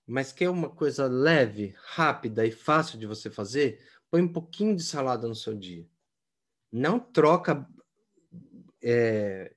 mas 0.06 0.32
quer 0.32 0.50
uma 0.50 0.70
coisa 0.70 1.08
leve, 1.08 1.76
rápida 1.78 2.46
e 2.46 2.52
fácil 2.52 3.00
de 3.00 3.06
você 3.06 3.30
fazer, 3.30 3.82
põe 4.10 4.22
um 4.22 4.32
pouquinho 4.32 4.76
de 4.76 4.84
salada 4.84 5.28
no 5.28 5.36
seu 5.36 5.56
dia. 5.56 5.88
Não 6.72 7.00
troca 7.00 7.68
é, 8.82 9.56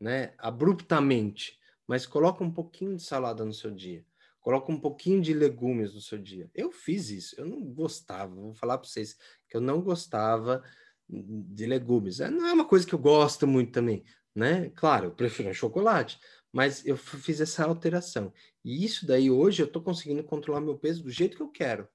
né, 0.00 0.34
abruptamente, 0.38 1.58
mas 1.86 2.06
coloca 2.06 2.42
um 2.42 2.50
pouquinho 2.50 2.96
de 2.96 3.02
salada 3.02 3.44
no 3.44 3.52
seu 3.52 3.70
dia. 3.70 4.04
Coloca 4.40 4.72
um 4.72 4.80
pouquinho 4.80 5.20
de 5.20 5.32
legumes 5.32 5.94
no 5.94 6.00
seu 6.00 6.18
dia. 6.18 6.50
Eu 6.54 6.72
fiz 6.72 7.10
isso, 7.10 7.38
eu 7.38 7.46
não 7.46 7.62
gostava, 7.62 8.34
vou 8.34 8.54
falar 8.54 8.78
para 8.78 8.88
vocês 8.88 9.16
que 9.48 9.56
eu 9.56 9.60
não 9.60 9.80
gostava 9.80 10.64
de 11.12 11.66
legumes. 11.66 12.20
É, 12.20 12.30
não 12.30 12.46
é 12.46 12.52
uma 12.52 12.64
coisa 12.64 12.86
que 12.86 12.94
eu 12.94 12.98
gosto 12.98 13.46
muito 13.46 13.72
também, 13.72 14.04
né? 14.34 14.70
Claro, 14.70 15.06
eu 15.06 15.10
prefiro 15.12 15.52
chocolate, 15.52 16.18
mas 16.50 16.84
eu 16.86 16.96
fiz 16.96 17.40
essa 17.40 17.64
alteração. 17.64 18.32
E 18.64 18.84
isso 18.84 19.06
daí 19.06 19.30
hoje 19.30 19.62
eu 19.62 19.66
estou 19.66 19.82
conseguindo 19.82 20.24
controlar 20.24 20.60
meu 20.60 20.78
peso 20.78 21.02
do 21.02 21.10
jeito 21.10 21.36
que 21.36 21.42
eu 21.42 21.50
quero, 21.50 21.86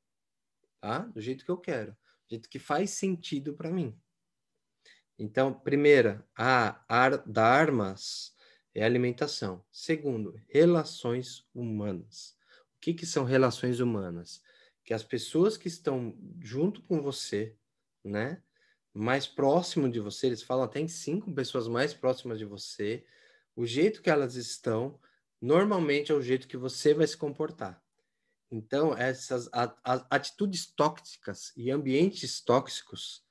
tá? 0.79 0.99
Do 0.99 1.19
jeito 1.19 1.43
que 1.43 1.51
eu 1.51 1.57
quero, 1.57 1.91
do 1.91 2.29
jeito 2.31 2.49
que 2.49 2.59
faz 2.59 2.91
sentido 2.91 3.53
para 3.53 3.71
mim. 3.71 3.97
Então, 5.17 5.51
primeira, 5.51 6.23
a 6.37 6.83
ar, 6.87 7.17
da 7.25 7.43
armas 7.43 8.35
é 8.75 8.83
alimentação. 8.83 9.65
Segundo, 9.71 10.39
relações 10.47 11.47
humanas. 11.55 12.37
O 12.75 12.79
que, 12.79 12.93
que 12.93 13.05
são 13.07 13.23
relações 13.23 13.79
humanas? 13.79 14.43
Que 14.83 14.93
as 14.93 15.03
pessoas 15.03 15.57
que 15.57 15.67
estão 15.67 16.15
junto 16.39 16.83
com 16.83 17.01
você, 17.01 17.55
né, 18.03 18.43
mais 18.93 19.27
próximo 19.27 19.89
de 19.89 19.99
você, 19.99 20.27
eles 20.27 20.41
falam 20.41 20.65
até 20.65 20.79
em 20.79 20.87
cinco 20.87 21.33
pessoas 21.33 21.67
mais 21.67 21.93
próximas 21.93 22.39
de 22.39 22.45
você, 22.45 23.05
o 23.55 23.65
jeito 23.65 24.01
que 24.01 24.09
elas 24.09 24.35
estão, 24.35 24.99
normalmente 25.41 26.11
é 26.11 26.15
o 26.15 26.21
jeito 26.21 26.47
que 26.47 26.57
você 26.57 26.93
vai 26.93 27.07
se 27.07 27.17
comportar. 27.17 27.81
Então, 28.49 28.97
essas 28.97 29.49
atitudes 30.09 30.65
tóxicas 30.65 31.51
e 31.57 31.69
ambientes 31.69 32.39
tóxicos, 32.39 33.23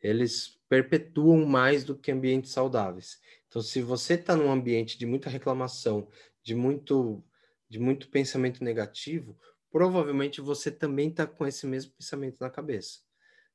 eles 0.00 0.60
perpetuam 0.68 1.46
mais 1.46 1.84
do 1.84 1.96
que 1.96 2.10
ambientes 2.10 2.50
saudáveis. 2.50 3.20
Então, 3.46 3.62
se 3.62 3.80
você 3.80 4.14
está 4.14 4.34
num 4.34 4.50
ambiente 4.50 4.98
de 4.98 5.06
muita 5.06 5.30
reclamação, 5.30 6.08
de 6.42 6.54
muito, 6.54 7.22
de 7.68 7.78
muito 7.78 8.08
pensamento 8.08 8.64
negativo, 8.64 9.38
provavelmente 9.70 10.40
você 10.40 10.70
também 10.70 11.08
está 11.08 11.26
com 11.26 11.46
esse 11.46 11.66
mesmo 11.66 11.92
pensamento 11.92 12.38
na 12.40 12.50
cabeça. 12.50 13.00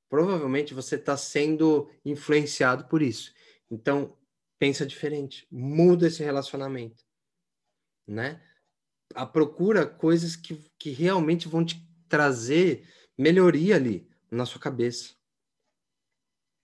Provavelmente 0.10 0.74
você 0.74 0.95
está 0.95 1.16
sendo 1.16 1.89
influenciado 2.03 2.86
por 2.86 3.01
isso. 3.01 3.34
Então, 3.70 4.18
pensa 4.57 4.86
diferente, 4.86 5.47
muda 5.51 6.07
esse 6.07 6.24
relacionamento, 6.24 7.03
né? 8.07 8.41
A 9.16 9.26
procura 9.26 9.86
coisas 9.86 10.36
que, 10.36 10.70
que 10.78 10.89
realmente 10.89 11.47
vão 11.47 11.64
te 11.64 11.88
trazer 12.07 12.88
melhoria 13.18 13.76
ali 13.76 14.10
na 14.32 14.45
sua 14.45 14.60
cabeça 14.60 15.20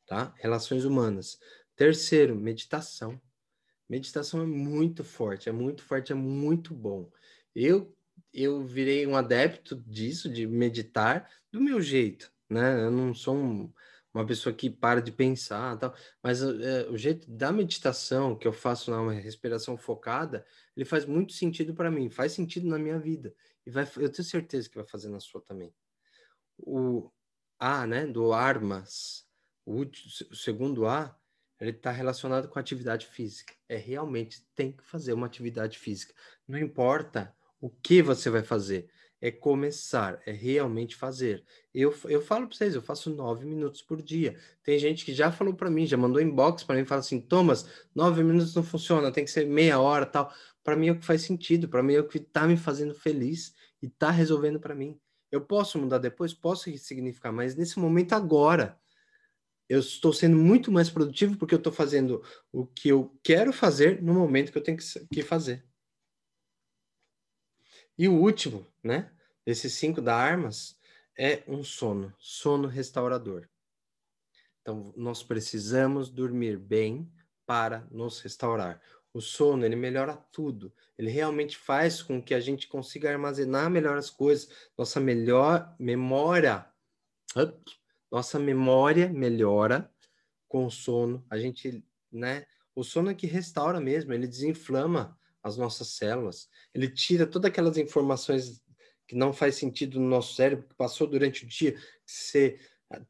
tá? 0.05 0.33
Relações 0.37 0.85
humanas. 0.85 1.39
Terceiro, 1.75 2.35
meditação. 2.35 3.19
Meditação 3.89 4.41
é 4.41 4.45
muito 4.45 5.03
forte, 5.03 5.49
é 5.49 5.51
muito 5.51 5.83
forte, 5.83 6.11
é 6.11 6.15
muito 6.15 6.73
bom. 6.73 7.09
Eu 7.53 7.91
eu 8.33 8.63
virei 8.65 9.05
um 9.05 9.15
adepto 9.15 9.75
disso, 9.75 10.29
de 10.29 10.47
meditar 10.47 11.29
do 11.51 11.59
meu 11.59 11.81
jeito, 11.81 12.31
né? 12.49 12.83
Eu 12.83 12.91
não 12.91 13.13
sou 13.13 13.35
um, 13.35 13.73
uma 14.13 14.25
pessoa 14.25 14.53
que 14.53 14.69
para 14.69 15.01
de 15.01 15.11
pensar, 15.11 15.77
tal, 15.77 15.93
mas 16.23 16.41
é, 16.41 16.89
o 16.89 16.97
jeito 16.97 17.29
da 17.29 17.51
meditação 17.51 18.35
que 18.35 18.47
eu 18.47 18.53
faço 18.53 18.89
na 18.89 19.11
respiração 19.11 19.77
focada, 19.77 20.45
ele 20.75 20.85
faz 20.85 21.05
muito 21.05 21.33
sentido 21.33 21.73
para 21.73 21.91
mim, 21.91 22.09
faz 22.09 22.31
sentido 22.31 22.67
na 22.67 22.79
minha 22.79 22.97
vida 22.97 23.33
e 23.65 23.69
vai, 23.69 23.83
eu 23.97 24.09
tenho 24.09 24.23
certeza 24.23 24.69
que 24.69 24.75
vai 24.75 24.85
fazer 24.85 25.09
na 25.09 25.19
sua 25.19 25.41
também. 25.41 25.73
O 26.57 27.11
A, 27.59 27.85
né, 27.85 28.05
do 28.05 28.31
armas, 28.31 29.25
o, 29.65 29.81
o 29.81 30.35
segundo 30.35 30.87
A, 30.87 31.17
ele 31.59 31.71
está 31.71 31.91
relacionado 31.91 32.47
com 32.47 32.59
atividade 32.59 33.07
física. 33.07 33.53
É 33.67 33.77
realmente 33.77 34.45
tem 34.53 34.71
que 34.71 34.83
fazer 34.83 35.13
uma 35.13 35.25
atividade 35.25 35.77
física. 35.77 36.13
Não 36.47 36.59
importa 36.59 37.35
o 37.59 37.69
que 37.69 38.01
você 38.01 38.29
vai 38.29 38.43
fazer, 38.43 38.89
é 39.21 39.31
começar, 39.31 40.21
é 40.25 40.31
realmente 40.31 40.95
fazer. 40.95 41.43
Eu, 41.73 41.93
eu 42.05 42.21
falo 42.21 42.47
para 42.47 42.55
vocês, 42.55 42.75
eu 42.75 42.81
faço 42.81 43.09
nove 43.09 43.45
minutos 43.45 43.81
por 43.81 44.01
dia. 44.01 44.37
Tem 44.63 44.77
gente 44.77 45.05
que 45.05 45.13
já 45.13 45.31
falou 45.31 45.53
para 45.53 45.69
mim, 45.69 45.85
já 45.85 45.97
mandou 45.97 46.21
inbox 46.21 46.63
para 46.63 46.75
mim, 46.75 46.85
fala 46.85 46.99
assim, 46.99 47.19
Thomas, 47.19 47.67
nove 47.93 48.23
minutos 48.23 48.53
não 48.55 48.63
funciona, 48.63 49.11
tem 49.11 49.25
que 49.25 49.31
ser 49.31 49.47
meia 49.47 49.79
hora, 49.79 50.05
tal. 50.05 50.31
Para 50.63 50.75
mim 50.75 50.87
é 50.89 50.91
o 50.91 50.99
que 50.99 51.05
faz 51.05 51.21
sentido, 51.21 51.67
para 51.69 51.83
mim 51.83 51.93
é 51.93 51.99
o 51.99 52.07
que 52.07 52.17
está 52.17 52.47
me 52.47 52.57
fazendo 52.57 52.93
feliz 52.93 53.53
e 53.81 53.87
está 53.87 54.11
resolvendo 54.11 54.59
para 54.59 54.75
mim. 54.75 54.99
Eu 55.31 55.41
posso 55.41 55.79
mudar 55.79 55.97
depois, 55.97 56.33
posso 56.33 56.75
significar, 56.77 57.31
mas 57.31 57.55
nesse 57.55 57.79
momento 57.79 58.13
agora 58.13 58.79
eu 59.67 59.79
estou 59.79 60.13
sendo 60.13 60.37
muito 60.37 60.71
mais 60.71 60.89
produtivo 60.89 61.37
porque 61.37 61.53
eu 61.53 61.57
estou 61.57 61.73
fazendo 61.73 62.21
o 62.51 62.65
que 62.65 62.89
eu 62.89 63.17
quero 63.23 63.51
fazer 63.51 64.01
no 64.01 64.13
momento 64.13 64.51
que 64.51 64.57
eu 64.57 64.63
tenho 64.63 64.77
que 65.11 65.23
fazer. 65.23 65.65
E 67.97 68.07
o 68.07 68.13
último, 68.13 68.65
né, 68.83 69.11
desses 69.45 69.73
cinco 69.73 70.01
da 70.01 70.15
armas, 70.15 70.77
é 71.17 71.43
um 71.47 71.63
sono, 71.63 72.13
sono 72.19 72.67
restaurador. 72.67 73.47
Então, 74.61 74.93
nós 74.97 75.23
precisamos 75.23 76.09
dormir 76.09 76.57
bem 76.57 77.09
para 77.45 77.87
nos 77.91 78.19
restaurar. 78.19 78.81
O 79.13 79.21
sono, 79.21 79.63
ele 79.63 79.75
melhora 79.75 80.17
tudo. 80.31 80.73
Ele 80.97 81.09
realmente 81.09 81.57
faz 81.57 82.01
com 82.01 82.21
que 82.21 82.33
a 82.33 82.39
gente 82.39 82.67
consiga 82.67 83.09
armazenar 83.09 83.69
melhor 83.69 83.97
as 83.97 84.09
coisas. 84.09 84.49
Nossa 84.77 84.99
melhor 84.99 85.73
memória, 85.79 86.65
nossa 88.11 88.39
memória 88.39 89.07
melhora 89.07 89.89
com 90.49 90.65
o 90.65 90.71
sono. 90.71 91.25
A 91.29 91.37
gente, 91.37 91.85
né? 92.11 92.45
O 92.75 92.83
sono 92.83 93.09
é 93.09 93.13
que 93.13 93.27
restaura 93.27 93.79
mesmo, 93.79 94.11
ele 94.13 94.27
desinflama 94.27 95.17
as 95.45 95.57
nossas 95.57 95.89
células. 95.89 96.49
Ele 96.73 96.89
tira 96.89 97.27
todas 97.27 97.49
aquelas 97.49 97.77
informações 97.77 98.63
que 99.07 99.15
não 99.15 99.31
faz 99.31 99.55
sentido 99.55 99.99
no 99.99 100.09
nosso 100.09 100.33
cérebro, 100.33 100.67
que 100.67 100.73
passou 100.73 101.05
durante 101.05 101.45
o 101.45 101.47
dia, 101.47 101.73
que 101.73 101.81
você 102.07 102.59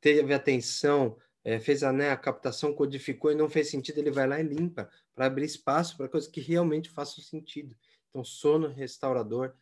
teve 0.01 0.33
atenção, 0.33 1.17
é, 1.45 1.61
fez 1.61 1.81
a, 1.81 1.93
né, 1.93 2.09
a 2.09 2.17
captação, 2.17 2.73
codificou 2.73 3.31
e 3.31 3.35
não 3.35 3.49
fez 3.49 3.69
sentido, 3.69 3.99
ele 3.99 4.11
vai 4.11 4.27
lá 4.27 4.37
e 4.37 4.43
limpa 4.43 4.89
para 5.13 5.27
abrir 5.27 5.45
espaço 5.45 5.95
para 5.95 6.09
coisas 6.09 6.29
que 6.29 6.41
realmente 6.41 6.89
façam 6.89 7.23
sentido. 7.23 7.73
Então, 8.09 8.21
sono 8.21 8.67
restaurador 8.67 9.55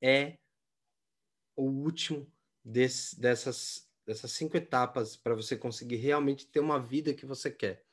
é 0.00 0.38
o 1.56 1.64
último 1.64 2.32
desse, 2.64 3.20
dessas, 3.20 3.90
dessas 4.06 4.30
cinco 4.30 4.56
etapas 4.56 5.16
para 5.16 5.34
você 5.34 5.56
conseguir 5.56 5.96
realmente 5.96 6.46
ter 6.46 6.60
uma 6.60 6.78
vida 6.78 7.12
que 7.12 7.26
você 7.26 7.50
quer. 7.50 7.84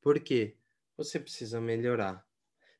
Por 0.00 0.18
quê? 0.18 0.56
Você 0.96 1.20
precisa 1.20 1.60
melhorar. 1.60 2.25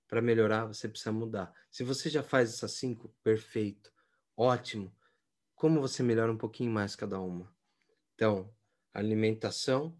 Para 0.08 0.22
melhorar, 0.22 0.66
você 0.66 0.88
precisa 0.88 1.12
mudar. 1.12 1.52
Se 1.70 1.82
você 1.82 2.08
já 2.08 2.22
faz 2.22 2.50
essas 2.50 2.72
cinco, 2.72 3.14
perfeito, 3.22 3.92
ótimo. 4.36 4.94
Como 5.54 5.80
você 5.80 6.02
melhora 6.02 6.30
um 6.30 6.36
pouquinho 6.36 6.70
mais 6.70 6.94
cada 6.94 7.20
uma? 7.20 7.54
Então, 8.14 8.52
alimentação, 8.92 9.98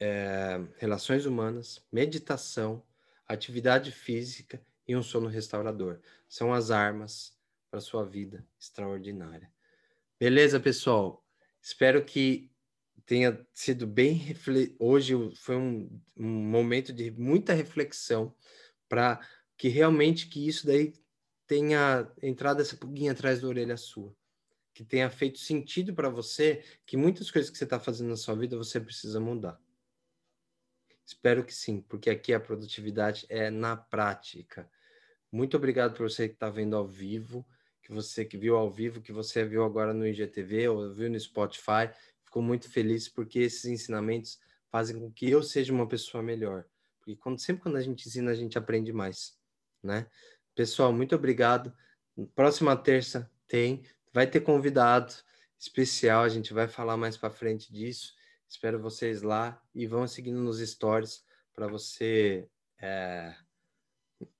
é, 0.00 0.60
relações 0.76 1.26
humanas, 1.26 1.84
meditação, 1.92 2.82
atividade 3.26 3.92
física 3.92 4.64
e 4.86 4.96
um 4.96 5.02
sono 5.02 5.28
restaurador. 5.28 6.00
São 6.28 6.52
as 6.52 6.70
armas 6.70 7.36
para 7.70 7.80
sua 7.80 8.04
vida 8.04 8.46
extraordinária. 8.58 9.52
Beleza, 10.18 10.58
pessoal? 10.58 11.24
Espero 11.60 12.04
que 12.04 12.50
tenha 13.08 13.42
sido 13.54 13.86
bem 13.86 14.36
hoje 14.78 15.14
foi 15.36 15.56
um, 15.56 16.00
um 16.14 16.28
momento 16.28 16.92
de 16.92 17.10
muita 17.10 17.54
reflexão 17.54 18.36
para 18.86 19.18
que 19.56 19.68
realmente 19.68 20.28
que 20.28 20.46
isso 20.46 20.66
daí 20.66 20.92
tenha 21.46 22.06
entrado 22.22 22.60
essa 22.60 22.76
pulguinha 22.76 23.12
atrás 23.12 23.40
da 23.40 23.48
orelha 23.48 23.78
sua, 23.78 24.14
que 24.74 24.84
tenha 24.84 25.08
feito 25.08 25.38
sentido 25.38 25.94
para 25.94 26.10
você, 26.10 26.62
que 26.84 26.98
muitas 26.98 27.30
coisas 27.30 27.50
que 27.50 27.56
você 27.56 27.64
está 27.64 27.80
fazendo 27.80 28.10
na 28.10 28.16
sua 28.16 28.34
vida 28.34 28.58
você 28.58 28.78
precisa 28.78 29.18
mudar. 29.18 29.58
Espero 31.06 31.42
que 31.42 31.54
sim, 31.54 31.80
porque 31.80 32.10
aqui 32.10 32.34
a 32.34 32.38
produtividade 32.38 33.24
é 33.30 33.48
na 33.48 33.74
prática. 33.74 34.70
Muito 35.32 35.56
obrigado 35.56 35.96
por 35.96 36.10
você 36.10 36.28
que 36.28 36.34
está 36.34 36.50
vendo 36.50 36.76
ao 36.76 36.86
vivo, 36.86 37.48
que 37.82 37.90
você 37.90 38.22
que 38.22 38.36
viu 38.36 38.54
ao 38.54 38.70
vivo, 38.70 39.00
que 39.00 39.12
você 39.12 39.46
viu 39.46 39.64
agora 39.64 39.94
no 39.94 40.06
IGTV 40.06 40.68
ou 40.68 40.92
viu 40.92 41.08
no 41.08 41.18
Spotify. 41.18 41.88
Fico 42.28 42.42
muito 42.42 42.70
feliz 42.70 43.08
porque 43.08 43.38
esses 43.38 43.64
ensinamentos 43.64 44.38
fazem 44.70 45.00
com 45.00 45.10
que 45.10 45.30
eu 45.30 45.42
seja 45.42 45.72
uma 45.72 45.88
pessoa 45.88 46.22
melhor. 46.22 46.66
Porque 46.98 47.16
quando, 47.16 47.38
sempre 47.38 47.62
quando 47.62 47.76
a 47.76 47.80
gente 47.80 48.06
ensina, 48.06 48.30
a 48.30 48.34
gente 48.34 48.58
aprende 48.58 48.92
mais, 48.92 49.34
né? 49.82 50.06
Pessoal, 50.54 50.92
muito 50.92 51.14
obrigado. 51.14 51.72
Próxima 52.34 52.76
terça 52.76 53.30
tem, 53.46 53.82
vai 54.12 54.26
ter 54.26 54.40
convidado 54.40 55.14
especial, 55.58 56.22
a 56.22 56.28
gente 56.28 56.52
vai 56.52 56.68
falar 56.68 56.98
mais 56.98 57.16
para 57.16 57.30
frente 57.30 57.72
disso. 57.72 58.14
Espero 58.46 58.78
vocês 58.78 59.22
lá 59.22 59.58
e 59.74 59.86
vão 59.86 60.06
seguindo 60.06 60.38
nos 60.38 60.58
stories 60.58 61.24
para 61.54 61.66
você 61.66 62.46
é, 62.78 63.34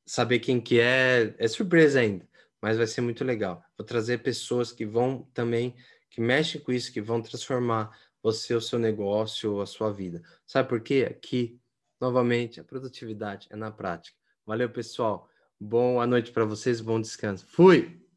saber 0.05 0.41
quem 0.41 0.61
que 0.61 0.79
é. 0.79 1.35
É 1.39 1.49
surpresa 1.49 2.01
ainda, 2.01 2.29
mas 2.61 2.77
vai 2.77 2.87
ser 2.87 3.01
muito 3.01 3.25
legal. 3.25 3.65
Vou 3.79 3.87
trazer 3.87 4.23
pessoas 4.23 4.73
que 4.73 4.85
vão 4.85 5.23
também, 5.33 5.75
que 6.11 6.21
mexem 6.21 6.61
com 6.61 6.73
isso, 6.73 6.93
que 6.93 7.01
vão 7.01 7.21
transformar 7.21 7.97
você, 8.23 8.55
o 8.55 8.61
seu 8.61 8.79
negócio, 8.79 9.61
a 9.61 9.67
sua 9.67 9.93
vida. 9.93 10.23
Sabe 10.47 10.69
por 10.69 10.81
quê? 10.81 11.07
Aqui, 11.09 11.61
novamente, 12.01 12.61
a 12.61 12.65
produtividade 12.65 13.47
é 13.51 13.57
na 13.57 13.71
prática. 13.71 14.17
Valeu, 14.45 14.71
pessoal. 14.71 15.29
Boa 15.61 16.07
noite 16.07 16.33
para 16.33 16.45
vocês, 16.45 16.81
bom 16.81 17.01
descanso. 17.01 17.47
Fui! 17.47 18.08